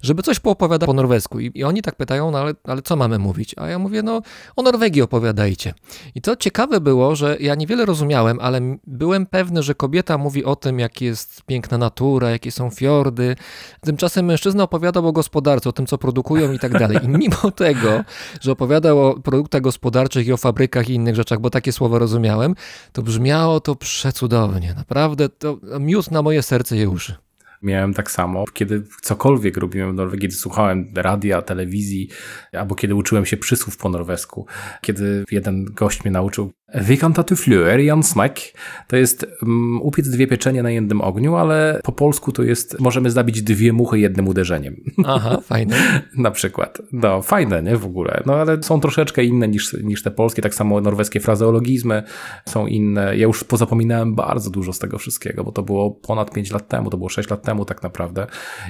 żeby 0.02 0.24
coś 0.24 0.40
poopowiadać 0.40 0.88
po 0.88 0.94
norwesku. 0.94 1.40
I, 1.40 1.52
i 1.56 1.64
oni 1.64 1.82
tak 1.82 1.96
pytają, 1.96 2.32
no 2.32 2.40
ale, 2.40 2.54
ale 2.64 2.82
co 2.82 2.96
mamy 2.96 3.20
mówić? 3.20 3.56
A 3.58 3.68
ja 3.68 3.80
mówię, 3.80 4.04
no 4.04 4.22
o 4.56 4.62
Norwegii 4.62 5.02
opowiadajcie. 5.02 5.74
I 6.16 6.22
to 6.22 6.36
ciekawe 6.36 6.82
było, 6.82 7.16
że 7.16 7.38
ja 7.40 7.56
niewiele 7.56 7.86
rozumiałem, 7.86 8.40
ale 8.42 8.78
byłem 8.88 9.26
pewny, 9.26 9.64
że 9.64 9.76
kobieta 9.76 10.18
mówi 10.18 10.46
o 10.46 10.56
tym, 10.56 10.80
jak 10.80 11.02
jest 11.02 11.42
piękna 11.46 11.78
natura, 11.78 12.30
jakie 12.30 12.52
są 12.52 12.70
fiordy, 12.70 13.33
Tymczasem 13.82 14.26
mężczyzna 14.26 14.64
opowiadał 14.64 15.08
o 15.08 15.12
gospodarce, 15.12 15.70
o 15.70 15.74
tym, 15.74 15.86
co 15.86 15.98
produkują 15.98 16.52
i 16.52 16.60
tak 16.60 16.72
dalej. 16.72 16.98
I 17.04 17.08
mimo 17.08 17.52
tego, 17.56 18.04
że 18.42 18.52
opowiadał 18.52 19.08
o 19.08 19.20
produktach 19.20 19.62
gospodarczych 19.62 20.28
i 20.28 20.34
o 20.34 20.38
fabrykach 20.38 20.90
i 20.90 20.94
innych 20.94 21.16
rzeczach, 21.16 21.40
bo 21.40 21.50
takie 21.50 21.72
słowa 21.72 22.00
rozumiałem, 22.00 22.56
to 22.92 23.02
brzmiało 23.02 23.60
to 23.60 23.76
przecudownie. 23.76 24.74
Naprawdę 24.78 25.30
to 25.30 25.58
miód 25.80 26.12
na 26.12 26.22
moje 26.22 26.42
serce 26.42 26.78
i 26.78 26.88
uszy. 26.88 27.16
Miałem 27.64 27.94
tak 27.94 28.12
samo, 28.12 28.46
kiedy 28.54 28.84
cokolwiek 29.02 29.58
robiłem 29.58 29.92
w 29.92 29.96
Norwegii, 29.96 30.22
kiedy 30.22 30.36
słuchałem 30.36 30.92
radia, 30.96 31.42
telewizji, 31.42 32.10
albo 32.52 32.76
kiedy 32.76 32.96
uczyłem 32.96 33.26
się 33.26 33.38
przysłów 33.38 33.78
po 33.78 33.90
norwesku, 33.90 34.48
kiedy 34.82 35.24
jeden 35.32 35.66
gość 35.66 36.04
mnie 36.04 36.12
nauczył 36.12 36.52
Vi 36.74 36.98
kan 36.98 37.14
ta 37.14 37.24
tu 37.24 37.36
flöer 37.36 37.80
i 37.80 37.90
en 37.90 38.04
smak. 38.04 38.40
To 38.88 38.96
jest 38.96 39.26
um, 39.42 39.82
upiec 39.82 40.10
dwie 40.10 40.28
pieczenie 40.28 40.64
na 40.64 40.72
jednym 40.72 41.02
ogniu, 41.02 41.36
ale 41.36 41.80
po 41.84 41.92
polsku 41.92 42.32
to 42.32 42.44
jest 42.44 42.80
możemy 42.80 43.12
zabić 43.12 43.42
dwie 43.42 43.74
muchy 43.74 44.00
jednym 44.00 44.28
uderzeniem. 44.28 44.76
Aha, 45.06 45.42
fajne. 45.50 45.76
na 46.18 46.32
przykład. 46.32 46.82
No, 46.92 47.22
fajne, 47.22 47.64
nie? 47.64 47.78
W 47.78 47.86
ogóle. 47.86 48.24
No, 48.26 48.36
ale 48.36 48.64
są 48.64 48.80
troszeczkę 48.80 49.24
inne 49.24 49.48
niż, 49.48 49.74
niż 49.74 50.04
te 50.04 50.12
polskie. 50.12 50.42
Tak 50.42 50.56
samo 50.56 50.82
norweskie 50.82 51.20
frazeologizmy 51.20 52.04
są 52.46 52.68
inne. 52.68 53.18
Ja 53.18 53.24
już 53.24 53.44
pozapominałem 53.44 54.16
bardzo 54.16 54.50
dużo 54.50 54.74
z 54.74 54.80
tego 54.80 54.98
wszystkiego, 54.98 55.44
bo 55.44 55.52
to 55.52 55.64
było 55.64 55.92
ponad 55.92 56.32
5 56.32 56.52
lat 56.52 56.68
temu, 56.68 56.90
to 56.90 56.98
było 56.98 57.10
6 57.10 57.30
lat 57.30 57.42
temu 57.44 57.66
tak 57.66 57.84
naprawdę. 57.84 58.28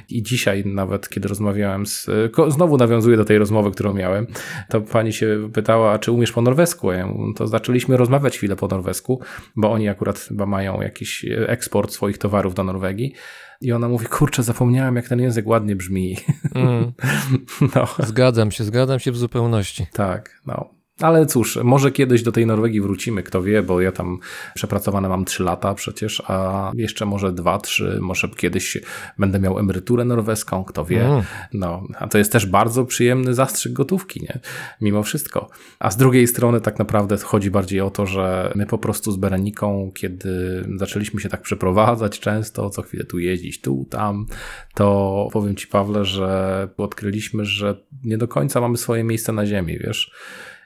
I 0.08 0.22
dzisiaj 0.22 0.64
nawet, 0.66 1.08
kiedy 1.08 1.28
rozmawiałem 1.28 1.86
z... 1.86 2.06
Znowu 2.48 2.76
nawiązuję 2.76 3.16
do 3.16 3.24
tej 3.24 3.38
rozmowy, 3.38 3.70
którą 3.70 3.94
miałem, 3.94 4.26
to 4.68 4.80
pani 4.80 5.12
się 5.12 5.50
pytała, 5.52 5.98
czy 5.98 6.12
umiesz 6.12 6.32
po 6.32 6.42
norwesku? 6.42 6.86
Mówię, 6.86 7.34
to 7.36 7.46
zaczęliśmy 7.46 7.93
rozmawiać 7.96 8.36
chwilę 8.36 8.56
po 8.56 8.66
norwesku, 8.66 9.20
bo 9.56 9.72
oni 9.72 9.88
akurat 9.88 10.18
chyba 10.18 10.46
mają 10.46 10.80
jakiś 10.80 11.26
eksport 11.46 11.92
swoich 11.92 12.18
towarów 12.18 12.54
do 12.54 12.64
Norwegii. 12.64 13.14
I 13.60 13.72
ona 13.72 13.88
mówi, 13.88 14.06
kurczę, 14.06 14.42
zapomniałem, 14.42 14.96
jak 14.96 15.08
ten 15.08 15.20
język 15.20 15.46
ładnie 15.46 15.76
brzmi. 15.76 16.16
Mm. 16.54 16.92
No, 17.74 17.88
Zgadzam 17.98 18.50
się, 18.50 18.64
zgadzam 18.64 18.98
się 18.98 19.12
w 19.12 19.16
zupełności. 19.16 19.86
tak, 19.92 20.40
no. 20.46 20.74
Ale 21.00 21.26
cóż, 21.26 21.58
może 21.64 21.90
kiedyś 21.90 22.22
do 22.22 22.32
tej 22.32 22.46
Norwegii 22.46 22.80
wrócimy, 22.80 23.22
kto 23.22 23.42
wie, 23.42 23.62
bo 23.62 23.80
ja 23.80 23.92
tam 23.92 24.18
przepracowane 24.54 25.08
mam 25.08 25.24
3 25.24 25.42
lata 25.42 25.74
przecież, 25.74 26.22
a 26.26 26.70
jeszcze 26.74 27.06
może 27.06 27.32
2, 27.32 27.58
3, 27.58 27.98
może 28.00 28.28
kiedyś 28.28 28.78
będę 29.18 29.40
miał 29.40 29.58
emeryturę 29.58 30.04
norweską, 30.04 30.64
kto 30.64 30.84
wie. 30.84 31.06
Mm. 31.06 31.22
No, 31.52 31.82
a 31.98 32.08
to 32.08 32.18
jest 32.18 32.32
też 32.32 32.46
bardzo 32.46 32.84
przyjemny 32.84 33.34
zastrzyk 33.34 33.72
gotówki, 33.72 34.20
nie? 34.20 34.38
Mimo 34.80 35.02
wszystko. 35.02 35.50
A 35.78 35.90
z 35.90 35.96
drugiej 35.96 36.26
strony 36.26 36.60
tak 36.60 36.78
naprawdę 36.78 37.16
chodzi 37.16 37.50
bardziej 37.50 37.80
o 37.80 37.90
to, 37.90 38.06
że 38.06 38.52
my 38.54 38.66
po 38.66 38.78
prostu 38.78 39.12
z 39.12 39.16
Bereniką, 39.16 39.92
kiedy 39.94 40.64
zaczęliśmy 40.76 41.20
się 41.20 41.28
tak 41.28 41.42
przeprowadzać 41.42 42.20
często, 42.20 42.70
co 42.70 42.82
chwilę 42.82 43.04
tu 43.04 43.18
jeździć, 43.18 43.60
tu, 43.60 43.86
tam, 43.90 44.26
to 44.74 45.28
powiem 45.32 45.56
Ci 45.56 45.66
Pawle, 45.66 46.04
że 46.04 46.68
odkryliśmy, 46.76 47.44
że 47.44 47.76
nie 48.04 48.18
do 48.18 48.28
końca 48.28 48.60
mamy 48.60 48.76
swoje 48.76 49.04
miejsce 49.04 49.32
na 49.32 49.46
ziemi, 49.46 49.78
wiesz? 49.78 50.10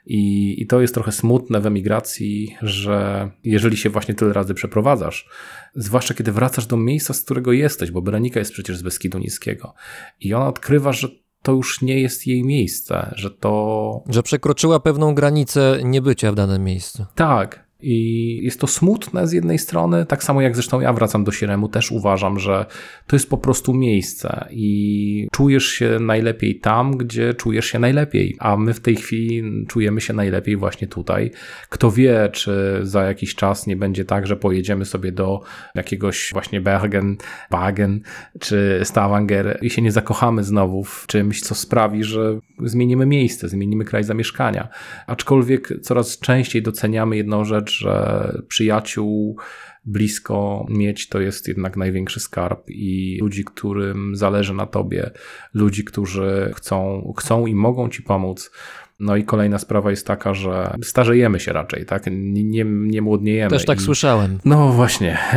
I, 0.09 0.55
I 0.61 0.67
to 0.67 0.81
jest 0.81 0.93
trochę 0.93 1.11
smutne 1.11 1.61
w 1.61 1.65
emigracji, 1.65 2.55
że 2.61 3.29
jeżeli 3.43 3.77
się 3.77 3.89
właśnie 3.89 4.15
tyle 4.15 4.33
razy 4.33 4.53
przeprowadzasz, 4.53 5.29
zwłaszcza 5.75 6.13
kiedy 6.13 6.31
wracasz 6.31 6.65
do 6.65 6.77
miejsca, 6.77 7.13
z 7.13 7.21
którego 7.21 7.51
jesteś, 7.51 7.91
bo 7.91 8.01
Berenika 8.01 8.39
jest 8.39 8.51
przecież 8.51 8.77
z 8.77 8.81
Beskidu 8.81 9.17
Niskiego 9.17 9.73
i 10.19 10.33
ona 10.33 10.47
odkrywa, 10.47 10.93
że 10.93 11.07
to 11.41 11.51
już 11.51 11.81
nie 11.81 12.01
jest 12.01 12.27
jej 12.27 12.43
miejsce, 12.43 13.13
że 13.15 13.31
to... 13.31 14.03
Że 14.09 14.23
przekroczyła 14.23 14.79
pewną 14.79 15.15
granicę 15.15 15.79
niebycia 15.83 16.31
w 16.31 16.35
danym 16.35 16.63
miejscu. 16.63 17.05
Tak. 17.15 17.68
I 17.81 18.39
jest 18.43 18.59
to 18.59 18.67
smutne 18.67 19.27
z 19.27 19.31
jednej 19.31 19.59
strony, 19.59 20.05
tak 20.05 20.23
samo 20.23 20.41
jak 20.41 20.55
zresztą 20.55 20.81
ja 20.81 20.93
wracam 20.93 21.23
do 21.23 21.31
Sieremu, 21.31 21.69
też 21.69 21.91
uważam, 21.91 22.39
że 22.39 22.65
to 23.07 23.15
jest 23.15 23.29
po 23.29 23.37
prostu 23.37 23.73
miejsce 23.73 24.47
i 24.51 25.27
czujesz 25.31 25.67
się 25.67 25.97
najlepiej 25.99 26.59
tam, 26.59 26.97
gdzie 26.97 27.33
czujesz 27.33 27.65
się 27.65 27.79
najlepiej, 27.79 28.35
a 28.39 28.57
my 28.57 28.73
w 28.73 28.79
tej 28.79 28.95
chwili 28.95 29.43
czujemy 29.67 30.01
się 30.01 30.13
najlepiej 30.13 30.57
właśnie 30.57 30.87
tutaj. 30.87 31.31
Kto 31.69 31.91
wie, 31.91 32.29
czy 32.33 32.79
za 32.83 33.03
jakiś 33.03 33.35
czas 33.35 33.67
nie 33.67 33.75
będzie 33.75 34.05
tak, 34.05 34.27
że 34.27 34.35
pojedziemy 34.35 34.85
sobie 34.85 35.11
do 35.11 35.41
jakiegoś 35.75 36.29
właśnie 36.33 36.61
Bergen, 36.61 37.17
Wagen 37.51 38.01
czy 38.39 38.81
Stavanger 38.83 39.59
i 39.61 39.69
się 39.69 39.81
nie 39.81 39.91
zakochamy 39.91 40.43
znowu 40.43 40.83
w 40.83 41.07
czymś, 41.07 41.41
co 41.41 41.55
sprawi, 41.55 42.03
że 42.03 42.39
zmienimy 42.63 43.05
miejsce, 43.05 43.49
zmienimy 43.49 43.85
kraj 43.85 44.03
zamieszkania. 44.03 44.67
Aczkolwiek 45.07 45.73
coraz 45.81 46.19
częściej 46.19 46.61
doceniamy 46.61 47.17
jedną 47.17 47.45
rzecz, 47.45 47.68
że 47.71 48.31
przyjaciół 48.47 49.37
blisko 49.85 50.65
mieć 50.69 51.09
to 51.09 51.19
jest 51.19 51.47
jednak 51.47 51.77
największy 51.77 52.19
skarb 52.19 52.69
i 52.69 53.17
ludzi, 53.21 53.45
którym 53.45 54.15
zależy 54.15 54.53
na 54.53 54.65
tobie, 54.65 55.11
ludzi, 55.53 55.83
którzy 55.83 56.51
chcą, 56.55 57.13
chcą 57.17 57.45
i 57.45 57.55
mogą 57.55 57.89
ci 57.89 58.03
pomóc. 58.03 58.51
No 58.99 59.15
i 59.15 59.23
kolejna 59.23 59.59
sprawa 59.59 59.89
jest 59.89 60.07
taka, 60.07 60.33
że 60.33 60.75
starzejemy 60.83 61.39
się 61.39 61.53
raczej, 61.53 61.85
tak? 61.85 62.03
Nie, 62.11 62.43
nie, 62.43 62.65
nie 62.65 63.01
młodniejemy. 63.01 63.49
Też 63.49 63.65
tak 63.65 63.79
I... 63.79 63.81
słyszałem. 63.81 64.39
No 64.45 64.71
właśnie. 64.71 65.17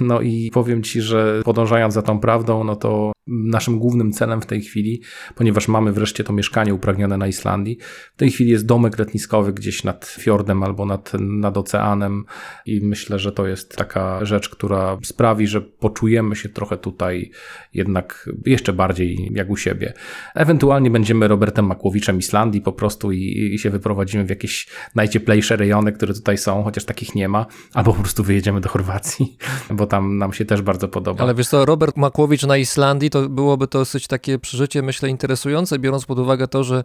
No 0.00 0.20
i 0.20 0.50
powiem 0.54 0.82
ci, 0.82 1.00
że 1.00 1.42
podążając 1.44 1.94
za 1.94 2.02
tą 2.02 2.20
prawdą, 2.20 2.64
no 2.64 2.76
to 2.76 3.12
naszym 3.26 3.78
głównym 3.78 4.12
celem 4.12 4.40
w 4.40 4.46
tej 4.46 4.62
chwili, 4.62 5.02
ponieważ 5.34 5.68
mamy 5.68 5.92
wreszcie 5.92 6.24
to 6.24 6.32
mieszkanie 6.32 6.74
upragnione 6.74 7.16
na 7.16 7.26
Islandii. 7.26 7.78
W 8.14 8.16
tej 8.16 8.30
chwili 8.30 8.50
jest 8.50 8.66
domek 8.66 8.98
letniskowy 8.98 9.52
gdzieś 9.52 9.84
nad 9.84 10.06
fiordem 10.06 10.62
albo 10.62 10.86
nad, 10.86 11.12
nad 11.20 11.56
oceanem 11.56 12.24
i 12.66 12.80
myślę, 12.80 13.18
że 13.18 13.32
to 13.32 13.46
jest 13.46 13.76
taka 13.76 14.24
rzecz, 14.24 14.48
która 14.48 14.98
sprawi, 15.04 15.46
że 15.46 15.60
poczujemy 15.60 16.36
się 16.36 16.48
trochę 16.48 16.78
tutaj 16.78 17.30
jednak 17.74 18.30
jeszcze 18.46 18.72
bardziej 18.72 19.30
jak 19.34 19.50
u 19.50 19.56
siebie. 19.56 19.92
Ewentualnie 20.34 20.90
będziemy 20.90 21.28
Robertem 21.28 21.66
Makłowiczem 21.66 22.18
Islandii 22.18 22.60
po 22.60 22.72
prostu 22.72 23.12
i, 23.12 23.50
i 23.54 23.58
się 23.58 23.70
wyprowadzimy 23.70 24.24
w 24.24 24.30
jakieś 24.30 24.68
najcieplejsze 24.94 25.56
rejony, 25.56 25.92
które 25.92 26.14
tutaj 26.14 26.38
są, 26.38 26.62
chociaż 26.62 26.84
takich 26.84 27.14
nie 27.14 27.28
ma, 27.28 27.46
albo 27.74 27.92
po 27.92 28.00
prostu 28.00 28.22
wyjedziemy 28.22 28.60
do 28.60 28.68
Chorwacji, 28.68 29.36
bo 29.70 29.86
tam 29.86 30.18
nam 30.18 30.32
się 30.32 30.44
też 30.44 30.62
bardzo 30.62 30.88
podoba. 30.88 31.24
Ale 31.24 31.34
wiesz 31.34 31.48
co, 31.48 31.64
Robert 31.64 31.96
Makłowicz 31.96 32.42
na 32.42 32.56
Islandii 32.56 33.10
to 33.12 33.28
byłoby 33.28 33.66
to 33.66 33.78
dosyć 33.78 34.06
takie 34.06 34.38
przeżycie, 34.38 34.82
myślę, 34.82 35.08
interesujące, 35.08 35.78
biorąc 35.78 36.06
pod 36.06 36.18
uwagę 36.18 36.48
to, 36.48 36.64
że 36.64 36.82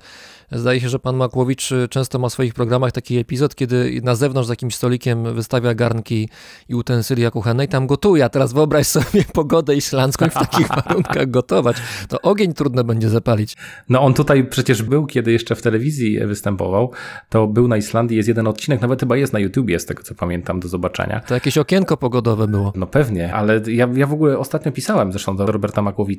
zdaje 0.51 0.81
się, 0.81 0.89
że 0.89 0.99
pan 0.99 1.15
Makłowicz 1.15 1.69
często 1.89 2.19
ma 2.19 2.29
w 2.29 2.33
swoich 2.33 2.53
programach 2.53 2.91
taki 2.91 3.17
epizod, 3.17 3.55
kiedy 3.55 4.01
na 4.03 4.15
zewnątrz 4.15 4.47
z 4.47 4.49
jakimś 4.49 4.75
stolikiem 4.75 5.33
wystawia 5.33 5.73
garnki 5.73 6.29
i 6.69 6.75
utensylia 6.75 7.31
kuchenne 7.31 7.65
i 7.65 7.67
tam 7.67 7.87
gotuje, 7.87 8.25
a 8.25 8.29
teraz 8.29 8.53
wyobraź 8.53 8.87
sobie 8.87 9.23
pogodę 9.33 9.75
islandzką 9.75 10.25
i 10.25 10.29
w 10.29 10.33
takich 10.33 10.67
warunkach 10.85 11.29
gotować. 11.29 11.77
To 12.09 12.21
ogień 12.21 12.53
trudno 12.53 12.83
będzie 12.83 13.09
zapalić. 13.09 13.55
No 13.89 14.01
on 14.01 14.13
tutaj 14.13 14.47
przecież 14.49 14.83
był, 14.83 15.05
kiedy 15.05 15.31
jeszcze 15.31 15.55
w 15.55 15.61
telewizji 15.61 16.19
występował, 16.25 16.91
to 17.29 17.47
był 17.47 17.67
na 17.67 17.77
Islandii, 17.77 18.17
jest 18.17 18.29
jeden 18.29 18.47
odcinek, 18.47 18.81
nawet 18.81 18.99
chyba 18.99 19.17
jest 19.17 19.33
na 19.33 19.39
YouTubie, 19.39 19.79
z 19.79 19.85
tego 19.85 20.03
co 20.03 20.15
pamiętam, 20.15 20.59
do 20.59 20.67
zobaczenia. 20.67 21.19
To 21.19 21.33
jakieś 21.33 21.57
okienko 21.57 21.97
pogodowe 21.97 22.47
było. 22.47 22.73
No 22.75 22.87
pewnie, 22.87 23.33
ale 23.33 23.61
ja, 23.67 23.89
ja 23.93 24.07
w 24.07 24.13
ogóle 24.13 24.37
ostatnio 24.37 24.71
pisałem 24.71 25.11
zresztą 25.11 25.35
do 25.35 25.45
Roberta 25.45 25.81
Makłowicza 25.81 26.16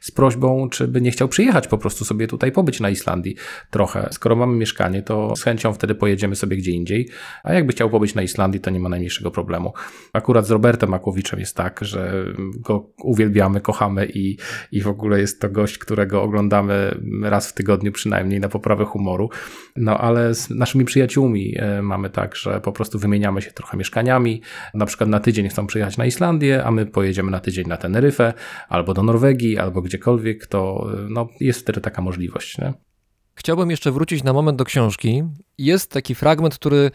z 0.00 0.10
prośbą, 0.10 0.68
czy 0.70 0.88
by 0.88 1.00
nie 1.00 1.10
chciał 1.10 1.28
przyjechać 1.28 1.68
po 1.68 1.78
prostu 1.78 2.04
sobie 2.04 2.26
tutaj 2.26 2.52
pobyć 2.52 2.80
na 2.80 2.90
Islandii 2.90 3.36
trochę. 3.70 4.08
Skoro 4.12 4.36
mamy 4.36 4.56
mieszkanie, 4.56 5.02
to 5.02 5.36
z 5.36 5.42
chęcią 5.42 5.72
wtedy 5.72 5.94
pojedziemy 5.94 6.36
sobie 6.36 6.56
gdzie 6.56 6.70
indziej, 6.70 7.08
a 7.42 7.52
jakby 7.52 7.72
chciał 7.72 7.90
pobyć 7.90 8.14
na 8.14 8.22
Islandii, 8.22 8.60
to 8.60 8.70
nie 8.70 8.80
ma 8.80 8.88
najmniejszego 8.88 9.30
problemu. 9.30 9.72
Akurat 10.12 10.46
z 10.46 10.50
Robertem 10.50 10.90
Makłowiczem 10.90 11.40
jest 11.40 11.56
tak, 11.56 11.80
że 11.82 12.24
go 12.56 12.90
uwielbiamy, 13.02 13.60
kochamy 13.60 14.06
i, 14.14 14.36
i 14.72 14.82
w 14.82 14.88
ogóle 14.88 15.20
jest 15.20 15.40
to 15.40 15.48
gość, 15.48 15.78
którego 15.78 16.22
oglądamy 16.22 16.98
raz 17.22 17.48
w 17.48 17.54
tygodniu 17.54 17.92
przynajmniej 17.92 18.40
na 18.40 18.48
poprawę 18.48 18.84
humoru. 18.84 19.30
No 19.76 19.98
ale 19.98 20.34
z 20.34 20.50
naszymi 20.50 20.84
przyjaciółmi 20.84 21.54
e, 21.58 21.82
mamy 21.82 22.10
tak, 22.10 22.36
że 22.36 22.60
po 22.60 22.72
prostu 22.72 22.98
wymieniamy 22.98 23.42
się 23.42 23.50
trochę 23.50 23.76
mieszkaniami. 23.76 24.42
Na 24.74 24.86
przykład 24.86 25.10
na 25.10 25.20
tydzień 25.20 25.48
chcą 25.48 25.66
przyjechać 25.66 25.96
na 25.96 26.06
Islandię, 26.06 26.64
a 26.64 26.70
my 26.70 26.86
pojedziemy 26.86 27.30
na 27.30 27.40
tydzień 27.40 27.66
na 27.66 27.76
Teneryfę, 27.76 28.32
albo 28.68 28.94
do 28.94 29.02
Norwegii, 29.02 29.31
albo 29.58 29.82
gdziekolwiek, 29.82 30.46
to 30.46 30.90
e, 30.94 31.06
no, 31.10 31.28
jest 31.40 31.60
wtedy 31.60 31.80
taka 31.80 32.02
możliwość. 32.02 32.58
Nie? 32.58 32.72
Chciałbym 33.34 33.70
jeszcze 33.70 33.92
wrócić 33.92 34.22
na 34.22 34.32
moment 34.32 34.58
do 34.58 34.64
książki. 34.64 35.22
Jest 35.58 35.90
taki 35.90 36.14
fragment, 36.14 36.54
który 36.54 36.90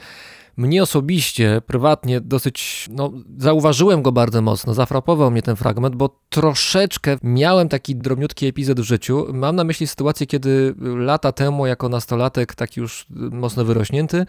mnie 0.58 0.84
osobiście, 0.84 1.62
prywatnie 1.68 2.22
dosyć, 2.22 2.88
no, 2.92 3.12
zauważyłem 3.38 4.02
go 4.02 4.12
bardzo 4.12 4.42
mocno, 4.42 4.74
zafrapował 4.74 5.32
mnie 5.32 5.42
ten 5.42 5.56
fragment, 5.56 5.96
bo 5.96 6.20
troszeczkę 6.30 7.18
miałem 7.24 7.70
taki 7.70 7.96
drobniutki 7.96 8.46
epizod 8.48 8.80
w 8.80 8.84
życiu. 8.84 9.28
Mam 9.34 9.56
na 9.56 9.64
myśli 9.64 9.88
sytuację, 9.88 10.28
kiedy 10.28 10.76
lata 10.80 11.32
temu, 11.32 11.68
jako 11.68 11.90
nastolatek, 11.90 12.56
taki 12.56 12.80
już 12.80 13.06
mocno 13.10 13.66
wyrośnięty, 13.66 14.26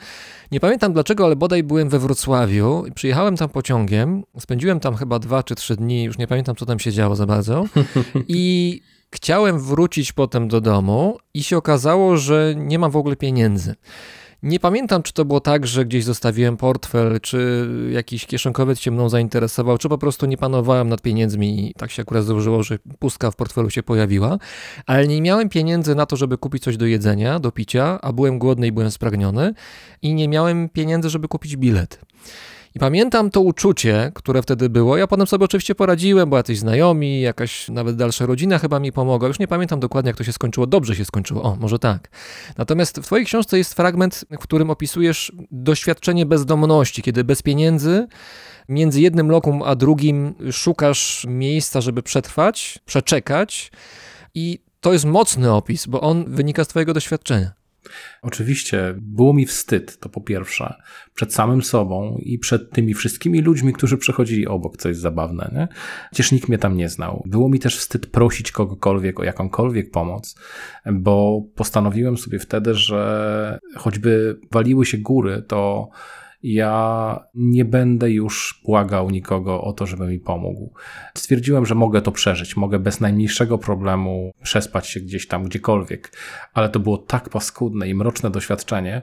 nie 0.53 0.61
pamiętam 0.61 0.93
dlaczego, 0.93 1.24
ale 1.24 1.37
bodaj 1.37 1.62
byłem 1.62 1.89
we 1.89 1.99
Wrocławiu, 1.99 2.85
przyjechałem 2.95 3.37
tam 3.37 3.49
pociągiem, 3.49 4.22
spędziłem 4.39 4.81
tam 4.81 4.97
chyba 4.97 5.18
dwa 5.18 5.43
czy 5.43 5.55
trzy 5.55 5.76
dni, 5.76 6.05
już 6.05 6.18
nie 6.18 6.26
pamiętam, 6.26 6.57
co 6.57 6.66
tam 6.66 6.79
się 6.79 6.93
działo 6.93 7.16
za 7.16 7.26
bardzo 7.26 7.64
i 8.29 8.81
Chciałem 9.14 9.61
wrócić 9.61 10.12
potem 10.12 10.49
do 10.49 10.61
domu 10.61 11.18
i 11.35 11.43
się 11.43 11.57
okazało, 11.57 12.16
że 12.16 12.55
nie 12.57 12.79
mam 12.79 12.91
w 12.91 12.97
ogóle 12.97 13.16
pieniędzy. 13.16 13.74
Nie 14.43 14.61
pamiętam, 14.61 15.03
czy 15.03 15.12
to 15.12 15.24
było 15.24 15.41
tak, 15.41 15.66
że 15.66 15.84
gdzieś 15.84 16.05
zostawiłem 16.05 16.57
portfel, 16.57 17.20
czy 17.20 17.68
jakiś 17.91 18.26
kieszonkowiec 18.26 18.80
się 18.80 18.91
mną 18.91 19.09
zainteresował, 19.09 19.78
czy 19.78 19.89
po 19.89 19.99
prostu 19.99 20.26
nie 20.26 20.36
panowałem 20.36 20.89
nad 20.89 21.03
pieniędzmi 21.03 21.70
i 21.70 21.74
tak 21.74 21.91
się 21.91 22.03
akurat 22.03 22.24
złożyło, 22.24 22.62
że 22.62 22.78
pustka 22.99 23.30
w 23.30 23.36
portfelu 23.36 23.70
się 23.70 23.82
pojawiła, 23.82 24.39
ale 24.86 25.09
nie 25.09 25.22
miałem 25.22 25.49
pieniędzy 25.49 25.95
na 25.95 26.07
to, 26.07 26.16
żeby 26.16 26.39
kupić 26.39 26.62
coś 26.62 26.76
do 26.76 26.86
jedzenia, 26.86 27.39
do 27.39 27.53
picia, 27.53 27.99
a 28.03 28.12
byłem 28.12 28.39
głodny 28.39 28.66
i 28.66 28.72
byłem 28.72 28.91
spragniony 28.91 29.55
i 30.03 30.14
nie 30.14 30.28
miałem 30.28 30.68
pieniędzy, 30.68 31.11
żeby 31.11 31.28
kupić 31.28 31.57
bilet. 31.57 32.01
I 32.79 32.81
pamiętam 32.81 33.31
to 33.31 33.41
uczucie, 33.41 34.13
które 34.14 34.42
wtedy 34.42 34.68
było. 34.68 34.96
Ja 34.96 35.07
potem 35.07 35.26
sobie 35.26 35.45
oczywiście 35.45 35.75
poradziłem, 35.75 36.30
bo 36.30 36.37
jacyś 36.37 36.59
znajomi, 36.59 37.21
jakaś 37.21 37.68
nawet 37.68 37.96
dalsza 37.96 38.26
rodzina 38.26 38.59
chyba 38.59 38.80
mi 38.80 38.92
pomogła. 38.92 39.29
Już 39.29 39.38
nie 39.38 39.49
pamiętam 39.49 39.80
dokładnie, 39.80 40.09
jak 40.09 40.17
to 40.17 40.25
się 40.25 40.33
skończyło. 40.33 40.67
Dobrze 40.67 40.96
się 40.96 41.05
skończyło. 41.05 41.42
O, 41.42 41.57
może 41.57 41.79
tak. 41.79 42.11
Natomiast 42.59 42.99
w 42.99 43.03
Twojej 43.03 43.26
książce 43.26 43.59
jest 43.59 43.75
fragment, 43.75 44.25
w 44.30 44.38
którym 44.38 44.71
opisujesz 44.71 45.33
doświadczenie 45.50 46.26
bezdomności, 46.26 47.03
kiedy 47.03 47.25
bez 47.25 47.42
pieniędzy 47.42 48.07
między 48.68 49.00
jednym 49.00 49.30
lokum 49.30 49.63
a 49.63 49.75
drugim 49.75 50.34
szukasz 50.53 51.26
miejsca, 51.29 51.80
żeby 51.80 52.03
przetrwać, 52.03 52.79
przeczekać. 52.84 53.72
I 54.34 54.59
to 54.80 54.92
jest 54.92 55.05
mocny 55.05 55.53
opis, 55.53 55.87
bo 55.87 56.00
on 56.00 56.25
wynika 56.34 56.64
z 56.64 56.68
Twojego 56.68 56.95
doświadczenia. 56.95 57.58
Oczywiście 58.22 58.95
było 58.96 59.34
mi 59.34 59.46
wstyd, 59.46 59.99
to 59.99 60.09
po 60.09 60.21
pierwsze, 60.21 60.75
przed 61.14 61.34
samym 61.34 61.63
sobą 61.63 62.18
i 62.22 62.38
przed 62.38 62.71
tymi 62.71 62.95
wszystkimi 62.95 63.41
ludźmi, 63.41 63.72
którzy 63.72 63.99
przechodzili 63.99 64.46
obok, 64.46 64.76
co 64.76 64.88
jest 64.88 65.00
zabawne. 65.00 65.50
Nie? 65.55 65.68
Przecież 66.11 66.33
nikt 66.33 66.49
mnie 66.49 66.59
tam 66.59 66.76
nie 66.76 66.88
znał. 66.88 67.22
Było 67.26 67.49
mi 67.49 67.59
też 67.59 67.79
wstyd 67.79 68.07
prosić 68.07 68.53
kogokolwiek 68.53 69.21
o 69.21 69.25
jakąkolwiek 69.25 69.91
pomoc, 69.91 70.34
bo 70.92 71.42
postanowiłem 71.55 72.18
sobie 72.18 72.38
wtedy, 72.38 72.75
że 72.75 73.59
choćby 73.76 74.41
waliły 74.50 74.87
się 74.87 74.99
góry, 74.99 75.42
to 75.49 75.88
ja 76.42 77.18
nie 77.34 77.64
będę 77.64 78.10
już 78.10 78.60
błagał 78.64 79.10
nikogo 79.10 79.60
o 79.60 79.72
to, 79.72 79.86
żeby 79.86 80.06
mi 80.06 80.20
pomógł. 80.20 80.74
Stwierdziłem, 81.14 81.66
że 81.66 81.74
mogę 81.74 82.02
to 82.02 82.12
przeżyć, 82.12 82.56
mogę 82.56 82.78
bez 82.78 83.00
najmniejszego 83.00 83.58
problemu 83.58 84.32
przespać 84.42 84.86
się 84.86 85.00
gdzieś 85.00 85.28
tam, 85.28 85.44
gdziekolwiek, 85.44 86.12
ale 86.54 86.68
to 86.68 86.80
było 86.80 86.98
tak 86.98 87.28
paskudne 87.28 87.88
i 87.88 87.94
mroczne 87.94 88.30
doświadczenie, 88.30 89.02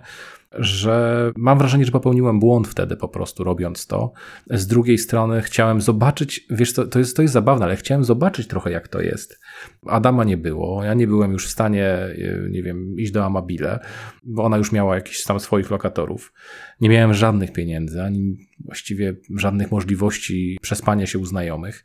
że 0.57 1.32
mam 1.36 1.57
wrażenie, 1.57 1.86
że 1.86 1.91
popełniłem 1.91 2.40
błąd 2.40 2.68
wtedy 2.68 2.98
po 2.98 3.07
prostu 3.07 3.44
robiąc 3.44 3.88
to. 3.88 4.14
Z 4.49 4.68
drugiej 4.68 4.98
strony 4.98 5.41
chciałem 5.41 5.82
zobaczyć, 5.82 6.45
wiesz, 6.49 6.73
to, 6.73 6.88
to, 6.88 6.99
jest, 6.99 7.15
to 7.15 7.22
jest 7.22 7.34
zabawne, 7.34 7.65
ale 7.65 7.76
chciałem 7.76 8.03
zobaczyć 8.03 8.48
trochę 8.48 8.72
jak 8.72 8.88
to 8.88 9.02
jest. 9.02 9.40
Adama 9.88 10.23
nie 10.23 10.38
było, 10.38 10.84
ja 10.84 10.94
nie 10.94 11.07
byłem 11.07 11.32
już 11.32 11.48
w 11.48 11.52
stanie, 11.52 11.86
e, 11.86 12.49
nie 12.49 12.64
wiem, 12.64 12.95
iść 12.99 13.11
do 13.11 13.26
Amabile, 13.26 13.80
bo 14.23 14.44
ona 14.44 14.57
już 14.57 14.72
miała 14.72 14.95
jakiś 14.95 15.23
tam 15.23 15.40
swoich 15.40 15.72
lokatorów. 15.72 16.34
Nie 16.82 16.90
miałem 16.90 17.14
żadnych 17.14 17.53
pieniędzy, 17.53 18.02
ani 18.02 18.38
właściwie 18.65 19.15
żadnych 19.36 19.72
możliwości 19.72 20.57
przespania 20.61 21.06
się 21.06 21.19
u 21.19 21.26
znajomych. 21.26 21.84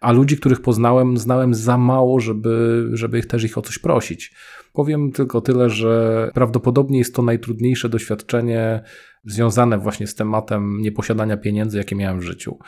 A 0.00 0.12
ludzi, 0.12 0.36
których 0.36 0.60
poznałem, 0.60 1.18
znałem 1.18 1.54
za 1.54 1.78
mało, 1.78 2.20
żeby, 2.20 2.88
żeby 2.92 3.18
ich 3.18 3.26
też 3.26 3.44
ich 3.44 3.58
o 3.58 3.62
coś 3.62 3.78
prosić. 3.78 4.34
Powiem 4.72 5.12
tylko 5.12 5.40
tyle, 5.40 5.70
że 5.70 6.30
prawdopodobnie 6.34 6.98
jest 6.98 7.14
to 7.14 7.22
najtrudniejsze 7.22 7.88
doświadczenie 7.88 8.82
związane 9.24 9.78
właśnie 9.78 10.06
z 10.06 10.14
tematem 10.14 10.80
nieposiadania 10.80 11.36
pieniędzy, 11.36 11.78
jakie 11.78 11.96
miałem 11.96 12.20
w 12.20 12.22
życiu. 12.22 12.58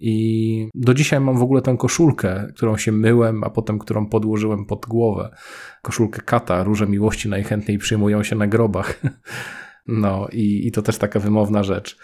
I 0.00 0.68
do 0.74 0.94
dzisiaj 0.94 1.20
mam 1.20 1.38
w 1.38 1.42
ogóle 1.42 1.62
tę 1.62 1.76
koszulkę, 1.78 2.52
którą 2.56 2.76
się 2.76 2.92
myłem, 2.92 3.44
a 3.44 3.50
potem 3.50 3.78
którą 3.78 4.06
podłożyłem 4.06 4.66
pod 4.66 4.86
głowę. 4.86 5.30
Koszulkę 5.82 6.20
kata, 6.20 6.64
róże 6.64 6.86
miłości 6.86 7.28
najchętniej 7.28 7.78
przyjmują 7.78 8.22
się 8.22 8.36
na 8.36 8.46
grobach. 8.46 9.00
No 9.90 10.28
i, 10.32 10.66
i 10.66 10.72
to 10.72 10.82
też 10.82 10.98
taka 10.98 11.20
wymowna 11.20 11.62
rzecz. 11.62 11.98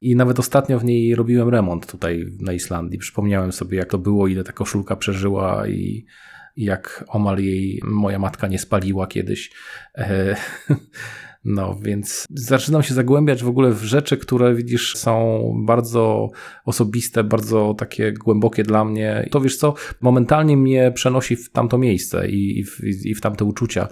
I 0.00 0.16
nawet 0.16 0.38
ostatnio 0.38 0.78
w 0.78 0.84
niej 0.84 1.14
robiłem 1.14 1.48
remont 1.48 1.86
tutaj 1.86 2.24
na 2.40 2.52
Islandii. 2.52 2.98
Przypomniałem 2.98 3.52
sobie, 3.52 3.78
jak 3.78 3.90
to 3.90 3.98
było, 3.98 4.28
ile 4.28 4.44
ta 4.44 4.52
koszulka 4.52 4.96
przeżyła 4.96 5.68
i, 5.68 6.06
jak 6.56 7.04
omal 7.08 7.38
jej 7.38 7.80
moja 7.84 8.18
matka 8.18 8.46
nie 8.46 8.58
spaliła 8.58 9.06
kiedyś. 9.06 9.50
E, 9.94 10.36
no, 11.44 11.78
więc 11.82 12.26
zaczynam 12.30 12.82
się 12.82 12.94
zagłębiać 12.94 13.42
w 13.42 13.48
ogóle 13.48 13.72
w 13.72 13.82
rzeczy, 13.82 14.16
które 14.16 14.54
widzisz 14.54 14.96
są 14.96 15.40
bardzo 15.66 16.30
osobiste, 16.64 17.24
bardzo 17.24 17.74
takie 17.78 18.12
głębokie 18.12 18.62
dla 18.62 18.84
mnie. 18.84 19.28
To 19.30 19.40
wiesz 19.40 19.56
co, 19.56 19.74
momentalnie 20.00 20.56
mnie 20.56 20.92
przenosi 20.94 21.36
w 21.36 21.50
tamto 21.50 21.78
miejsce 21.78 22.28
i, 22.28 22.58
i, 22.58 22.64
w, 22.64 22.80
i 23.04 23.14
w 23.14 23.20
tamte 23.20 23.44
uczucia. 23.44 23.88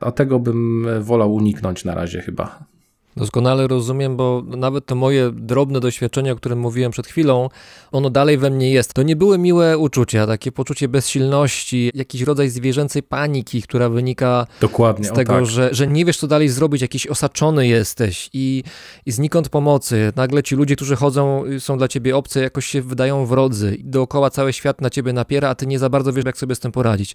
A 0.00 0.12
tego 0.12 0.38
bym 0.38 0.86
wolał 1.00 1.34
uniknąć 1.34 1.84
na 1.84 1.94
razie 1.94 2.20
chyba. 2.20 2.71
Doskonale 3.16 3.66
rozumiem, 3.66 4.16
bo 4.16 4.42
nawet 4.46 4.86
to 4.86 4.94
moje 4.94 5.30
drobne 5.32 5.80
doświadczenie, 5.80 6.32
o 6.32 6.36
którym 6.36 6.58
mówiłem 6.58 6.92
przed 6.92 7.06
chwilą, 7.06 7.48
ono 7.92 8.10
dalej 8.10 8.38
we 8.38 8.50
mnie 8.50 8.70
jest. 8.70 8.94
To 8.94 9.02
nie 9.02 9.16
były 9.16 9.38
miłe 9.38 9.78
uczucia, 9.78 10.26
takie 10.26 10.52
poczucie 10.52 10.88
bezsilności, 10.88 11.90
jakiś 11.94 12.20
rodzaj 12.22 12.48
zwierzęcej 12.48 13.02
paniki, 13.02 13.62
która 13.62 13.88
wynika 13.88 14.46
Dokładnie, 14.60 15.04
z 15.04 15.12
tego, 15.12 15.32
tak. 15.32 15.46
że, 15.46 15.68
że 15.74 15.86
nie 15.86 16.04
wiesz, 16.04 16.16
co 16.16 16.26
dalej 16.26 16.48
zrobić, 16.48 16.82
jakiś 16.82 17.06
osaczony 17.06 17.66
jesteś 17.66 18.30
i, 18.32 18.64
i 19.06 19.12
znikąd 19.12 19.48
pomocy. 19.48 20.12
Nagle 20.16 20.42
ci 20.42 20.56
ludzie, 20.56 20.76
którzy 20.76 20.96
chodzą, 20.96 21.44
y, 21.46 21.60
są 21.60 21.78
dla 21.78 21.88
ciebie 21.88 22.16
obcy, 22.16 22.40
jakoś 22.40 22.66
się 22.66 22.82
wydają 22.82 23.26
wrodzy. 23.26 23.74
I 23.74 23.84
Dookoła 23.84 24.30
cały 24.30 24.52
świat 24.52 24.80
na 24.80 24.90
ciebie 24.90 25.12
napiera, 25.12 25.48
a 25.48 25.54
ty 25.54 25.66
nie 25.66 25.78
za 25.78 25.88
bardzo 25.88 26.12
wiesz, 26.12 26.24
jak 26.24 26.38
sobie 26.38 26.54
z 26.54 26.60
tym 26.60 26.72
poradzić. 26.72 27.14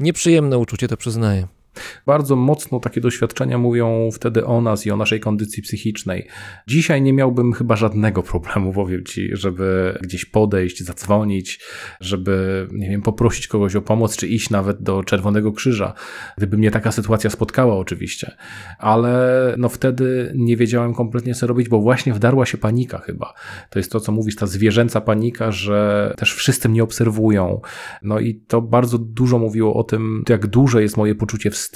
Nieprzyjemne 0.00 0.58
uczucie, 0.58 0.88
to 0.88 0.96
przyznaję. 0.96 1.57
Bardzo 2.06 2.36
mocno 2.36 2.80
takie 2.80 3.00
doświadczenia 3.00 3.58
mówią 3.58 4.08
wtedy 4.12 4.46
o 4.46 4.60
nas 4.60 4.86
i 4.86 4.90
o 4.90 4.96
naszej 4.96 5.20
kondycji 5.20 5.62
psychicznej. 5.62 6.26
Dzisiaj 6.66 7.02
nie 7.02 7.12
miałbym 7.12 7.52
chyba 7.52 7.76
żadnego 7.76 8.22
problemu, 8.22 8.72
powiem 8.72 9.04
ci, 9.04 9.28
żeby 9.32 9.98
gdzieś 10.02 10.24
podejść, 10.24 10.82
zadzwonić, 10.82 11.60
żeby, 12.00 12.68
nie 12.72 12.88
wiem, 12.88 13.02
poprosić 13.02 13.48
kogoś 13.48 13.76
o 13.76 13.82
pomoc, 13.82 14.16
czy 14.16 14.28
iść 14.28 14.50
nawet 14.50 14.82
do 14.82 15.04
Czerwonego 15.04 15.52
Krzyża, 15.52 15.94
gdyby 16.36 16.58
mnie 16.58 16.70
taka 16.70 16.92
sytuacja 16.92 17.30
spotkała 17.30 17.76
oczywiście. 17.76 18.36
Ale 18.78 19.54
no 19.58 19.68
wtedy 19.68 20.32
nie 20.36 20.56
wiedziałem 20.56 20.94
kompletnie 20.94 21.34
co 21.34 21.46
robić, 21.46 21.68
bo 21.68 21.80
właśnie 21.80 22.12
wdarła 22.12 22.46
się 22.46 22.58
panika 22.58 22.98
chyba. 22.98 23.34
To 23.70 23.78
jest 23.78 23.92
to, 23.92 24.00
co 24.00 24.12
mówisz, 24.12 24.36
ta 24.36 24.46
zwierzęca 24.46 25.00
panika, 25.00 25.52
że 25.52 26.14
też 26.16 26.34
wszyscy 26.34 26.68
mnie 26.68 26.82
obserwują. 26.82 27.60
No 28.02 28.20
i 28.20 28.34
to 28.34 28.62
bardzo 28.62 28.98
dużo 28.98 29.38
mówiło 29.38 29.74
o 29.74 29.84
tym, 29.84 30.22
jak 30.28 30.46
duże 30.46 30.82
jest 30.82 30.96
moje 30.96 31.14
poczucie 31.14 31.50
wstydu. 31.50 31.67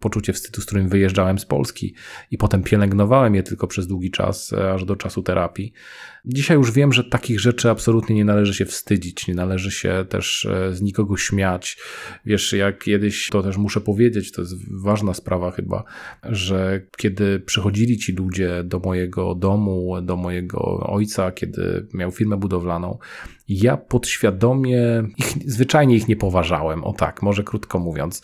Poczucie 0.00 0.32
wstydu, 0.32 0.60
z 0.60 0.66
którym 0.66 0.88
wyjeżdżałem 0.88 1.38
z 1.38 1.46
Polski 1.46 1.94
i 2.30 2.38
potem 2.38 2.62
pielęgnowałem 2.62 3.34
je 3.34 3.42
tylko 3.42 3.66
przez 3.66 3.86
długi 3.86 4.10
czas, 4.10 4.52
e, 4.52 4.72
aż 4.72 4.84
do 4.84 4.96
czasu 4.96 5.22
terapii. 5.22 5.72
Dzisiaj 6.24 6.56
już 6.56 6.72
wiem, 6.72 6.92
że 6.92 7.04
takich 7.04 7.40
rzeczy 7.40 7.70
absolutnie 7.70 8.16
nie 8.16 8.24
należy 8.24 8.54
się 8.54 8.64
wstydzić, 8.64 9.28
nie 9.28 9.34
należy 9.34 9.70
się 9.70 10.04
też 10.08 10.46
e, 10.46 10.74
z 10.74 10.82
nikogo 10.82 11.16
śmiać. 11.16 11.78
Wiesz, 12.24 12.52
jak 12.52 12.84
kiedyś, 12.84 13.28
to 13.30 13.42
też 13.42 13.56
muszę 13.56 13.80
powiedzieć, 13.80 14.32
to 14.32 14.42
jest 14.42 14.54
ważna 14.82 15.14
sprawa 15.14 15.50
chyba, 15.50 15.84
że 16.22 16.86
kiedy 16.96 17.40
przychodzili 17.40 17.98
ci 17.98 18.12
ludzie 18.12 18.64
do 18.64 18.78
mojego 18.78 19.34
domu, 19.34 20.02
do 20.02 20.16
mojego 20.16 20.60
ojca, 20.80 21.32
kiedy 21.32 21.86
miał 21.94 22.10
firmę 22.10 22.36
budowlaną, 22.36 22.98
ja 23.50 23.76
podświadomie 23.76 24.78
ich, 25.18 25.34
zwyczajnie 25.46 25.96
ich 25.96 26.08
nie 26.08 26.16
poważałem, 26.16 26.84
o 26.84 26.92
tak, 26.92 27.22
może 27.22 27.44
krótko 27.44 27.78
mówiąc. 27.78 28.22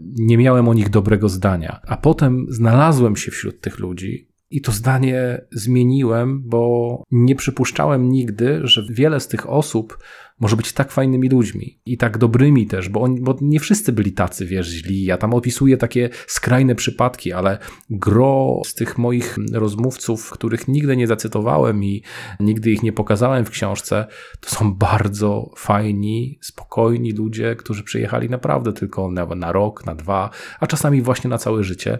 Nie 0.00 0.38
miałem 0.38 0.68
o 0.68 0.74
nich 0.74 0.90
dobrego 0.90 1.28
zdania. 1.28 1.80
A 1.86 1.96
potem 1.96 2.46
znalazłem 2.48 3.16
się 3.16 3.30
wśród 3.30 3.60
tych 3.60 3.78
ludzi 3.78 4.28
i 4.50 4.60
to 4.60 4.72
zdanie 4.72 5.40
zmieniłem, 5.52 6.42
bo 6.44 7.02
nie 7.10 7.34
przypuszczałem 7.34 8.10
nigdy, 8.10 8.60
że 8.64 8.86
wiele 8.90 9.20
z 9.20 9.28
tych 9.28 9.50
osób 9.50 9.98
może 10.40 10.56
być 10.56 10.72
tak 10.72 10.92
fajnymi 10.92 11.28
ludźmi 11.28 11.80
i 11.86 11.96
tak 11.96 12.18
dobrymi 12.18 12.66
też, 12.66 12.88
bo, 12.88 13.08
bo 13.20 13.36
nie 13.40 13.60
wszyscy 13.60 13.92
byli 13.92 14.12
tacy, 14.12 14.46
wiesz, 14.46 14.68
źli. 14.68 15.04
Ja 15.04 15.16
tam 15.18 15.34
opisuję 15.34 15.76
takie 15.76 16.10
skrajne 16.26 16.74
przypadki, 16.74 17.32
ale 17.32 17.58
gro 17.90 18.60
z 18.64 18.74
tych 18.74 18.98
moich 18.98 19.36
rozmówców, 19.52 20.30
których 20.30 20.68
nigdy 20.68 20.96
nie 20.96 21.06
zacytowałem 21.06 21.84
i 21.84 22.02
nigdy 22.40 22.70
ich 22.70 22.82
nie 22.82 22.92
pokazałem 22.92 23.44
w 23.44 23.50
książce, 23.50 24.06
to 24.40 24.50
są 24.50 24.74
bardzo 24.74 25.50
fajni, 25.56 26.38
spokojni 26.42 27.12
ludzie, 27.12 27.56
którzy 27.56 27.82
przyjechali 27.82 28.30
naprawdę 28.30 28.72
tylko 28.72 29.10
na, 29.10 29.26
na 29.26 29.52
rok, 29.52 29.86
na 29.86 29.94
dwa, 29.94 30.30
a 30.60 30.66
czasami 30.66 31.02
właśnie 31.02 31.30
na 31.30 31.38
całe 31.38 31.64
życie. 31.64 31.98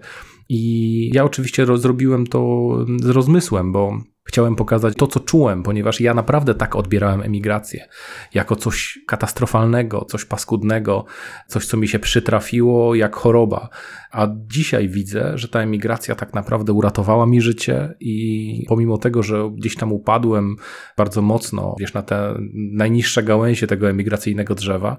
I 0.49 1.11
ja 1.15 1.25
oczywiście 1.25 1.67
zrobiłem 1.77 2.27
to 2.27 2.71
z 3.03 3.09
rozmysłem, 3.09 3.73
bo 3.73 3.99
chciałem 4.29 4.57
pokazać 4.57 4.95
to, 4.97 5.07
co 5.07 5.21
czułem, 5.21 5.63
ponieważ 5.63 6.01
ja 6.01 6.15
naprawdę 6.15 6.55
tak 6.55 6.77
odbierałem 6.77 7.23
emigrację. 7.23 7.89
Jako 8.35 8.57
coś 8.57 8.99
katastrofalnego, 9.07 10.05
coś 10.05 10.25
paskudnego, 10.25 11.05
coś, 11.47 11.67
co 11.67 11.77
mi 11.77 11.89
się 11.89 11.99
przytrafiło 11.99 12.95
jak 12.95 13.17
choroba. 13.17 13.69
A 14.13 14.27
dzisiaj 14.47 14.89
widzę, 14.89 15.39
że 15.39 15.49
ta 15.49 15.61
emigracja 15.61 16.15
tak 16.15 16.35
naprawdę 16.35 16.73
uratowała 16.73 17.27
mi 17.27 17.41
życie 17.41 17.95
i 18.01 18.65
pomimo 18.69 18.99
tego, 18.99 19.23
że 19.23 19.51
gdzieś 19.57 19.77
tam 19.77 19.93
upadłem 19.93 20.57
bardzo 20.97 21.23
mocno, 21.23 21.77
wiesz, 21.81 21.95
na 21.95 22.03
te 22.03 22.35
najniższe 22.55 23.23
gałęzie 23.23 23.67
tego 23.67 23.91
emigracyjnego 23.91 24.55
drzewa, 24.55 24.97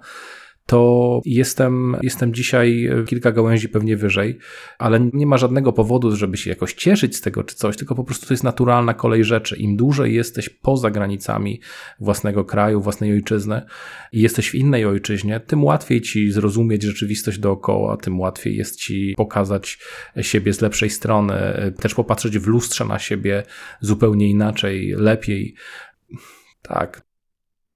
to 0.69 1.21
jestem, 1.25 1.97
jestem 2.01 2.33
dzisiaj 2.33 2.89
kilka 3.07 3.31
gałęzi 3.31 3.69
pewnie 3.69 3.97
wyżej, 3.97 4.37
ale 4.77 5.09
nie 5.13 5.25
ma 5.25 5.37
żadnego 5.37 5.73
powodu, 5.73 6.15
żeby 6.15 6.37
się 6.37 6.49
jakoś 6.49 6.73
cieszyć 6.73 7.15
z 7.15 7.21
tego 7.21 7.43
czy 7.43 7.55
coś, 7.55 7.77
tylko 7.77 7.95
po 7.95 8.03
prostu 8.03 8.27
to 8.27 8.33
jest 8.33 8.43
naturalna 8.43 8.93
kolej 8.93 9.23
rzeczy. 9.23 9.55
Im 9.55 9.77
dłużej 9.77 10.15
jesteś 10.15 10.49
poza 10.49 10.91
granicami 10.91 11.61
własnego 11.99 12.45
kraju, 12.45 12.81
własnej 12.81 13.13
ojczyzny 13.13 13.61
i 14.11 14.21
jesteś 14.21 14.49
w 14.49 14.55
innej 14.55 14.85
ojczyźnie, 14.85 15.39
tym 15.39 15.63
łatwiej 15.63 16.01
ci 16.01 16.31
zrozumieć 16.31 16.83
rzeczywistość 16.83 17.39
dookoła, 17.39 17.97
tym 17.97 18.19
łatwiej 18.19 18.55
jest 18.55 18.79
ci 18.79 19.13
pokazać 19.17 19.79
siebie 20.21 20.53
z 20.53 20.61
lepszej 20.61 20.89
strony, 20.89 21.35
też 21.81 21.95
popatrzeć 21.95 22.39
w 22.39 22.47
lustrze 22.47 22.85
na 22.85 22.99
siebie 22.99 23.43
zupełnie 23.81 24.29
inaczej, 24.29 24.93
lepiej. 24.97 25.55
Tak, 26.61 27.08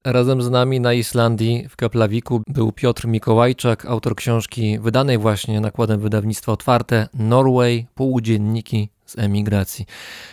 Razem 0.05 0.41
z 0.41 0.49
nami 0.49 0.79
na 0.79 0.93
Islandii 0.93 1.67
w 1.69 1.75
Kaplawiku 1.75 2.41
był 2.47 2.71
Piotr 2.71 3.07
Mikołajczak, 3.07 3.85
autor 3.85 4.15
książki 4.15 4.79
wydanej 4.79 5.17
właśnie 5.17 5.61
nakładem 5.61 5.99
wydawnictwa 5.99 6.51
Otwarte 6.51 7.07
Norway, 7.13 7.87
półdzienniki 7.95 8.89
z 9.13 9.19
emigracji. 9.19 9.85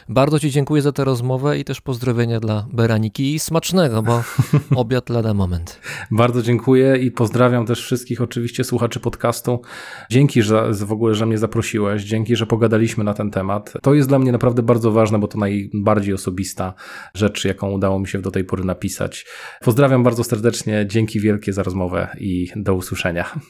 Bardzo 0.09 0.39
Ci 0.39 0.51
dziękuję 0.51 0.82
za 0.82 0.93
tę 0.93 1.05
rozmowę 1.05 1.59
i 1.59 1.65
też 1.65 1.81
pozdrowienia 1.81 2.40
dla 2.40 2.66
Beraniki 2.73 3.35
i 3.35 3.39
smacznego, 3.39 4.02
bo 4.02 4.23
obiad 4.82 5.09
lada 5.09 5.35
moment. 5.35 5.81
Bardzo 6.11 6.43
dziękuję 6.43 6.97
i 6.97 7.11
pozdrawiam 7.11 7.66
też 7.66 7.82
wszystkich 7.82 8.20
oczywiście 8.20 8.65
słuchaczy 8.65 9.01
podcastu. 9.01 9.62
Dzięki 10.11 10.43
że, 10.43 10.73
w 10.73 10.93
ogóle, 10.93 11.15
że 11.15 11.27
mnie 11.27 11.39
zaprosiłeś, 11.39 12.02
dzięki, 12.02 12.36
że 12.36 12.47
pogadaliśmy 12.47 13.05
na 13.05 13.15
ten 13.15 13.31
temat. 13.31 13.73
To 13.82 13.94
jest 13.94 14.09
dla 14.09 14.19
mnie 14.19 14.32
naprawdę 14.32 14.62
bardzo 14.62 14.93
ważne, 14.93 15.19
bo 15.19 15.28
to 15.28 15.39
najbardziej 15.39 16.15
osobista 16.15 16.74
rzecz, 17.15 17.44
jaką 17.44 17.70
udało 17.70 17.98
mi 17.98 18.09
się 18.09 18.19
do 18.19 18.31
tej 18.31 18.44
pory 18.44 18.65
napisać. 18.65 19.27
Pozdrawiam 19.61 20.02
bardzo 20.02 20.24
serdecznie, 20.24 20.86
dzięki 20.89 21.20
wielkie 21.20 21.52
za 21.52 21.62
rozmowę 21.62 22.09
i 22.20 22.48
do 22.57 22.74
usłyszenia. 22.74 23.40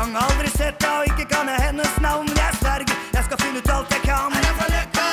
Gang. 0.00 0.16
Aldri 0.16 0.48
sett 0.48 0.82
henne, 0.82 0.98
og 0.98 1.04
ikke 1.06 1.26
kan 1.34 1.48
jeg 1.48 1.60
hennes 1.66 1.94
navn. 2.00 2.26
Men 2.28 2.36
jeg 2.36 2.52
sverger, 2.60 2.96
jeg 3.14 3.24
skal 3.24 3.38
finne 3.42 3.58
ut 3.58 3.70
alt 3.74 3.92
jeg 3.94 4.02
kan. 4.04 4.32
Er 4.36 4.42
jeg 4.46 4.54
fra 4.58 4.68
Løkka? 4.74 5.08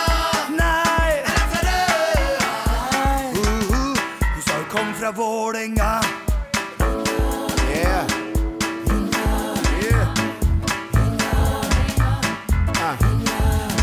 Nei. 0.61 1.11
Er 1.30 1.35
jeg 1.39 1.47
fra 1.51 1.61
Røa? 1.68 2.51
Uh, 3.41 3.61
-huh. 3.69 3.95
Hun 4.34 4.41
sa 4.47 4.53
hun 4.59 4.68
kom 4.76 4.88
fra 4.99 5.11
Vålerenga. 5.19 5.91
Yeah. 7.77 8.03
Yeah. 9.84 10.07
Ah. 12.88 12.95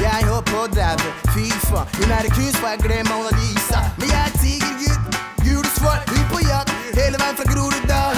Jeg 0.02 0.26
holdt 0.30 0.46
på 0.52 0.58
å 0.64 0.66
daue, 0.66 1.10
fy 1.34 1.46
faen. 1.68 1.86
Hun 1.98 2.10
er 2.10 2.24
en 2.28 2.32
kus, 2.38 2.56
for 2.60 2.68
jeg 2.68 2.78
glemmer 2.86 3.16
Mona 3.16 3.30
Lisa. 3.40 3.80
Men 3.98 4.08
jeg 4.14 4.22
er 4.28 4.32
tigergutt, 4.42 5.04
gule 5.44 5.70
svar, 5.78 5.98
hun 6.10 6.24
på 6.32 6.38
jakt. 6.48 6.70
Hele 6.98 7.16
veien 7.22 7.36
fra 7.36 7.46
Groruddalen. 7.52 8.13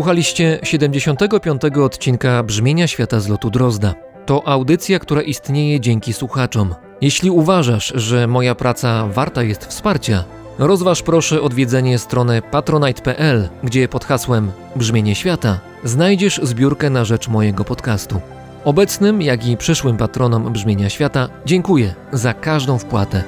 Słuchaliście 0.00 0.58
75. 0.62 1.62
odcinka 1.84 2.42
Brzmienia 2.42 2.86
Świata 2.86 3.20
z 3.20 3.28
lotu 3.28 3.50
Drozda. 3.50 3.94
To 4.26 4.48
audycja, 4.48 4.98
która 4.98 5.22
istnieje 5.22 5.80
dzięki 5.80 6.12
słuchaczom. 6.12 6.74
Jeśli 7.00 7.30
uważasz, 7.30 7.92
że 7.94 8.26
moja 8.26 8.54
praca 8.54 9.06
warta 9.06 9.42
jest 9.42 9.64
wsparcia, 9.66 10.24
rozważ 10.58 11.02
proszę 11.02 11.42
odwiedzenie 11.42 11.98
strony 11.98 12.42
patronite.pl, 12.42 13.48
gdzie 13.64 13.88
pod 13.88 14.04
hasłem 14.04 14.52
Brzmienie 14.76 15.14
Świata 15.14 15.60
znajdziesz 15.84 16.40
zbiórkę 16.42 16.90
na 16.90 17.04
rzecz 17.04 17.28
mojego 17.28 17.64
podcastu. 17.64 18.20
Obecnym, 18.64 19.22
jak 19.22 19.46
i 19.46 19.56
przyszłym 19.56 19.96
patronom 19.96 20.52
Brzmienia 20.52 20.88
Świata 20.88 21.28
dziękuję 21.46 21.94
za 22.12 22.34
każdą 22.34 22.78
wpłatę. 22.78 23.24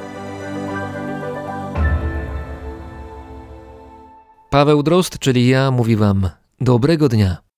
Paweł 4.51 4.83
Drozd, 4.83 5.19
czyli 5.19 5.49
ja, 5.49 5.71
mówi 5.71 5.97
Wam 5.97 6.42
Dobrego 6.63 7.09
dnia! 7.09 7.52